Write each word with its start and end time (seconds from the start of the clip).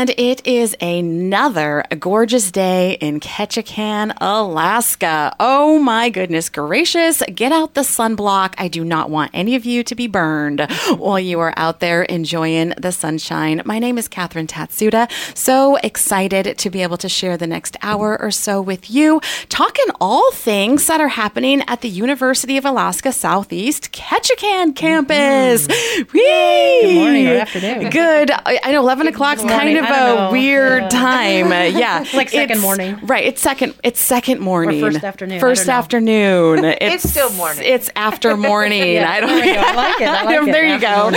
and 0.00 0.14
it 0.16 0.46
is 0.46 0.74
another 0.80 1.84
gorgeous 1.98 2.50
day 2.50 2.92
in 3.02 3.20
Ketchikan, 3.20 4.16
Alaska. 4.18 5.36
Oh 5.38 5.78
my 5.78 6.08
goodness 6.08 6.48
gracious. 6.48 7.22
Get 7.34 7.52
out 7.52 7.74
the 7.74 7.82
sunblock. 7.82 8.54
I 8.56 8.68
do 8.68 8.82
not 8.82 9.10
want 9.10 9.30
any 9.34 9.56
of 9.56 9.66
you 9.66 9.84
to 9.84 9.94
be 9.94 10.06
burned 10.06 10.66
while 10.96 11.20
you 11.20 11.38
are 11.40 11.52
out 11.54 11.80
there 11.80 12.04
enjoying 12.04 12.70
the 12.78 12.92
sunshine. 12.92 13.60
My 13.66 13.78
name 13.78 13.98
is 13.98 14.08
Catherine 14.08 14.46
Tatsuda. 14.46 15.10
So 15.36 15.76
excited 15.76 16.56
to 16.56 16.70
be 16.70 16.82
able 16.82 16.96
to 16.96 17.08
share 17.10 17.36
the 17.36 17.46
next 17.46 17.76
hour 17.82 18.18
or 18.22 18.30
so 18.30 18.62
with 18.62 18.90
you, 18.90 19.20
talking 19.50 19.84
all 20.00 20.32
things 20.32 20.86
that 20.86 21.02
are 21.02 21.08
happening 21.08 21.62
at 21.68 21.82
the 21.82 21.90
University 21.90 22.56
of 22.56 22.64
Alaska 22.64 23.12
Southeast 23.12 23.92
Ketchikan 23.92 24.74
campus. 24.74 25.66
Mm-hmm. 25.66 26.86
Good 26.86 26.94
morning 26.94 27.26
or 27.26 27.34
afternoon. 27.34 27.90
Good. 27.90 28.30
I 28.46 28.72
know 28.72 28.80
11 28.80 29.06
o'clock's 29.08 29.42
kind 29.42 29.76
of 29.76 29.89
a 29.94 30.30
weird 30.32 30.82
yeah. 30.82 30.88
time. 30.88 31.46
Uh, 31.46 31.62
yeah. 31.78 32.02
it's 32.02 32.14
like 32.14 32.28
second 32.30 32.56
it's, 32.56 32.62
morning. 32.62 32.98
Right. 33.02 33.24
It's 33.24 33.40
second 33.40 33.74
it's 33.82 34.00
second 34.00 34.40
morning. 34.40 34.82
Or 34.82 34.90
first 34.90 35.04
afternoon. 35.04 35.40
First 35.40 35.68
afternoon. 35.68 36.64
It's, 36.80 37.04
it's, 37.04 37.10
still 37.12 37.32
morning. 37.32 37.64
It's 37.64 37.90
after 37.94 38.36
morning. 38.36 38.94
yeah, 38.94 39.10
I 39.10 39.20
don't 39.20 39.28
there 39.28 39.58
I 39.58 39.74
like 39.74 40.00
it. 40.00 40.08
I 40.08 40.24
like 40.24 40.44
there 40.46 40.64
it. 40.64 40.70
you 40.70 40.80
go. 40.80 41.10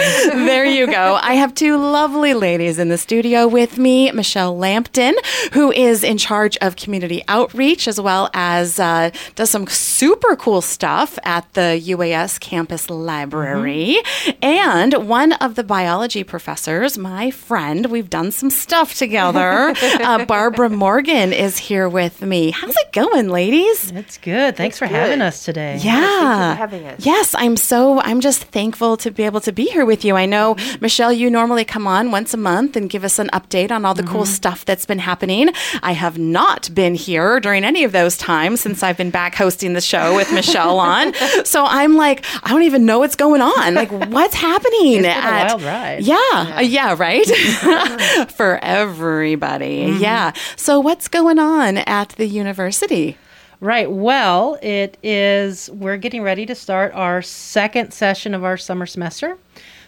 there 0.45 0.65
you 0.65 0.87
go. 0.87 1.19
I 1.21 1.33
have 1.33 1.53
two 1.53 1.77
lovely 1.77 2.33
ladies 2.33 2.79
in 2.79 2.89
the 2.89 2.97
studio 2.97 3.47
with 3.47 3.77
me, 3.77 4.11
Michelle 4.11 4.57
Lampton, 4.57 5.15
who 5.53 5.71
is 5.71 6.03
in 6.03 6.17
charge 6.17 6.57
of 6.57 6.75
community 6.75 7.23
outreach 7.27 7.87
as 7.87 7.99
well 7.99 8.29
as 8.33 8.79
uh, 8.79 9.11
does 9.35 9.49
some 9.49 9.67
super 9.67 10.35
cool 10.35 10.61
stuff 10.61 11.17
at 11.23 11.51
the 11.53 11.81
UAS 11.85 12.39
campus 12.39 12.89
library. 12.89 13.97
Mm-hmm. 14.03 14.43
And 14.43 14.93
one 15.07 15.33
of 15.33 15.55
the 15.55 15.63
biology 15.63 16.23
professors, 16.23 16.97
my 16.97 17.31
friend, 17.31 17.87
we've 17.87 18.09
done 18.09 18.31
some 18.31 18.49
stuff 18.63 18.95
together. 18.95 19.75
uh, 19.83 20.25
Barbara 20.25 20.69
Morgan 20.69 21.33
is 21.33 21.57
here 21.57 21.89
with 21.89 22.21
me. 22.21 22.51
How's 22.51 22.75
it 22.75 22.91
going, 22.93 23.27
ladies? 23.27 23.91
It's 23.91 24.17
good. 24.17 24.55
Thanks 24.55 24.75
it's 24.75 24.79
for 24.79 24.87
good. 24.87 24.95
having 24.95 25.21
us 25.21 25.43
today. 25.43 25.77
Yeah. 25.83 26.55
having 26.55 26.85
us. 26.87 27.05
Yes, 27.05 27.35
I'm 27.37 27.57
so, 27.57 27.99
I'm 28.01 28.21
just 28.21 28.45
thankful 28.45 28.95
to 28.97 29.11
be 29.11 29.23
able 29.23 29.41
to 29.41 29.51
be 29.51 29.65
here 29.65 29.85
with 29.85 30.05
you. 30.05 30.15
I 30.15 30.25
know, 30.25 30.55
Michelle, 30.79 31.11
you 31.11 31.29
normally 31.29 31.65
come 31.65 31.85
on 31.87 32.09
once 32.09 32.33
a 32.33 32.37
month 32.37 32.77
and 32.77 32.89
give 32.89 33.03
us 33.03 33.19
an 33.19 33.27
update 33.33 33.69
on 33.69 33.83
all 33.83 33.93
the 33.93 34.01
mm-hmm. 34.01 34.13
cool 34.13 34.25
stuff 34.25 34.63
that's 34.63 34.85
been 34.85 34.99
happening. 34.99 35.49
I 35.83 35.91
have 35.91 36.17
not 36.17 36.73
been 36.73 36.95
here 36.95 37.41
during 37.41 37.65
any 37.65 37.83
of 37.83 37.91
those 37.91 38.17
times 38.17 38.61
since 38.61 38.81
I've 38.81 38.97
been 38.97 39.11
back 39.11 39.35
hosting 39.35 39.73
the 39.73 39.81
show 39.81 40.15
with 40.15 40.31
Michelle 40.31 40.79
on. 40.93 41.13
So 41.43 41.65
I'm 41.65 41.95
like, 41.95 42.25
I 42.43 42.49
don't 42.49 42.63
even 42.63 42.85
know 42.85 42.99
what's 42.99 43.15
going 43.15 43.41
on. 43.41 43.73
Like, 43.73 43.91
what's 43.91 44.35
happening? 44.35 45.03
It's 45.03 45.07
at, 45.07 45.51
a 45.51 45.55
wild 45.57 45.63
ride. 45.63 46.03
Yeah, 46.03 46.15
yeah, 46.31 46.55
uh, 46.55 46.61
yeah 46.61 46.95
right. 46.97 47.25
For 48.31 48.52
everybody. 48.61 49.85
Mm-hmm. 49.85 50.01
Yeah. 50.01 50.33
So 50.55 50.79
what's 50.79 51.07
going 51.07 51.39
on 51.39 51.77
at 51.77 52.09
the 52.09 52.27
university? 52.27 53.17
Right. 53.59 53.89
Well, 53.89 54.59
it 54.61 54.97
is, 55.01 55.69
we're 55.71 55.97
getting 55.97 56.21
ready 56.21 56.45
to 56.45 56.53
start 56.53 56.91
our 56.93 57.21
second 57.21 57.93
session 57.93 58.33
of 58.33 58.43
our 58.43 58.57
summer 58.57 58.85
semester, 58.85 59.37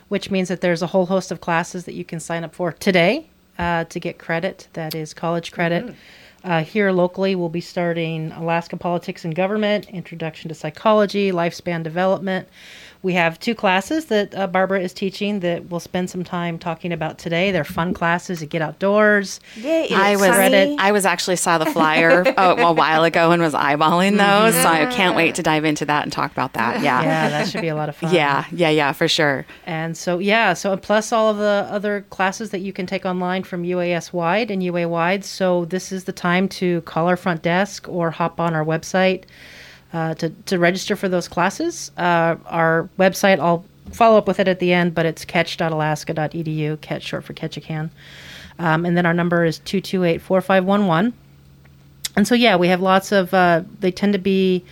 which 0.08 0.32
means 0.32 0.48
that 0.48 0.62
there's 0.62 0.82
a 0.82 0.88
whole 0.88 1.08
host 1.08 1.30
of 1.32 1.42
classes 1.42 1.84
that 1.84 1.94
you 1.94 2.06
can 2.06 2.22
sign 2.22 2.46
up 2.46 2.56
for 2.56 2.72
today 2.72 3.28
uh, 3.60 3.84
to 3.86 4.00
get 4.00 4.18
credit. 4.18 4.70
That 4.74 4.96
is 4.96 5.14
college 5.14 5.52
credit. 5.52 5.86
Mm-hmm. 5.86 6.50
Uh, 6.50 6.64
here 6.64 6.92
locally, 6.92 7.36
we'll 7.36 7.50
be 7.50 7.60
starting 7.60 8.32
Alaska 8.32 8.78
Politics 8.78 9.26
and 9.26 9.36
Government, 9.36 9.90
Introduction 9.90 10.48
to 10.50 10.56
Psychology, 10.56 11.32
Lifespan 11.32 11.82
Development. 11.82 12.48
We 13.06 13.14
have 13.14 13.40
two 13.40 13.54
classes 13.54 14.06
that 14.06 14.34
uh, 14.34 14.48
Barbara 14.48 14.82
is 14.82 14.92
teaching 14.92 15.42
that 15.42 15.70
we'll 15.70 15.80
spend 15.80 16.10
some 16.10 16.24
time 16.24 16.58
talking 16.58 16.92
about 16.92 17.20
today. 17.20 17.52
They're 17.52 17.64
fun 17.64 17.94
classes 17.94 18.40
to 18.40 18.48
get 18.48 18.64
outdoors. 18.64 19.40
Yay, 19.58 19.90
I 19.94 20.16
was 20.16 20.26
sunny. 20.26 20.76
I 20.80 20.92
was 20.92 21.06
actually 21.06 21.36
saw 21.36 21.60
the 21.60 21.68
flyer 21.68 22.28
uh, 22.36 22.56
a 22.58 22.74
while 22.74 23.04
ago 23.04 23.30
and 23.30 23.44
was 23.44 23.54
eyeballing 23.54 24.18
those, 24.18 24.56
mm-hmm. 24.56 24.64
so 24.64 24.68
I 24.68 24.88
can't 24.88 25.16
wait 25.16 25.36
to 25.36 25.44
dive 25.44 25.66
into 25.66 25.86
that 25.86 26.02
and 26.02 26.12
talk 26.12 26.32
about 26.32 26.54
that. 26.54 26.82
Yeah, 26.82 27.04
yeah, 27.04 27.30
that 27.30 27.48
should 27.48 27.62
be 27.62 27.68
a 27.68 27.76
lot 27.76 27.90
of 27.90 27.96
fun. 27.96 28.12
yeah, 28.12 28.46
yeah, 28.52 28.72
yeah, 28.72 28.92
for 28.92 29.08
sure. 29.08 29.46
And 29.68 29.96
so 29.96 30.18
yeah, 30.18 30.54
so 30.54 30.76
plus 30.76 31.12
all 31.12 31.30
of 31.30 31.38
the 31.38 31.68
other 31.70 32.08
classes 32.10 32.50
that 32.50 32.62
you 32.62 32.74
can 32.74 32.88
take 32.88 33.06
online 33.06 33.44
from 33.44 33.62
UAS 33.62 34.14
Wide 34.14 34.50
and 34.50 34.64
UA 34.64 34.88
Wide. 34.88 35.24
So 35.24 35.66
this 35.66 35.92
is 35.92 36.06
the 36.06 36.12
time 36.12 36.50
to 36.50 36.82
call 36.82 37.08
our 37.08 37.18
front 37.18 37.44
desk 37.44 37.88
or 37.88 38.10
hop 38.10 38.40
on 38.40 38.56
our 38.56 38.66
website 38.66 39.26
uh, 39.96 40.14
to, 40.16 40.30
to 40.30 40.60
register 40.60 40.98
for 40.98 41.08
those 41.08 41.30
classes. 41.30 41.90
Uh, 41.98 42.36
our 42.48 42.90
website, 43.00 43.40
I'll 43.40 43.64
follow 43.94 44.18
up 44.18 44.28
with 44.28 44.42
it 44.42 44.48
at 44.50 44.60
the 44.60 44.74
end, 44.74 44.94
but 44.94 45.06
it's 45.06 45.24
ketch.alaska.edu, 45.24 46.82
catch 46.82 47.04
short 47.04 47.24
for 47.24 47.34
Ketchikan. 47.34 47.90
Um, 48.60 48.86
and 48.86 48.98
then 48.98 49.06
our 49.06 49.14
number 49.14 49.46
is 49.46 49.60
228 49.60 50.22
4511. 50.22 51.14
And 52.18 52.28
so, 52.28 52.36
yeah, 52.36 52.58
we 52.58 52.68
have 52.68 52.82
lots 52.82 53.14
of, 53.14 53.34
uh, 53.34 53.64
they 53.80 53.92
tend 53.92 54.12
to 54.12 54.20
be 54.20 54.66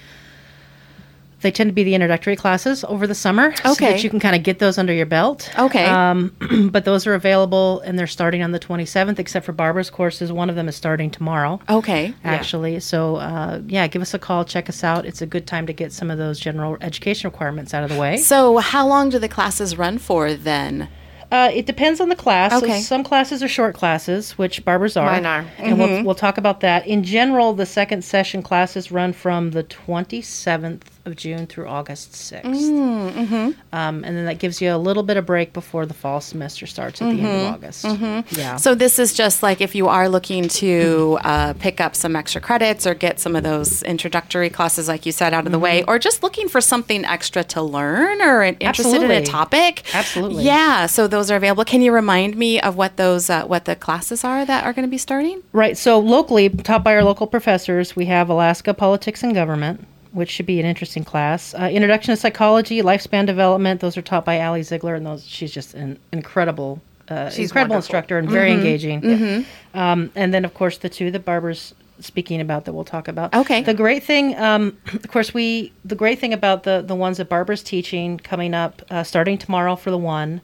they 1.43 1.51
tend 1.51 1.69
to 1.69 1.73
be 1.73 1.83
the 1.83 1.93
introductory 1.93 2.35
classes 2.35 2.83
over 2.85 3.05
the 3.05 3.15
summer, 3.15 3.47
okay. 3.47 3.73
so 3.73 3.85
that 3.85 4.03
you 4.03 4.09
can 4.09 4.19
kind 4.19 4.35
of 4.35 4.43
get 4.43 4.59
those 4.59 4.77
under 4.77 4.93
your 4.93 5.05
belt. 5.05 5.51
Okay. 5.57 5.85
Um, 5.85 6.35
but 6.71 6.85
those 6.85 7.05
are 7.05 7.13
available, 7.13 7.81
and 7.81 7.97
they're 7.97 8.07
starting 8.07 8.41
on 8.41 8.51
the 8.51 8.59
27th, 8.59 9.19
except 9.19 9.45
for 9.45 9.51
Barbara's 9.51 9.89
courses. 9.89 10.31
One 10.31 10.49
of 10.49 10.55
them 10.55 10.67
is 10.67 10.75
starting 10.75 11.11
tomorrow. 11.11 11.59
Okay. 11.69 12.13
Actually, 12.23 12.73
yeah. 12.73 12.79
so 12.79 13.17
uh, 13.17 13.61
yeah, 13.67 13.87
give 13.87 14.01
us 14.01 14.13
a 14.13 14.19
call, 14.19 14.43
check 14.45 14.69
us 14.69 14.83
out. 14.83 15.05
It's 15.05 15.21
a 15.21 15.27
good 15.27 15.45
time 15.45 15.67
to 15.67 15.73
get 15.73 15.93
some 15.93 16.09
of 16.09 16.17
those 16.17 16.39
general 16.39 16.77
education 16.81 17.29
requirements 17.29 17.73
out 17.73 17.83
of 17.83 17.89
the 17.89 17.99
way. 17.99 18.17
So, 18.17 18.57
how 18.57 18.87
long 18.87 19.09
do 19.09 19.19
the 19.19 19.29
classes 19.29 19.77
run 19.77 19.97
for 19.97 20.33
then? 20.33 20.89
Uh, 21.33 21.49
it 21.51 21.66
depends 21.66 21.99
on 21.99 22.09
the 22.09 22.16
class. 22.16 22.53
Okay. 22.53 22.79
So 22.79 22.83
some 22.83 23.03
classes 23.03 23.41
are 23.41 23.47
short 23.47 23.73
classes, 23.73 24.38
which 24.38 24.63
Barbara's 24.63 24.95
are. 24.95 25.11
Mine 25.11 25.25
are. 25.25 25.45
And 25.57 25.77
mm-hmm. 25.77 25.79
we'll, 25.79 26.03
we'll 26.03 26.16
talk 26.16 26.38
about 26.38 26.59
that. 26.59 26.85
In 26.85 27.03
general, 27.03 27.53
the 27.53 27.66
second 27.66 28.03
session 28.03 28.44
classes 28.44 28.91
run 28.91 29.13
from 29.13 29.49
the 29.49 29.63
27th 29.63 30.83
of 31.05 31.16
June 31.16 31.47
through 31.47 31.67
August 31.67 32.13
6th. 32.13 32.43
Mm, 32.43 33.11
mm-hmm. 33.11 33.51
Um, 33.73 34.03
and 34.03 34.16
then 34.16 34.25
that 34.25 34.39
gives 34.39 34.61
you 34.61 34.73
a 34.73 34.77
little 34.77 35.03
bit 35.03 35.17
of 35.17 35.25
break 35.25 35.51
before 35.51 35.85
the 35.85 35.93
fall 35.93 36.22
semester 36.22 36.66
starts 36.66 37.01
at 37.01 37.07
mm-hmm. 37.07 37.17
the 37.17 37.29
end 37.29 37.35
of 37.35 37.45
mm-hmm. 37.45 37.53
August. 37.53 37.85
Mm-hmm. 37.85 38.39
Yeah. 38.39 38.55
So 38.55 38.73
this 38.73 38.99
is 38.99 39.13
just 39.13 39.43
like 39.43 39.59
if 39.59 39.75
you 39.75 39.88
are 39.88 40.07
looking 40.07 40.47
to 40.47 41.17
uh, 41.23 41.53
pick 41.53 41.81
up 41.81 41.95
some 41.95 42.16
extra 42.16 42.39
credits 42.39 42.88
or 42.88 42.93
get 42.93 43.19
some 43.19 43.35
of 43.35 43.43
those 43.43 43.83
introductory 43.83 44.49
classes, 44.49 44.88
like 44.88 45.05
you 45.05 45.11
said, 45.11 45.33
out 45.33 45.45
of 45.45 45.51
the 45.51 45.59
way, 45.59 45.81
mm-hmm. 45.81 45.89
or 45.89 45.99
just 45.99 46.23
looking 46.23 46.47
for 46.47 46.61
something 46.61 47.03
extra 47.05 47.43
to 47.43 47.61
learn 47.61 48.22
or 48.22 48.43
interested 48.43 48.85
Absolutely. 48.85 49.17
in 49.17 49.23
a 49.23 49.25
topic. 49.25 49.83
Absolutely. 49.93 50.43
Yeah. 50.43 50.85
So 50.85 51.07
those 51.07 51.22
are 51.31 51.35
available. 51.35 51.66
Can 51.66 51.81
you 51.81 51.91
remind 51.91 52.35
me 52.35 52.59
of 52.59 52.75
what 52.75 52.97
those 52.97 53.29
uh, 53.29 53.45
what 53.45 53.66
the 53.66 53.75
classes 53.75 54.23
are 54.23 54.45
that 54.45 54.63
are 54.63 54.73
going 54.73 54.85
to 54.85 54.91
be 54.91 54.97
starting? 54.97 55.44
Right. 55.51 55.78
So 55.78 56.00
locally, 56.00 56.50
taught 56.50 56.84
by 56.84 56.95
our 56.95 57.03
local 57.03 57.28
professors, 57.28 57.95
we 57.95 58.06
have 58.06 58.29
Alaska 58.29 58.73
Politics 58.73 59.23
and 59.23 59.34
Government 59.34 59.88
which 60.13 60.29
should 60.29 60.45
be 60.45 60.59
an 60.59 60.66
interesting 60.66 61.03
class. 61.03 61.53
Uh, 61.56 61.69
Introduction 61.72 62.13
to 62.13 62.22
Psychology, 62.22 62.81
Lifespan 62.81 63.25
Development. 63.25 63.81
Those 63.81 63.97
are 63.97 64.01
taught 64.01 64.25
by 64.25 64.39
Ali 64.41 64.61
Ziegler, 64.61 64.95
and 64.95 65.06
those 65.06 65.25
she's 65.25 65.51
just 65.51 65.73
an 65.73 66.00
incredible, 66.11 66.81
uh, 67.09 67.29
she's 67.29 67.50
incredible 67.50 67.73
wonderful. 67.73 67.78
instructor 67.78 68.17
and 68.19 68.29
very 68.29 68.51
mm-hmm. 68.51 68.59
engaging. 68.59 69.01
Mm-hmm. 69.01 69.78
Um, 69.78 70.11
and 70.16 70.34
then, 70.34 70.45
of 70.45 70.53
course, 70.53 70.78
the 70.78 70.90
two 70.90 71.09
that 71.11 71.25
Barbara's 71.25 71.73
speaking 72.00 72.41
about 72.41 72.66
that 72.66 72.73
we'll 72.73 72.84
talk 72.84 73.07
about. 73.07 73.34
Okay. 73.34 73.61
The 73.61 73.73
great 73.73 74.03
thing, 74.03 74.38
um, 74.38 74.78
of 74.94 75.07
course, 75.07 75.34
we 75.34 75.73
the 75.84 75.95
great 75.95 76.19
thing 76.19 76.34
about 76.34 76.63
the 76.63 76.84
the 76.85 76.95
ones 76.95 77.17
that 77.17 77.29
Barbara's 77.29 77.63
teaching 77.63 78.17
coming 78.17 78.53
up, 78.53 78.81
uh, 78.90 79.03
starting 79.03 79.38
tomorrow 79.38 79.75
for 79.75 79.90
the 79.90 79.97
one 79.97 80.41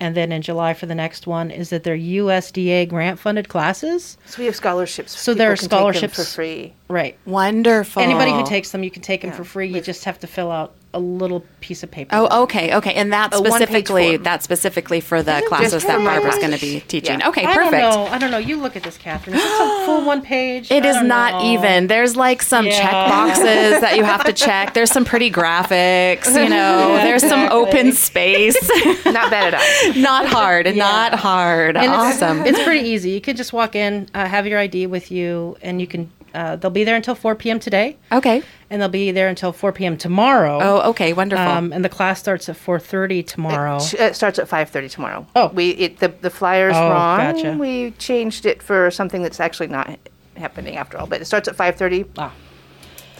and 0.00 0.16
then 0.16 0.32
in 0.32 0.42
July 0.42 0.74
for 0.74 0.86
the 0.86 0.94
next 0.94 1.26
one 1.26 1.50
is 1.50 1.70
that 1.70 1.84
they're 1.84 1.96
USDA 1.96 2.88
grant 2.88 3.18
funded 3.18 3.48
classes. 3.48 4.16
So 4.26 4.38
we 4.38 4.46
have 4.46 4.56
scholarships. 4.56 5.18
So 5.18 5.34
there 5.34 5.52
are 5.52 5.56
scholarships 5.56 6.16
for 6.16 6.24
free. 6.24 6.74
Right. 6.88 7.18
Wonderful. 7.26 8.02
Anybody 8.02 8.32
who 8.32 8.44
takes 8.44 8.70
them, 8.72 8.82
you 8.82 8.90
can 8.90 9.02
take 9.02 9.20
them 9.20 9.30
yeah. 9.30 9.36
for 9.36 9.44
free. 9.44 9.68
You 9.68 9.80
just 9.80 10.04
have 10.04 10.18
to 10.20 10.26
fill 10.26 10.50
out 10.50 10.74
a 10.92 10.98
little 10.98 11.44
piece 11.60 11.82
of 11.82 11.90
paper. 11.90 12.10
Oh, 12.14 12.42
okay, 12.42 12.74
okay, 12.76 12.94
and 12.94 13.12
that 13.12 13.32
specifically 13.34 14.16
that 14.16 14.42
specifically 14.42 15.00
for 15.00 15.22
the 15.22 15.42
classes 15.46 15.84
that 15.84 15.98
Barbara's 15.98 16.36
going 16.38 16.50
to 16.50 16.60
be 16.60 16.80
teaching. 16.80 17.20
Yeah. 17.20 17.28
Okay, 17.28 17.44
perfect. 17.44 17.74
I 17.74 17.80
don't 17.80 17.94
know. 17.94 18.06
I 18.06 18.18
don't 18.18 18.30
know. 18.30 18.38
You 18.38 18.56
look 18.56 18.76
at 18.76 18.82
this, 18.82 18.98
Catherine. 18.98 19.36
Is 19.36 19.42
it 19.44 19.48
a 19.48 19.86
full 19.86 20.04
one 20.06 20.22
page? 20.22 20.70
It 20.70 20.84
is 20.84 21.00
not 21.02 21.34
know. 21.34 21.52
even. 21.52 21.86
There's 21.86 22.16
like 22.16 22.42
some 22.42 22.66
yeah. 22.66 22.80
check 22.80 22.92
boxes 22.92 23.80
that 23.80 23.96
you 23.96 24.04
have 24.04 24.24
to 24.24 24.32
check. 24.32 24.74
There's 24.74 24.90
some 24.90 25.04
pretty 25.04 25.30
graphics. 25.30 26.26
You 26.26 26.48
know, 26.48 26.94
yeah, 26.96 27.04
there's 27.04 27.26
some 27.26 27.50
open 27.52 27.92
space. 27.92 28.56
not 29.04 29.30
bad 29.30 29.54
at 29.54 29.94
all. 29.94 29.94
not 30.02 30.26
hard. 30.26 30.74
Not 30.74 31.14
hard. 31.14 31.76
And 31.76 31.92
awesome. 31.92 32.40
It's, 32.40 32.58
it's, 32.58 32.64
pretty 32.64 32.88
easy. 32.88 33.10
You 33.10 33.20
could 33.20 33.36
just 33.36 33.52
walk 33.52 33.76
in, 33.76 34.08
uh, 34.14 34.26
have 34.26 34.46
your 34.46 34.58
ID 34.58 34.86
with 34.86 35.10
you, 35.10 35.56
and 35.62 35.80
you 35.80 35.86
can 35.86 36.10
uh, 36.34 36.56
they'll 36.56 36.70
be 36.70 36.84
there 36.84 36.96
until 36.96 37.14
4 37.14 37.34
p.m. 37.34 37.58
today. 37.58 37.96
Okay. 38.12 38.42
And 38.68 38.80
they'll 38.80 38.88
be 38.88 39.10
there 39.10 39.28
until 39.28 39.52
4 39.52 39.72
p.m. 39.72 39.96
tomorrow. 39.96 40.58
Oh, 40.62 40.90
okay, 40.90 41.12
wonderful. 41.12 41.44
Um, 41.46 41.72
and 41.72 41.84
the 41.84 41.88
class 41.88 42.20
starts 42.20 42.48
at 42.48 42.56
4:30 42.56 43.26
tomorrow. 43.26 43.76
It, 43.76 43.94
it, 43.94 44.16
starts 44.16 44.38
at 44.38 44.48
5:30 44.48 44.90
tomorrow. 44.90 45.26
Oh, 45.34 45.48
we 45.48 45.70
it, 45.70 45.98
the 45.98 46.08
the 46.08 46.30
flyer's 46.30 46.76
oh, 46.76 46.90
wrong. 46.90 47.18
Gotcha. 47.18 47.56
We 47.58 47.92
changed 47.92 48.46
it 48.46 48.62
for 48.62 48.90
something 48.90 49.22
that's 49.22 49.40
actually 49.40 49.68
not 49.68 49.98
happening 50.36 50.76
after 50.76 50.98
all. 50.98 51.06
But 51.06 51.20
it 51.20 51.24
starts 51.24 51.48
at 51.48 51.56
5:30. 51.56 52.08
Ah. 52.18 52.32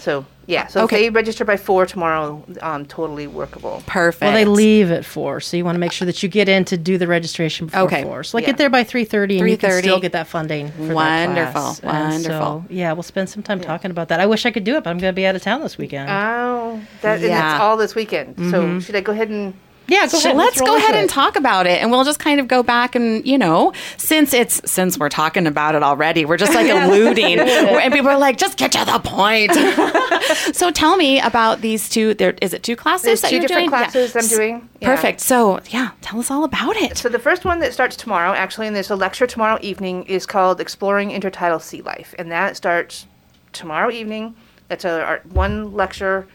So 0.00 0.24
yeah, 0.46 0.66
so 0.66 0.82
Okay. 0.84 0.96
if 0.96 1.02
they 1.02 1.10
register 1.10 1.44
by 1.44 1.56
four 1.56 1.84
tomorrow, 1.86 2.42
um, 2.62 2.84
totally 2.86 3.26
workable. 3.26 3.82
Perfect. 3.86 4.22
Well, 4.22 4.32
they 4.32 4.44
leave 4.46 4.90
at 4.90 5.04
four, 5.04 5.40
so 5.40 5.56
you 5.56 5.64
want 5.64 5.76
to 5.76 5.78
make 5.78 5.92
sure 5.92 6.06
that 6.06 6.22
you 6.22 6.28
get 6.28 6.48
in 6.48 6.64
to 6.64 6.76
do 6.76 6.98
the 6.98 7.06
registration 7.06 7.66
before 7.66 7.82
Okay. 7.82 8.02
four. 8.02 8.24
So 8.24 8.36
like 8.36 8.42
Yeah. 8.42 8.48
get 8.48 8.56
there 8.56 8.70
by 8.70 8.82
three 8.82 9.04
thirty, 9.04 9.38
and 9.38 9.48
you 9.48 9.56
can 9.58 9.70
still 9.82 10.00
get 10.00 10.12
that 10.12 10.26
funding. 10.26 10.70
For 10.72 10.94
Wonderful, 10.94 11.62
that 11.74 11.80
class. 11.82 12.12
Wonderful. 12.24 12.64
So, 12.68 12.74
yeah, 12.74 12.92
we'll 12.94 13.02
spend 13.02 13.28
some 13.28 13.42
time 13.42 13.60
talking 13.60 13.90
about 13.90 14.08
that. 14.08 14.18
I 14.20 14.26
wish 14.26 14.46
I 14.46 14.50
could 14.50 14.64
do 14.64 14.76
it, 14.76 14.84
but 14.84 14.90
I'm 14.90 14.98
going 14.98 15.12
to 15.12 15.16
be 15.16 15.26
out 15.26 15.36
of 15.36 15.42
town 15.42 15.60
this 15.60 15.76
weekend. 15.78 16.08
Oh, 16.10 16.80
that 17.02 17.18
and 17.18 17.28
Yeah. 17.28 17.54
it's 17.54 17.60
all 17.60 17.76
this 17.76 17.94
weekend. 17.94 18.36
So 18.50 18.80
should 18.80 18.96
I 18.96 19.00
go 19.02 19.12
ahead 19.12 19.28
and? 19.28 19.52
Yeah, 19.90 20.02
go 20.02 20.18
So 20.18 20.28
ahead. 20.30 20.36
let's 20.36 20.58
roll 20.60 20.68
go 20.68 20.74
into 20.76 20.84
ahead 20.86 20.96
and 21.00 21.10
it. 21.10 21.12
talk 21.12 21.36
about 21.36 21.66
it 21.66 21.82
and 21.82 21.90
we'll 21.90 22.04
just 22.04 22.18
kind 22.18 22.40
of 22.40 22.48
go 22.48 22.62
back 22.62 22.94
and 22.94 23.26
you 23.26 23.36
know 23.36 23.72
since 23.98 24.32
it's 24.32 24.60
since 24.70 24.96
we're 24.98 25.08
talking 25.10 25.46
about 25.46 25.74
it 25.74 25.82
already 25.82 26.24
we're 26.24 26.36
just 26.38 26.54
like 26.54 26.68
alluding 26.70 27.38
and 27.40 27.92
people 27.92 28.08
are 28.08 28.18
like 28.18 28.36
just 28.38 28.56
get 28.56 28.72
to 28.72 28.84
the 28.84 28.98
point 29.00 29.52
so 30.54 30.70
tell 30.70 30.96
me 30.96 31.20
about 31.20 31.60
these 31.60 31.88
two 31.88 32.14
there 32.14 32.34
is 32.40 32.54
it 32.54 32.62
two 32.62 32.76
classes 32.76 33.04
There's 33.04 33.20
that 33.22 33.28
two 33.30 33.36
you're 33.36 33.46
different 33.46 33.70
doing? 33.70 33.80
classes 33.90 34.16
I'm 34.16 34.26
doing. 34.28 34.68
Yeah. 34.80 34.94
perfect 34.94 35.20
so 35.20 35.60
yeah 35.70 35.90
tell 36.00 36.18
us 36.20 36.30
all 36.30 36.44
about 36.44 36.76
it 36.76 36.96
So 36.96 37.08
the 37.08 37.18
first 37.18 37.44
one 37.44 37.58
that 37.60 37.72
starts 37.72 37.96
tomorrow, 37.96 38.32
actually, 38.32 38.66
and 38.66 38.74
there's 38.76 38.90
a 38.90 38.96
lecture 38.96 39.26
tomorrow 39.26 39.58
evening, 39.62 40.04
is 40.04 40.26
called 40.26 40.60
"Exploring 40.60 41.10
Intertidal 41.10 41.60
Sea 41.60 41.82
Life," 41.82 42.14
and 42.18 42.30
that 42.30 42.56
starts 42.56 43.06
tomorrow 43.52 43.90
evening. 43.90 44.34
That's 44.68 44.84
a 44.84 45.02
our, 45.02 45.20
one 45.32 45.72
lecture, 45.74 46.26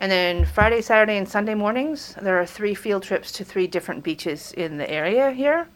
and 0.00 0.10
then 0.10 0.44
Friday, 0.46 0.80
Saturday, 0.80 1.16
and 1.18 1.28
Sunday 1.28 1.54
mornings 1.54 2.14
there 2.20 2.40
are 2.40 2.46
three 2.46 2.74
field 2.74 3.02
trips 3.02 3.30
to 3.32 3.44
three 3.44 3.66
different 3.66 4.02
beaches 4.02 4.52
in 4.52 4.78
the 4.78 4.90
area 4.90 5.30
here, 5.30 5.68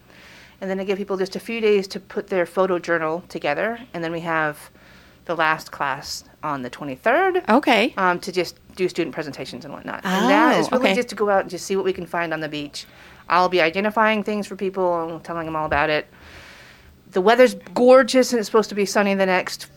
and 0.61 0.71
then 0.71 0.81
I 0.81 0.85
give 0.85 0.99
people 0.99 1.17
just 1.17 1.37
a 1.37 1.41
few 1.41 1.61
days 1.61 1.87
to 1.88 2.00
put 2.00 2.29
their 2.29 2.47
photo 2.47 2.79
journal 2.79 3.23
together, 3.29 3.79
and 3.93 4.03
then 4.03 4.12
we 4.12 4.21
have 4.21 4.71
the 5.26 5.35
last 5.35 5.73
class 5.73 6.25
on 6.43 6.61
the 6.61 6.69
23rd 6.69 7.49
okay 7.49 7.94
um, 7.97 8.21
to 8.21 8.31
just 8.31 8.59
do 8.76 8.87
student 8.91 9.15
presentations 9.15 9.65
and 9.65 9.73
whatnot. 9.73 10.05
and 10.05 10.29
that 10.29 10.59
is 10.59 10.67
Oh, 10.67 10.73
really 10.76 10.91
okay. 10.91 10.94
just 10.97 11.09
to 11.09 11.15
go 11.15 11.31
out 11.31 11.41
and 11.43 11.50
just 11.50 11.65
see 11.65 11.76
what 11.76 11.85
we 11.87 11.94
can 11.94 12.05
find 12.05 12.35
on 12.35 12.41
the 12.41 12.49
beach. 12.49 12.85
I'll 13.26 13.49
be 13.49 13.62
identifying 13.62 14.23
things 14.23 14.47
for 14.47 14.55
people 14.55 15.09
and 15.09 15.25
telling 15.25 15.47
them 15.47 15.56
all 15.56 15.65
about 15.65 15.88
it. 15.88 16.06
The 17.12 17.23
weather's 17.23 17.55
gorgeous 17.73 18.32
and 18.35 18.38
it's 18.41 18.47
supposed 18.49 18.69
to 18.69 18.75
be 18.75 18.85
sunny 18.85 19.15
the 19.15 19.25
next 19.25 19.69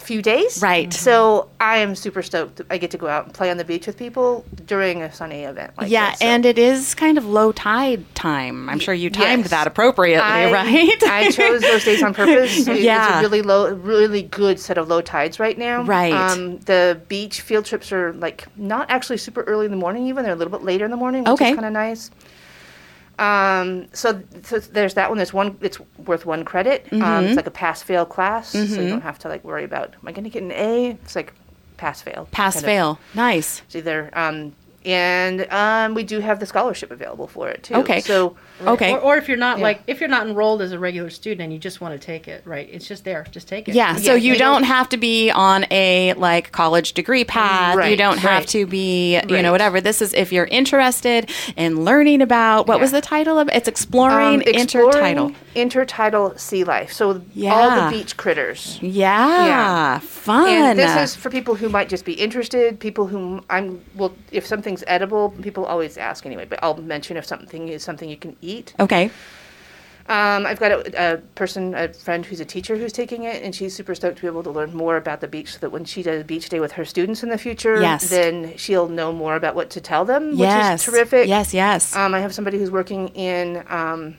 few 0.00 0.22
days. 0.22 0.60
Right. 0.62 0.92
So 0.92 1.48
I 1.60 1.78
am 1.78 1.94
super 1.94 2.22
stoked. 2.22 2.60
I 2.70 2.78
get 2.78 2.90
to 2.92 2.98
go 2.98 3.06
out 3.06 3.26
and 3.26 3.34
play 3.34 3.50
on 3.50 3.56
the 3.56 3.64
beach 3.64 3.86
with 3.86 3.96
people 3.96 4.44
during 4.66 5.02
a 5.02 5.12
sunny 5.12 5.42
event 5.42 5.72
like 5.76 5.90
yeah 5.90 6.10
this. 6.10 6.20
So 6.20 6.26
and 6.26 6.46
it 6.46 6.58
is 6.58 6.94
kind 6.94 7.18
of 7.18 7.24
low 7.24 7.52
tide 7.52 8.04
time 8.14 8.68
i'm 8.68 8.78
sure 8.78 8.94
you 8.94 9.10
timed 9.10 9.42
yes. 9.44 9.50
that 9.50 9.66
appropriately 9.66 10.20
I, 10.20 10.52
right 10.52 11.02
I 11.02 11.30
chose 11.30 11.60
those 11.60 11.84
days 11.84 12.02
on 12.02 12.14
purpose. 12.20 12.66
Yeah. 12.66 13.08
It's 13.08 13.18
a 13.18 13.20
really 13.20 13.42
low, 13.42 13.74
really 13.74 14.22
good 14.22 14.58
set 14.60 14.78
of 14.78 14.88
low 14.88 15.00
tides 15.00 15.40
right 15.40 15.56
now. 15.58 15.82
Right. 15.82 16.12
Um, 16.12 16.58
the 16.60 17.00
beach 17.08 17.40
field 17.40 17.64
trips 17.64 17.92
are 17.92 18.12
like 18.14 18.46
not 18.56 18.90
actually 18.90 19.18
super 19.18 19.42
early 19.42 19.64
in 19.66 19.70
the 19.70 19.76
morning. 19.76 20.06
Even 20.06 20.24
they're 20.24 20.32
a 20.32 20.36
little 20.36 20.52
bit 20.52 20.62
later 20.64 20.84
in 20.84 20.90
the 20.90 20.96
morning, 20.96 21.22
which 21.24 21.32
Okay. 21.32 21.50
is 21.50 21.54
kind 21.54 21.66
of 21.66 21.72
nice. 21.72 22.10
Um, 23.20 23.86
so, 23.92 24.22
so 24.42 24.58
there's 24.58 24.94
that 24.94 25.08
one. 25.10 25.18
There's 25.18 25.32
one. 25.32 25.58
It's 25.60 25.78
worth 26.06 26.24
one 26.26 26.44
credit. 26.44 26.86
Um, 26.92 27.00
Mm-hmm. 27.00 27.26
it's 27.26 27.36
like 27.36 27.46
a 27.46 27.50
pass 27.50 27.82
fail 27.82 28.06
class, 28.06 28.48
so 28.50 28.58
you 28.58 28.88
don't 28.88 29.02
have 29.02 29.18
to 29.20 29.28
like 29.28 29.44
worry 29.44 29.64
about 29.64 29.94
am 30.00 30.08
I 30.08 30.12
going 30.12 30.24
to 30.24 30.30
get 30.30 30.42
an 30.42 30.52
A? 30.52 30.90
It's 30.92 31.14
like 31.14 31.34
pass 31.76 32.02
fail. 32.02 32.28
Pass-fail. 32.30 32.98
nice 33.14 33.62
It's 33.66 33.74
either 33.76 34.10
um, 34.12 34.54
and 34.84 35.46
um, 35.52 35.94
we 35.94 36.02
do 36.04 36.20
have 36.20 36.40
the 36.40 36.46
scholarship 36.46 36.90
available 36.90 37.26
for 37.26 37.48
it 37.48 37.62
too. 37.64 37.74
Okay. 37.74 38.00
So 38.00 38.36
okay 38.66 38.92
Or, 38.94 38.98
or 39.00 39.16
if 39.18 39.28
you're 39.28 39.36
not 39.36 39.58
Yeah. 39.58 39.64
like 39.64 39.82
if 39.86 40.00
you're 40.00 40.08
not 40.08 40.26
enrolled 40.26 40.62
as 40.62 40.72
a 40.72 40.78
regular 40.78 41.10
student 41.10 41.42
and 41.42 41.52
you 41.52 41.58
just 41.58 41.80
want 41.82 41.98
to 42.00 42.04
take 42.04 42.26
it, 42.28 42.42
right? 42.46 42.68
It's 42.72 42.88
just 42.88 43.04
there. 43.04 43.26
Just 43.30 43.46
take 43.46 43.68
it. 43.68 43.74
Yeah, 43.74 43.96
so 43.96 44.12
Yeah, 44.12 44.18
you 44.18 44.32
you 44.32 44.38
don't 44.38 44.62
don't- 44.62 44.64
have 44.64 44.88
to 44.90 44.96
be 44.96 45.30
on 45.30 45.66
a 45.70 46.14
like 46.14 46.50
college 46.52 46.94
degree 46.94 47.24
path. 47.24 47.76
Right. 47.76 47.90
you 47.90 47.96
don't 47.96 48.18
have 48.18 48.40
right. 48.40 48.48
to 48.48 48.66
be, 48.66 49.20
you 49.28 49.42
know, 49.42 49.52
whatever. 49.52 49.80
This 49.80 50.00
is 50.02 50.14
if 50.14 50.32
you're 50.32 50.46
interested 50.46 51.30
in 51.56 51.84
learning 51.84 52.22
about 52.22 52.66
what 52.66 52.80
was 52.80 52.90
the 52.92 53.00
title 53.02 53.38
of 53.38 53.48
it? 53.48 53.54
It's 53.54 53.68
exploring, 53.68 54.36
Um, 54.36 54.42
exploring 54.46 55.16
intertidal. 55.16 55.34
intertidal 55.54 56.38
sea 56.38 56.64
life. 56.64 56.92
So 56.92 57.22
all 57.48 57.70
the 57.84 57.88
beach 57.90 58.16
critters. 58.16 58.78
Yeah, 58.80 59.46
Yeah. 59.46 59.98
fun. 60.00 60.48
And 60.48 60.78
this 60.78 60.96
is 60.96 61.14
for 61.16 61.30
people 61.30 61.54
who 61.54 61.68
might 61.68 61.88
just 61.88 62.04
be 62.04 62.12
interested, 62.14 62.78
people 62.80 63.06
who 63.06 63.42
I'm 63.50 63.80
well 63.94 64.12
if 64.32 64.46
something's 64.70 64.84
edible, 64.86 65.30
people 65.42 65.64
always 65.64 65.98
ask 65.98 66.24
anyway, 66.26 66.46
but 66.48 66.58
I'll 66.62 66.76
mention 66.76 67.16
if 67.16 67.24
something 67.26 67.68
is 67.68 67.82
something 67.82 68.08
you 68.08 68.16
can 68.16 68.36
eat. 68.40 68.74
okay. 68.78 69.10
Um, 70.08 70.44
I've 70.44 70.58
got 70.58 70.72
a, 70.72 71.14
a 71.14 71.16
person, 71.36 71.72
a 71.74 71.92
friend 71.92 72.26
who's 72.26 72.40
a 72.40 72.44
teacher 72.44 72.76
who's 72.76 72.92
taking 72.92 73.22
it, 73.24 73.44
and 73.44 73.54
she's 73.54 73.76
super 73.76 73.94
stoked 73.94 74.16
to 74.16 74.22
be 74.22 74.26
able 74.26 74.42
to 74.42 74.50
learn 74.50 74.74
more 74.74 74.96
about 74.96 75.20
the 75.20 75.28
beach 75.28 75.52
so 75.52 75.58
that 75.60 75.70
when 75.70 75.84
she 75.84 76.02
does 76.02 76.22
a 76.22 76.24
beach 76.24 76.48
day 76.48 76.58
with 76.58 76.72
her 76.72 76.84
students 76.84 77.22
in 77.22 77.28
the 77.28 77.38
future, 77.38 77.80
Yes. 77.80 78.10
then 78.10 78.56
she'll 78.56 78.88
know 78.88 79.12
more 79.12 79.36
about 79.36 79.54
what 79.54 79.70
to 79.70 79.80
tell 79.80 80.04
them, 80.04 80.32
yes. 80.34 80.40
which 80.82 80.88
is 80.88 80.92
terrific. 80.94 81.28
Yes, 81.28 81.54
yes. 81.54 81.94
Um, 81.94 82.12
I 82.12 82.18
have 82.20 82.34
somebody 82.34 82.58
who's 82.58 82.72
working 82.72 83.08
in 83.08 83.62
um, 83.68 84.16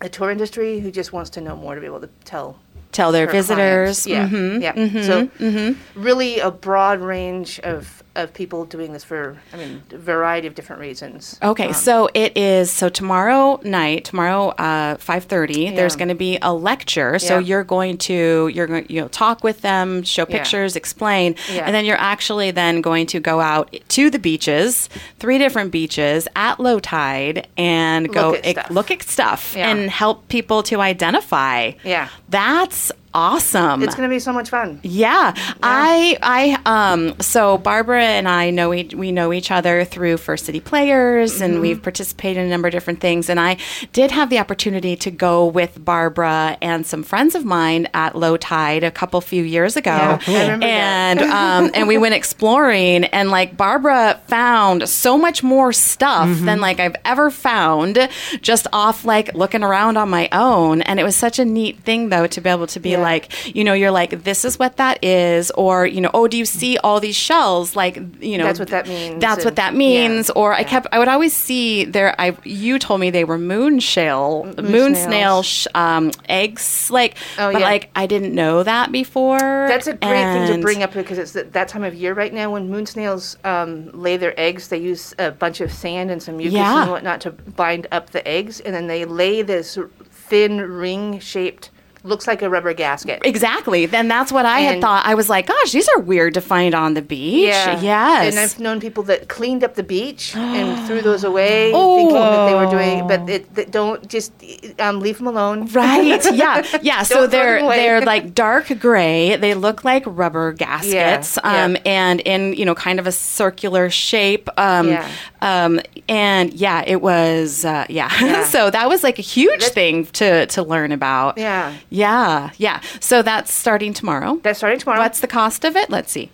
the 0.00 0.08
tour 0.08 0.32
industry 0.32 0.80
who 0.80 0.90
just 0.90 1.12
wants 1.12 1.30
to 1.30 1.40
know 1.40 1.54
more 1.54 1.76
to 1.76 1.80
be 1.80 1.86
able 1.86 2.00
to 2.00 2.10
tell 2.24 2.58
Tell 2.90 3.12
their 3.12 3.28
visitors. 3.30 4.04
clients. 4.04 4.06
Yeah, 4.06 4.28
Mhm, 4.28 4.62
yeah. 4.62 4.72
mhm, 4.72 5.04
so 5.04 5.26
mhm. 5.38 5.76
really 5.94 6.38
a 6.40 6.50
broad 6.50 7.00
range 7.00 7.58
of 7.60 8.02
of 8.16 8.32
people 8.32 8.64
doing 8.64 8.92
this 8.92 9.02
for, 9.04 9.36
I 9.52 9.56
mean, 9.56 9.82
a 9.90 9.98
variety 9.98 10.46
of 10.46 10.54
different 10.54 10.80
reasons. 10.80 11.38
Okay, 11.42 11.68
Um, 11.68 11.72
so 11.74 12.08
it 12.14 12.36
is 12.36 12.70
so 12.70 12.88
tomorrow 12.88 13.60
night, 13.64 14.04
tomorrow 14.04 14.48
uh, 14.50 14.96
five 14.98 15.24
thirty. 15.24 15.70
There's 15.74 15.96
going 15.96 16.08
to 16.08 16.14
be 16.14 16.38
a 16.42 16.52
lecture. 16.54 17.18
So 17.18 17.38
Yeah. 17.38 17.46
you're 17.46 17.64
going 17.64 17.98
to 17.98 18.48
you're 18.54 18.66
going 18.66 18.86
you 18.88 19.00
know 19.00 19.08
talk 19.08 19.42
with 19.42 19.62
them, 19.62 20.02
show 20.02 20.26
Yeah. 20.28 20.36
pictures, 20.38 20.76
explain, 20.76 21.34
Yeah. 21.52 21.64
and 21.66 21.74
then 21.74 21.84
you're 21.84 22.00
actually 22.00 22.50
then 22.50 22.80
going 22.80 23.06
to 23.06 23.20
go 23.20 23.40
out 23.40 23.74
to 23.88 24.10
the 24.10 24.18
beaches, 24.18 24.88
three 25.18 25.38
different 25.38 25.70
beaches 25.72 26.28
at 26.36 26.60
low 26.60 26.78
tide, 26.78 27.48
and 27.56 28.12
go 28.12 28.30
Look 28.30 28.46
at 28.46 28.54
stuff. 28.56 28.70
look 28.70 28.90
at 28.90 29.02
stuff 29.02 29.54
Yeah. 29.56 29.68
and 29.70 29.90
help 29.90 30.28
people 30.28 30.62
to 30.64 30.80
identify. 30.80 31.72
Yeah. 31.82 32.08
that's 32.28 32.92
awesome. 33.14 33.82
it's 33.82 33.94
going 33.94 34.08
to 34.08 34.12
be 34.14 34.18
so 34.18 34.32
much 34.32 34.50
fun. 34.50 34.80
Yeah, 34.82 35.32
I, 35.62 36.18
I, 36.22 36.92
um, 36.92 37.14
so 37.20 37.58
Barbara 37.58 38.02
and 38.02 38.28
I 38.28 38.50
know 38.50 38.70
we, 38.70 38.84
we 38.94 39.12
know 39.12 39.32
each 39.32 39.50
other 39.50 39.84
through 39.84 40.16
First 40.18 40.46
City 40.46 40.60
Players, 40.60 41.40
and 41.40 41.60
we've 41.60 41.82
participated 41.82 42.38
in 42.42 42.46
a 42.46 42.50
number 42.50 42.68
of 42.68 42.72
different 42.72 43.00
things. 43.00 43.28
And 43.30 43.38
I 43.40 43.56
did 43.92 44.10
have 44.10 44.30
the 44.30 44.38
opportunity 44.38 44.96
to 44.96 45.10
go 45.10 45.46
with 45.46 45.82
Barbara 45.84 46.58
and 46.60 46.86
some 46.86 47.02
friends 47.02 47.34
of 47.34 47.44
mine 47.44 47.88
at 47.94 48.16
Low 48.16 48.36
Tide 48.36 48.82
a 48.84 48.90
couple 48.90 49.20
few 49.20 49.42
years 49.42 49.76
ago, 49.76 49.90
Yeah, 49.90 50.18
I 50.26 50.40
remember 50.42 50.66
that. 50.66 50.72
and 50.72 51.20
um, 51.64 51.70
and 51.74 51.88
we 51.88 51.98
went 51.98 52.14
exploring, 52.14 53.04
and 53.04 53.30
like 53.30 53.56
Barbara 53.56 54.20
found 54.26 54.88
so 54.88 55.16
much 55.16 55.42
more 55.42 55.72
stuff 55.72 56.28
than 56.40 56.60
like 56.60 56.80
I've 56.80 56.96
ever 57.04 57.30
found 57.30 58.08
just 58.40 58.66
off 58.72 59.04
like 59.04 59.34
looking 59.34 59.62
around 59.62 59.96
on 59.96 60.10
my 60.10 60.28
own. 60.32 60.82
And 60.82 60.98
it 60.98 61.04
was 61.04 61.16
such 61.16 61.38
a 61.38 61.44
neat 61.44 61.78
thing 61.80 62.08
though 62.08 62.26
to 62.26 62.40
be 62.40 62.50
able 62.50 62.66
to 62.68 62.80
be 62.80 62.90
Yeah. 62.90 62.98
Like, 63.04 63.54
you 63.54 63.62
know, 63.62 63.72
you're 63.74 63.90
like, 63.92 64.24
this 64.24 64.44
is 64.44 64.58
what 64.58 64.76
that 64.78 65.04
is, 65.04 65.50
or 65.52 65.86
you 65.86 66.00
know, 66.00 66.10
oh, 66.12 66.26
do 66.26 66.36
you 66.36 66.44
see 66.44 66.76
all 66.78 66.98
these 67.00 67.14
shells? 67.14 67.76
Like, 67.76 67.96
you 68.20 68.36
know, 68.38 68.44
That's 68.44 68.58
what 68.58 68.68
that 68.68 68.88
means, 68.88 69.20
That's 69.20 69.44
what 69.44 69.56
that 69.56 69.74
means. 69.74 70.28
yeah, 70.28 70.40
Or 70.40 70.52
I 70.52 70.64
kept, 70.64 70.86
I 70.90 70.98
would 70.98 71.08
always 71.08 71.32
see 71.32 71.84
there. 71.84 72.14
I 72.20 72.36
you 72.44 72.78
told 72.78 73.00
me 73.00 73.10
they 73.10 73.24
were 73.24 73.38
moon 73.38 73.78
shell, 73.78 74.44
moon, 74.58 74.94
snail 74.96 75.42
sh- 75.42 75.66
um, 75.74 76.10
eggs, 76.28 76.90
like, 76.90 77.16
Oh, 77.38 77.52
but 77.52 77.60
yeah. 77.60 77.66
like 77.66 77.90
I 77.94 78.06
didn't 78.06 78.34
know 78.34 78.62
that 78.62 78.90
before. 78.90 79.38
That's 79.38 79.86
a 79.86 79.92
great 79.94 80.32
thing 80.32 80.56
to 80.56 80.62
bring 80.62 80.82
up 80.82 80.92
because 80.94 81.18
it's 81.18 81.32
that, 81.32 81.52
that 81.52 81.68
time 81.68 81.84
of 81.84 81.94
year 81.94 82.14
right 82.14 82.32
now 82.32 82.50
when 82.52 82.70
moon 82.70 82.86
snails 82.86 83.36
um, 83.44 83.90
lay 83.92 84.16
their 84.16 84.34
eggs. 84.40 84.68
They 84.68 84.78
use 84.78 85.14
a 85.18 85.30
bunch 85.30 85.60
of 85.60 85.70
sand 85.72 86.10
and 86.10 86.22
some 86.22 86.36
mucus 86.38 86.54
Yeah. 86.54 86.82
and 86.82 86.90
whatnot 86.90 87.20
to 87.22 87.30
bind 87.32 87.86
up 87.92 88.10
the 88.10 88.26
eggs, 88.26 88.60
and 88.60 88.74
then 88.74 88.86
they 88.86 89.04
lay 89.04 89.42
this 89.42 89.78
thin 90.10 90.58
ring-shaped, 90.60 91.70
looks 92.04 92.26
like 92.26 92.42
a 92.42 92.48
rubber 92.50 92.72
gasket. 92.74 93.22
Exactly. 93.24 93.86
Then 93.86 94.08
that's 94.08 94.30
what 94.30 94.44
I 94.46 94.60
had 94.60 94.80
thought. 94.80 95.04
I 95.06 95.14
was 95.14 95.28
like, 95.28 95.46
gosh, 95.46 95.72
these 95.72 95.88
are 95.88 96.00
weird 96.00 96.34
to 96.34 96.40
find 96.40 96.74
on 96.74 96.94
the 96.94 97.02
beach. 97.02 97.48
Yeah. 97.48 97.80
Yes. 97.80 98.32
And 98.34 98.38
I've 98.38 98.60
known 98.60 98.78
people 98.78 99.02
that 99.04 99.28
cleaned 99.28 99.64
up 99.64 99.74
the 99.74 99.82
beach 99.82 100.36
and 100.36 100.86
threw 100.86 101.00
those 101.00 101.24
away, 101.24 101.72
thinking 101.72 102.14
that 102.14 102.46
they 102.46 102.54
were 102.54 102.70
doing, 102.70 103.06
but 103.08 103.28
it, 103.28 103.54
that 103.54 103.70
don't 103.70 104.06
just 104.08 104.32
um, 104.78 105.00
leave 105.00 105.18
them 105.18 105.26
alone. 105.26 105.68
Right. 105.74 106.22
Yeah. 106.32 106.62
Yeah. 106.82 107.02
so 107.02 107.26
they're 107.26 107.60
they're 107.60 108.00
like 108.02 108.34
dark 108.34 108.78
gray. 108.78 109.36
They 109.36 109.54
look 109.54 109.82
like 109.82 110.02
rubber 110.06 110.52
gaskets. 110.52 111.38
Yeah, 111.42 111.64
Um 111.64 111.72
yeah. 111.76 111.82
and 111.86 112.20
in, 112.20 112.52
you 112.52 112.64
know, 112.64 112.74
kind 112.74 112.98
of 113.00 113.06
a 113.06 113.12
circular 113.12 113.88
shape. 113.90 114.48
Um 114.58 114.88
Yeah. 114.88 115.08
um 115.40 115.80
and 116.08 116.52
yeah, 116.52 116.84
it 116.86 117.00
was 117.00 117.64
uh 117.64 117.86
yeah. 117.88 118.10
Yeah. 118.20 118.44
so 118.54 118.70
that 118.70 118.88
was 118.88 119.02
like 119.02 119.18
a 119.18 119.22
huge 119.22 119.64
thing 119.64 120.04
to 120.06 120.46
to 120.46 120.62
learn 120.62 120.92
about. 120.92 121.38
Yeah. 121.38 121.72
Yeah. 121.94 122.50
Yeah. 122.58 122.80
So 123.00 123.22
that's 123.22 123.52
starting 123.52 123.92
tomorrow. 123.94 124.40
That's 124.42 124.58
starting 124.58 124.78
tomorrow. 124.80 124.98
What's 125.00 125.20
the 125.20 125.28
cost 125.28 125.64
of 125.64 125.76
it? 125.76 125.90
Let's 125.90 126.10
see. 126.10 126.30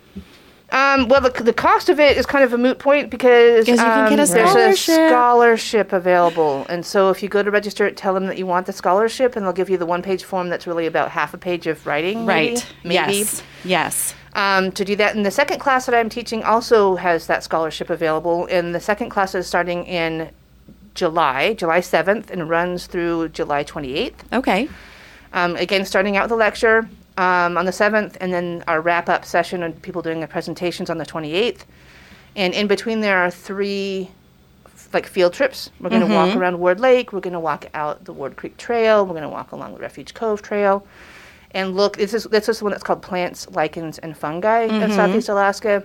Um, 0.71 1.09
well, 1.09 1.19
the, 1.19 1.31
the 1.43 1.51
cost 1.53 1.89
of 1.89 1.99
it 1.99 2.15
is 2.17 2.25
kind 2.25 2.45
of 2.45 2.53
a 2.53 2.57
moot 2.57 2.79
point 2.79 3.09
because 3.09 3.65
Because 3.65 3.79
you 3.79 3.85
can 3.85 4.03
um, 4.05 4.09
get 4.15 4.29
a 4.29 4.31
there's 4.33 4.77
a 4.77 5.09
scholarship. 5.09 5.91
available, 5.91 6.65
and 6.69 6.85
so 6.85 7.09
if 7.09 7.21
you 7.21 7.27
go 7.27 7.43
to 7.43 7.51
register 7.51 7.85
it, 7.85 7.97
tell 7.97 8.13
them 8.13 8.25
that 8.27 8.37
you 8.37 8.45
want 8.45 8.67
the 8.67 8.71
scholarship, 8.73 9.35
and 9.35 9.45
they'll 9.45 9.51
give 9.51 9.69
you 9.69 9.77
the 9.77 9.85
one-page 9.85 10.23
form 10.23 10.47
that's 10.47 10.65
really 10.65 10.85
about 10.85 11.11
half 11.11 11.33
a 11.33 11.37
page 11.37 11.67
of 11.67 11.85
writing. 11.85 12.25
maybe- 12.25 12.53
Right. 12.55 12.73
Maybe. 12.85 12.93
Yes. 13.17 13.43
Yes. 13.65 14.15
um, 14.33 14.71
to 14.71 14.85
do 14.85 14.95
that. 14.95 15.13
And 15.13 15.25
the 15.25 15.31
second 15.31 15.59
class 15.59 15.85
that 15.87 15.93
I'm 15.93 16.07
teaching 16.07 16.41
also 16.41 16.95
has 16.95 17.27
that 17.27 17.43
scholarship 17.43 17.89
available. 17.89 18.45
And 18.49 18.73
the 18.73 18.79
second 18.79 19.09
class 19.09 19.35
is 19.35 19.45
starting 19.47 19.83
in 19.83 20.29
July, 20.95 21.53
July 21.53 21.79
7th, 21.81 22.29
and 22.31 22.49
runs 22.49 22.87
through 22.87 23.27
July 23.29 23.65
28th. 23.65 24.13
Okay. 24.31 24.69
Um, 25.33 25.55
again, 25.55 25.85
starting 25.85 26.17
out 26.17 26.23
with 26.23 26.31
a 26.31 26.35
lecture 26.35 26.89
um, 27.17 27.57
on 27.57 27.65
the 27.65 27.71
7th, 27.71 28.17
and 28.19 28.33
then 28.33 28.63
our 28.67 28.81
wrap 28.81 29.09
up 29.09 29.25
session 29.25 29.63
and 29.63 29.81
people 29.81 30.01
doing 30.01 30.19
their 30.19 30.27
presentations 30.27 30.89
on 30.89 30.97
the 30.97 31.05
28th. 31.05 31.61
And 32.35 32.53
in 32.53 32.67
between, 32.67 33.01
there 33.01 33.17
are 33.17 33.31
three 33.31 34.09
like 34.93 35.07
field 35.07 35.33
trips. 35.33 35.69
We're 35.79 35.89
going 35.89 36.07
to 36.07 36.13
walk 36.13 36.35
around 36.35 36.59
Ward 36.59 36.79
Lake. 36.79 37.13
We're 37.13 37.21
going 37.21 37.33
to 37.33 37.39
walk 37.39 37.65
out 37.73 38.03
the 38.05 38.13
Ward 38.13 38.35
Creek 38.35 38.57
Trail. 38.57 39.05
We're 39.05 39.13
going 39.13 39.23
to 39.23 39.29
walk 39.29 39.51
along 39.51 39.73
the 39.73 39.79
Refuge 39.79 40.13
Cove 40.13 40.41
Trail, 40.41 40.85
and 41.51 41.75
look. 41.75 41.97
This 41.97 42.13
is 42.13 42.25
this 42.25 42.49
is 42.49 42.61
one 42.61 42.71
that's 42.71 42.83
called 42.83 43.01
Plants, 43.01 43.47
Lichens, 43.51 43.99
and 43.99 44.17
Fungi 44.17 44.63
of 44.63 44.91
Southeast 44.91 45.29
Alaska. 45.29 45.83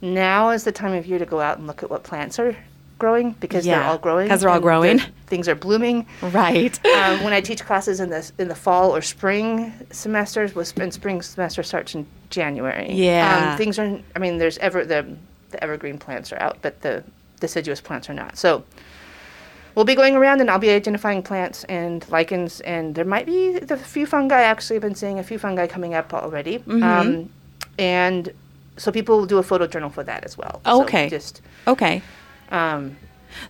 Now 0.00 0.50
is 0.50 0.64
the 0.64 0.72
time 0.72 0.94
of 0.94 1.06
year 1.06 1.18
to 1.18 1.26
go 1.26 1.40
out 1.40 1.58
and 1.58 1.66
look 1.66 1.82
at 1.82 1.90
what 1.90 2.04
plants 2.04 2.38
are 2.38 2.56
growing 2.98 3.32
because 3.32 3.64
they're 3.64 3.82
all 3.82 3.98
growing. 3.98 4.26
Because 4.26 4.40
they're 4.40 4.50
all 4.50 4.60
growing. 4.60 4.98
Things 5.26 5.48
are 5.48 5.54
blooming. 5.54 6.06
Right. 6.22 6.84
um, 6.86 7.22
when 7.24 7.32
I 7.32 7.40
teach 7.40 7.64
classes 7.64 8.00
in 8.00 8.10
the 8.10 8.30
in 8.38 8.48
the 8.48 8.54
fall 8.54 8.94
or 8.94 9.02
spring 9.02 9.72
semesters, 9.90 10.54
was 10.54 10.72
and 10.76 10.92
spring 10.92 11.22
semester 11.22 11.62
starts 11.62 11.94
in 11.94 12.06
January. 12.30 12.92
Yeah. 12.92 13.52
um, 13.52 13.58
things 13.58 13.78
are. 13.78 13.98
I 14.14 14.18
mean, 14.18 14.38
there's 14.38 14.58
ever 14.58 14.84
the 14.84 15.16
the 15.50 15.62
evergreen 15.62 15.98
plants 15.98 16.32
are 16.32 16.40
out, 16.40 16.58
but 16.60 16.82
the 16.82 17.04
deciduous 17.40 17.80
plants 17.80 18.10
are 18.10 18.14
not. 18.14 18.36
So 18.36 18.64
we'll 19.74 19.84
be 19.84 19.94
going 19.94 20.16
around, 20.16 20.40
and 20.40 20.50
I'll 20.50 20.58
be 20.58 20.70
identifying 20.70 21.22
plants 21.22 21.64
and 21.64 22.06
lichens, 22.10 22.60
and 22.60 22.94
there 22.94 23.04
might 23.04 23.26
be 23.26 23.58
the 23.58 23.76
few 23.76 24.06
fungi. 24.06 24.42
Actually, 24.42 24.76
I've 24.76 24.82
been 24.82 24.94
seeing 24.94 25.18
a 25.18 25.22
few 25.22 25.38
fungi 25.38 25.66
coming 25.66 25.94
up 25.94 26.12
already. 26.12 26.58
Mm-hmm. 26.58 26.82
Um, 26.82 27.30
and 27.78 28.32
so 28.76 28.90
people 28.90 29.18
will 29.18 29.26
do 29.26 29.38
a 29.38 29.42
photo 29.42 29.66
journal 29.66 29.90
for 29.90 30.02
that 30.04 30.24
as 30.24 30.36
well. 30.36 30.60
So 30.64 30.82
Okay. 30.82 31.08
just 31.08 31.42
Okay. 31.66 32.02
Um, 32.50 32.96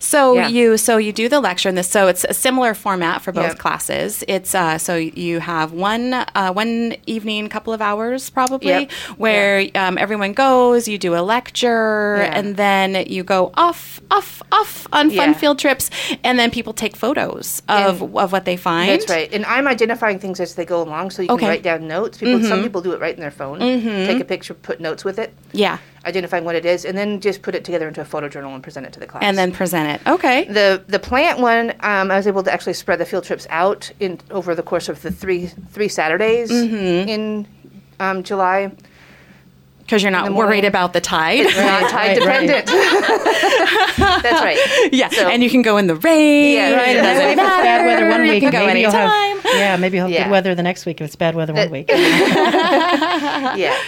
So 0.00 0.34
Yeah. 0.34 0.48
you 0.48 0.76
so 0.76 0.98
you 0.98 1.12
do 1.12 1.28
the 1.30 1.40
lecture 1.40 1.68
and 1.68 1.78
this 1.78 1.88
so 1.88 2.08
it's 2.08 2.24
a 2.28 2.34
similar 2.34 2.74
format 2.74 3.22
for 3.22 3.32
both 3.32 3.44
Yeah. 3.54 3.54
classes. 3.54 4.22
It's 4.28 4.54
uh, 4.54 4.76
so 4.76 4.96
you 4.96 5.40
have 5.40 5.72
one 5.72 6.12
uh, 6.12 6.52
one 6.52 6.96
evening, 7.06 7.48
couple 7.48 7.72
of 7.72 7.80
hours 7.80 8.28
probably, 8.28 8.68
Yep. 8.68 8.90
where 9.16 9.66
um, 9.74 9.96
everyone 9.96 10.32
goes. 10.34 10.88
You 10.88 10.98
do 10.98 11.14
a 11.14 11.22
lecture, 11.22 12.16
Yeah. 12.20 12.38
and 12.38 12.56
then 12.56 13.04
you 13.06 13.22
go 13.24 13.50
off 13.54 14.00
off 14.10 14.42
off 14.52 14.86
on 14.92 15.10
fun 15.10 15.30
Yeah. 15.30 15.32
field 15.38 15.58
trips, 15.58 15.90
and 16.24 16.38
then 16.38 16.50
people 16.50 16.72
take 16.74 16.94
photos 16.96 17.62
of 17.68 18.02
And- 18.02 18.14
of 18.18 18.32
what 18.32 18.44
they 18.44 18.56
find. 18.56 18.90
That's 18.90 19.08
right. 19.08 19.32
And 19.32 19.46
I'm 19.46 19.66
identifying 19.68 20.18
things 20.18 20.38
as 20.40 20.54
they 20.54 20.64
go 20.66 20.82
along, 20.82 21.12
so 21.12 21.22
you 21.22 21.28
Okay. 21.30 21.40
can 21.40 21.48
write 21.48 21.62
down 21.62 21.86
notes. 21.88 22.18
People, 22.18 22.42
some 22.42 22.62
people 22.62 22.82
do 22.82 22.92
it 22.92 23.00
right 23.00 23.14
in 23.14 23.20
their 23.20 23.30
phone. 23.30 23.58
Take 24.06 24.20
a 24.20 24.24
picture, 24.24 24.54
put 24.54 24.80
notes 24.80 25.02
with 25.04 25.18
it, 25.18 25.32
Yeah, 25.52 25.78
identifying 26.06 26.44
what 26.44 26.54
it 26.54 26.64
is, 26.64 26.84
and 26.84 26.96
then 26.96 27.20
just 27.20 27.42
put 27.42 27.54
it 27.54 27.64
together 27.64 27.88
into 27.88 28.00
a 28.00 28.04
photo 28.04 28.28
journal 28.28 28.54
and 28.54 28.62
present 28.62 28.86
it 28.86 28.92
to 28.94 29.00
the 29.00 29.06
class. 29.06 29.22
and 29.22 29.36
then 29.36 29.52
present 29.52 29.88
it. 30.00 30.08
Okay. 30.10 30.44
the 30.44 30.82
the 30.88 30.98
plant 30.98 31.40
one, 31.40 31.70
um, 31.80 32.10
I 32.10 32.16
was 32.16 32.26
able 32.26 32.42
to 32.44 32.52
actually 32.52 32.74
spread 32.74 32.98
the 33.00 33.04
field 33.06 33.24
trips 33.24 33.46
out 33.50 33.90
in 34.00 34.20
over 34.30 34.54
the 34.54 34.62
course 34.62 34.88
of 34.88 35.02
the 35.02 35.10
three 35.10 35.46
three 35.72 35.88
Saturdays 35.88 36.50
in 36.50 37.46
um, 38.00 38.22
July. 38.22 38.70
Because 39.80 40.02
you're 40.02 40.12
not 40.12 40.34
worried 40.34 40.66
about 40.66 40.92
the 40.92 41.00
tide. 41.00 41.44
Not 41.44 41.88
tide 41.90 42.18
right, 42.18 42.26
right. 42.26 42.46
dependent. 42.46 42.66
That's 44.22 44.42
right. 44.42 44.88
yeah, 44.92 45.08
So- 45.08 45.26
and 45.28 45.42
you 45.42 45.48
can 45.48 45.62
go 45.62 45.78
in 45.78 45.86
the 45.86 45.94
rain. 45.96 46.56
Yeah, 46.56 46.68
It 46.68 46.74
right, 46.76 46.88
and 46.88 46.98
doesn't 46.98 47.24
Maybe 47.28 47.40
if 47.40 47.46
it's 47.46 47.56
bad 47.56 47.86
weather 47.86 48.08
one 48.10 48.22
week, 48.22 48.34
You 48.34 48.40
can 48.40 48.50
go 48.52 48.66
maybe 48.66 48.80
you'll 48.80 48.94
anytime. 48.94 49.40
have 49.40 49.54
yeah, 49.58 49.76
maybe 49.78 49.96
you'll 49.96 50.06
have 50.08 50.12
Yeah. 50.14 50.24
good 50.24 50.30
weather 50.30 50.54
the 50.54 50.62
next 50.62 50.84
week 50.84 51.00
if 51.00 51.06
it's 51.06 51.16
bad 51.16 51.34
weather 51.34 51.54
one 51.54 51.62
That- 51.62 51.70
week. 51.70 51.88
yeah. 53.58 53.78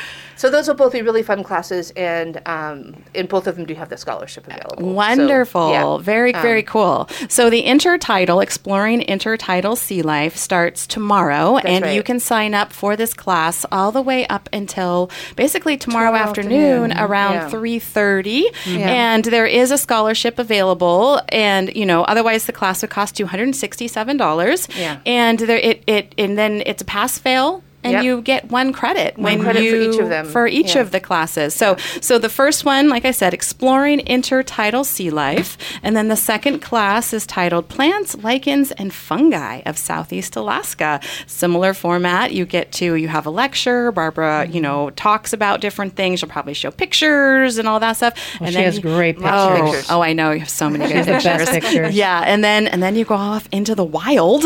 So 0.41 0.49
those 0.49 0.69
will 0.69 0.75
both 0.75 0.95
be 0.95 1.03
really 1.03 1.23
fun 1.23 1.43
classes, 1.45 1.91
and 1.97 2.41
um, 2.47 2.79
and 3.15 3.29
both 3.29 3.47
of 3.47 3.57
them 3.57 3.67
do 3.67 3.75
have 3.75 3.91
the 3.91 3.99
scholarship 3.99 4.47
available. 4.47 4.79
So, 4.79 4.87
Wonderful. 4.87 5.71
yeah. 5.71 5.99
Very, 5.99 6.33
Um, 6.35 6.41
very 6.41 6.63
cool. 6.63 7.11
So 7.29 7.51
the 7.51 7.63
intertidal, 7.65 8.43
exploring 8.43 9.01
intertidal 9.03 9.77
sea 9.77 10.01
life, 10.01 10.35
starts 10.39 10.87
tomorrow, 10.87 11.59
and 11.59 11.95
you 11.95 12.03
can 12.03 12.21
sign 12.21 12.55
up 12.55 12.73
for 12.73 12.97
this 12.97 13.13
class 13.13 13.67
all 13.71 13.93
the 13.93 14.01
way 14.01 14.27
up 14.29 14.49
until 14.51 15.11
basically 15.37 15.77
tomorrow, 15.77 16.11
Tomorrow 16.13 16.29
afternoon, 16.29 16.91
afternoon. 16.93 17.11
around 17.11 17.33
Yeah. 17.35 17.49
three 17.51 17.79
thirty. 17.79 18.47
Yeah. 18.65 18.89
And 18.89 19.25
there 19.27 19.45
is 19.47 19.71
a 19.71 19.77
scholarship 19.77 20.39
available, 20.39 21.21
and 21.29 21.71
you 21.77 21.85
know, 21.85 22.01
otherwise 22.05 22.47
the 22.47 22.53
class 22.53 22.81
would 22.81 22.91
cost 22.91 23.15
two 23.15 23.27
hundred 23.27 23.45
and 23.45 23.57
sixty-seven 23.57 24.17
dollars. 24.17 24.69
Yeah. 24.75 25.01
And 25.05 25.39
there, 25.39 25.59
it, 25.59 25.83
it, 25.87 26.15
and 26.17 26.39
then 26.39 26.63
it's 26.65 26.81
a 26.81 26.87
pass 26.87 27.19
fail. 27.19 27.63
And 27.83 27.95
Yep. 27.95 28.05
you 28.05 28.21
get 28.21 28.51
one 28.51 28.73
credit 28.73 29.15
when 29.17 29.41
credit 29.43 29.61
for 29.61 29.65
you 29.77 29.91
each 29.91 29.99
of 29.99 30.09
them. 30.11 30.27
for 30.27 30.47
each 30.47 30.75
Yeah. 30.75 30.83
of 30.83 30.91
the 30.91 31.01
classes. 31.01 31.55
So, 31.55 31.77
so 32.01 32.19
the 32.19 32.29
first 32.29 32.65
one, 32.65 32.89
like 32.91 33.05
I 33.07 33.11
said, 33.11 33.33
exploring 33.33 34.01
intertidal 34.01 34.85
sea 34.85 35.09
life, 35.11 35.57
and 35.83 35.97
then 35.97 36.09
the 36.09 36.17
second 36.17 36.61
class 36.61 37.13
is 37.15 37.27
titled 37.27 37.69
Plants, 37.69 38.15
Lichens, 38.17 38.71
and 38.73 38.93
Fungi 38.93 39.63
of 39.65 39.79
Southeast 39.79 40.37
Alaska. 40.37 41.01
Similar 41.27 41.73
format. 41.73 42.33
You 42.33 42.45
get 42.45 42.71
to 42.73 42.95
you 42.97 43.09
have 43.09 43.25
a 43.27 43.31
lecture. 43.31 43.91
Barbara, 43.93 44.45
you 44.47 44.55
mm-hmm. 44.55 44.63
know, 44.63 44.91
talks 44.91 45.33
about 45.33 45.61
different 45.61 45.97
things. 45.97 46.21
She'll 46.21 46.29
probably 46.29 46.55
show 46.55 46.71
pictures 46.71 47.57
and 47.57 47.67
all 47.67 47.81
that 47.81 47.97
stuff. 47.97 48.13
and 48.41 48.53
she 48.53 48.61
has 48.61 48.77
you- 48.77 48.83
great 48.83 49.17
Oh, 49.23 49.63
pictures. 49.65 49.87
oh, 49.91 50.03
I 50.03 50.13
know 50.13 50.33
you 50.33 50.41
have 50.41 50.51
so 50.51 50.69
many 50.69 50.85
good 50.87 51.05
pictures. 51.07 51.25
best 51.25 51.53
pictures. 51.53 51.95
Yeah, 51.95 52.23
and 52.27 52.45
then 52.45 52.67
and 52.67 52.83
then 52.83 52.95
you 52.95 53.05
go 53.07 53.15
off 53.15 53.49
into 53.53 53.75
the 53.75 53.85
wild, 53.85 54.45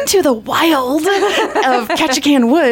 into 0.00 0.20
the 0.22 0.32
wild 0.32 1.02
of 1.06 1.88
Ketchikan 1.96 2.50
Woods, 2.50 2.65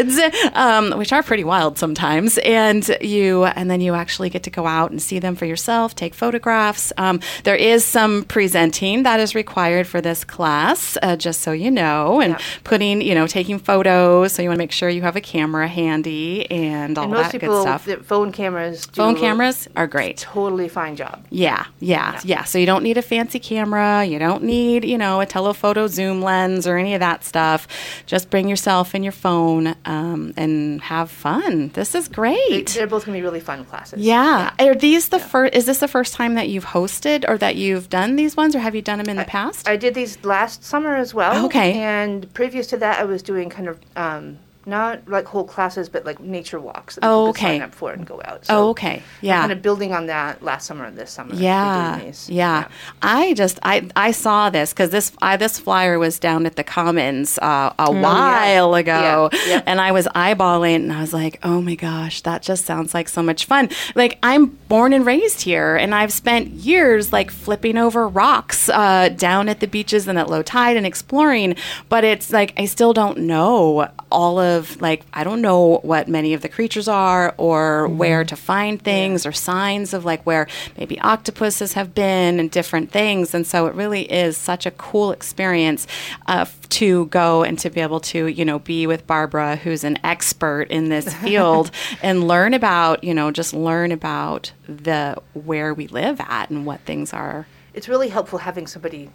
um, 0.54 0.92
which 0.98 1.12
are 1.12 1.22
pretty 1.22 1.44
wild 1.44 1.78
sometimes. 1.78 2.38
And 2.38 2.88
you 3.00 3.44
and 3.44 3.70
then 3.70 3.80
you 3.80 3.94
actually 3.94 4.30
get 4.30 4.42
to 4.44 4.50
go 4.50 4.66
out 4.66 4.90
and 4.90 5.00
see 5.00 5.18
them 5.18 5.36
for 5.36 5.44
yourself, 5.46 5.94
take 5.94 6.14
photographs. 6.14 6.92
Um, 6.98 7.20
there 7.44 7.56
is 7.56 7.84
some 7.84 8.24
presenting 8.24 9.02
that 9.04 9.20
is 9.20 9.34
required 9.34 9.86
for 9.86 10.00
this 10.00 10.24
class, 10.24 10.96
uh, 11.02 11.16
just 11.16 11.40
so 11.42 11.52
you 11.52 11.70
know, 11.70 12.20
and 12.20 12.32
Yeah. 12.34 12.38
putting 12.64 13.00
you 13.00 13.14
know 13.14 13.26
taking 13.26 13.58
photos. 13.58 14.32
So 14.32 14.42
you 14.42 14.48
want 14.48 14.58
to 14.58 14.62
make 14.62 14.72
sure 14.72 14.88
you 14.88 15.02
have 15.02 15.16
a 15.16 15.20
camera 15.20 15.68
handy 15.68 16.50
and 16.50 16.96
all 16.98 17.04
And 17.04 17.12
most 17.12 17.32
that 17.32 17.40
people, 17.40 17.54
good 17.56 17.62
stuff. 17.62 17.84
the 17.84 17.96
phone 17.98 18.32
cameras, 18.32 18.86
do 18.86 18.92
Phone 19.00 19.16
cameras 19.16 19.68
are 19.76 19.86
great. 19.86 20.16
totally 20.18 20.68
fine 20.68 20.96
job. 20.96 21.24
Yeah, 21.30 21.66
yeah, 21.80 22.20
yeah, 22.24 22.44
So 22.44 22.58
you 22.58 22.66
don't 22.66 22.82
need 22.82 22.96
a 22.98 23.02
fancy 23.02 23.38
camera. 23.38 24.04
You 24.04 24.18
don't 24.18 24.42
need, 24.42 24.84
you 24.84 24.98
know, 24.98 25.20
a 25.20 25.26
telephoto 25.26 25.86
zoom 25.86 26.22
lens 26.22 26.66
or 26.66 26.76
any 26.76 26.94
of 26.94 27.00
that 27.00 27.24
stuff. 27.24 27.66
Just 28.06 28.30
bring 28.30 28.48
yourself 28.48 28.94
and 28.94 29.04
your 29.04 29.12
phone 29.12 29.74
um, 29.85 30.35
and 30.37 30.81
have 30.83 31.11
fun. 31.11 31.69
This 31.75 31.95
is 31.95 32.09
great. 32.09 32.69
They're 32.69 32.87
both 32.87 33.07
gonna 33.07 33.19
be 33.19 33.23
really 33.23 33.41
fun 33.41 33.64
classes. 33.64 34.00
Yeah. 34.00 34.53
Are 34.59 34.75
these 34.75 35.09
the 35.09 35.19
first? 35.19 35.55
Is 35.55 35.67
this 35.67 35.79
the 35.79 35.88
first 35.88 36.14
time 36.14 36.35
that 36.35 36.49
you've 36.49 36.67
hosted 36.67 37.25
or 37.29 37.38
that 37.38 37.57
you've 37.57 37.88
done 37.88 38.17
these 38.17 38.37
ones, 38.37 38.55
or 38.55 38.61
have 38.61 38.75
you 38.75 38.83
done 38.83 38.99
them 38.99 39.09
in 39.09 39.17
the 39.17 39.25
past? 39.25 39.69
I 39.69 39.76
did 39.76 39.95
these 39.95 40.23
last 40.25 40.64
summer 40.64 40.95
as 40.97 41.14
well. 41.14 41.47
Okay. 41.47 41.75
And 41.75 42.33
previous 42.35 42.67
to 42.69 42.76
that, 42.79 42.99
I 42.99 43.05
was 43.05 43.23
doing 43.23 43.50
kind 43.50 43.69
of 43.69 43.81
um, 43.97 44.38
not 44.66 45.06
like 45.09 45.26
whole 45.26 45.44
classes, 45.44 45.88
but 45.88 46.04
like 46.04 46.21
nature 46.21 46.59
walks. 46.61 46.94
That 46.97 47.04
Oh, 47.04 47.26
people 47.26 47.28
okay. 47.30 47.59
Sign 47.59 47.62
up 47.62 47.75
for 47.75 47.92
and 47.92 48.06
go 48.06 48.21
out. 48.25 48.44
oh, 48.49 48.71
okay. 48.71 49.02
Yeah. 49.21 49.40
Kind 49.40 49.52
of 49.52 49.62
building 49.62 49.92
on 49.92 50.06
that 50.06 50.42
last 50.42 50.66
summer 50.66 50.85
and 50.85 50.97
this 50.97 51.11
summer. 51.11 51.35
Yeah, 51.35 52.00
these. 52.02 52.28
yeah. 52.30 52.68
I 53.02 53.35
just 53.35 53.59
I 53.62 53.88
I 53.97 54.11
saw 54.12 54.50
this 54.50 54.73
because 54.73 54.90
this 54.90 55.12
I 55.23 55.37
this 55.37 55.59
flyer 55.59 55.99
was 55.99 56.18
down 56.18 56.47
at 56.47 56.56
the 56.56 56.64
Commons 56.64 57.38
uh, 57.38 57.73
a 57.78 57.92
while 57.92 58.75
ago, 58.75 59.28
Yeah, 59.33 59.38
yeah. 59.49 59.62
and 59.66 59.80
I 59.80 59.92
was 59.92 60.06
eyeballing, 60.14 60.76
and 60.76 60.92
I 60.92 61.00
was 61.00 61.12
like, 61.12 61.38
oh 61.42 61.61
my 61.61 61.75
gosh, 61.75 62.21
that 62.23 62.42
just 62.42 62.64
sounds 62.64 62.94
like 62.94 63.09
so 63.09 63.23
much 63.23 63.44
fun. 63.47 63.68
Like 63.94 64.18
I'm 64.23 64.47
born 64.68 64.92
and 64.92 65.04
raised 65.04 65.42
here, 65.42 65.76
and 65.76 65.94
I've 65.94 66.12
spent 66.12 66.49
years 66.49 67.12
like 67.12 67.30
flipping 67.30 67.76
over 67.76 68.09
rocks 68.09 68.68
uh, 68.68 69.09
down 69.11 69.49
at 69.49 69.61
the 69.61 69.66
beaches 69.66 70.06
and 70.09 70.18
at 70.18 70.28
low 70.30 70.42
tide 70.42 70.76
and 70.76 70.87
exploring, 70.87 71.56
but 71.88 72.04
it's 72.04 72.30
like 72.33 72.52
I 72.56 72.64
still 72.66 72.92
don't 72.92 73.18
know 73.18 73.88
all 74.11 74.38
of 74.38 74.53
like 74.80 75.02
I 75.12 75.25
don't 75.25 75.40
know 75.40 75.78
what 75.82 76.08
many 76.08 76.34
of 76.34 76.42
the 76.42 76.49
creatures 76.49 76.88
are 76.88 77.34
or 77.37 77.88
where 77.88 78.25
to 78.25 78.37
find 78.37 78.80
things 78.80 79.26
or 79.26 79.32
signs 79.32 79.94
of 79.94 80.04
like 80.04 80.25
where 80.25 80.46
maybe 80.78 81.00
octopuses 81.00 81.75
have 81.75 81.94
been 81.94 82.40
and 82.40 82.50
different 82.50 82.90
things. 82.90 83.34
And 83.34 83.46
so 83.46 83.66
it 83.66 83.75
really 83.75 84.11
is 84.11 84.37
such 84.37 84.66
a 84.66 84.70
cool 84.70 85.12
experience 85.12 85.87
uh, 86.26 86.46
to 86.70 87.06
go 87.06 87.42
and 87.42 87.58
to 87.61 87.70
be 87.70 87.80
able 87.80 88.00
to 88.00 88.26
you 88.26 88.44
know 88.44 88.58
be 88.58 88.87
with 88.87 89.06
Barbara 89.06 89.56
who's 89.56 89.84
an 89.84 89.99
expert 90.04 90.64
in 90.70 90.88
this 90.88 91.12
field 91.23 91.70
and 92.02 92.26
learn 92.26 92.54
about 92.54 93.04
you 93.04 93.14
know 93.14 93.30
just 93.30 93.52
learn 93.52 93.92
about 93.92 94.52
the 94.68 95.16
where 95.34 95.75
we 95.75 95.87
live 95.88 96.20
at 96.20 96.50
and 96.50 96.66
what 96.66 96.80
things 96.80 97.12
are. 97.12 97.46
It's 97.75 97.88
really 97.88 98.08
helpful 98.08 98.38
having 98.38 98.66
somebody 98.66 99.11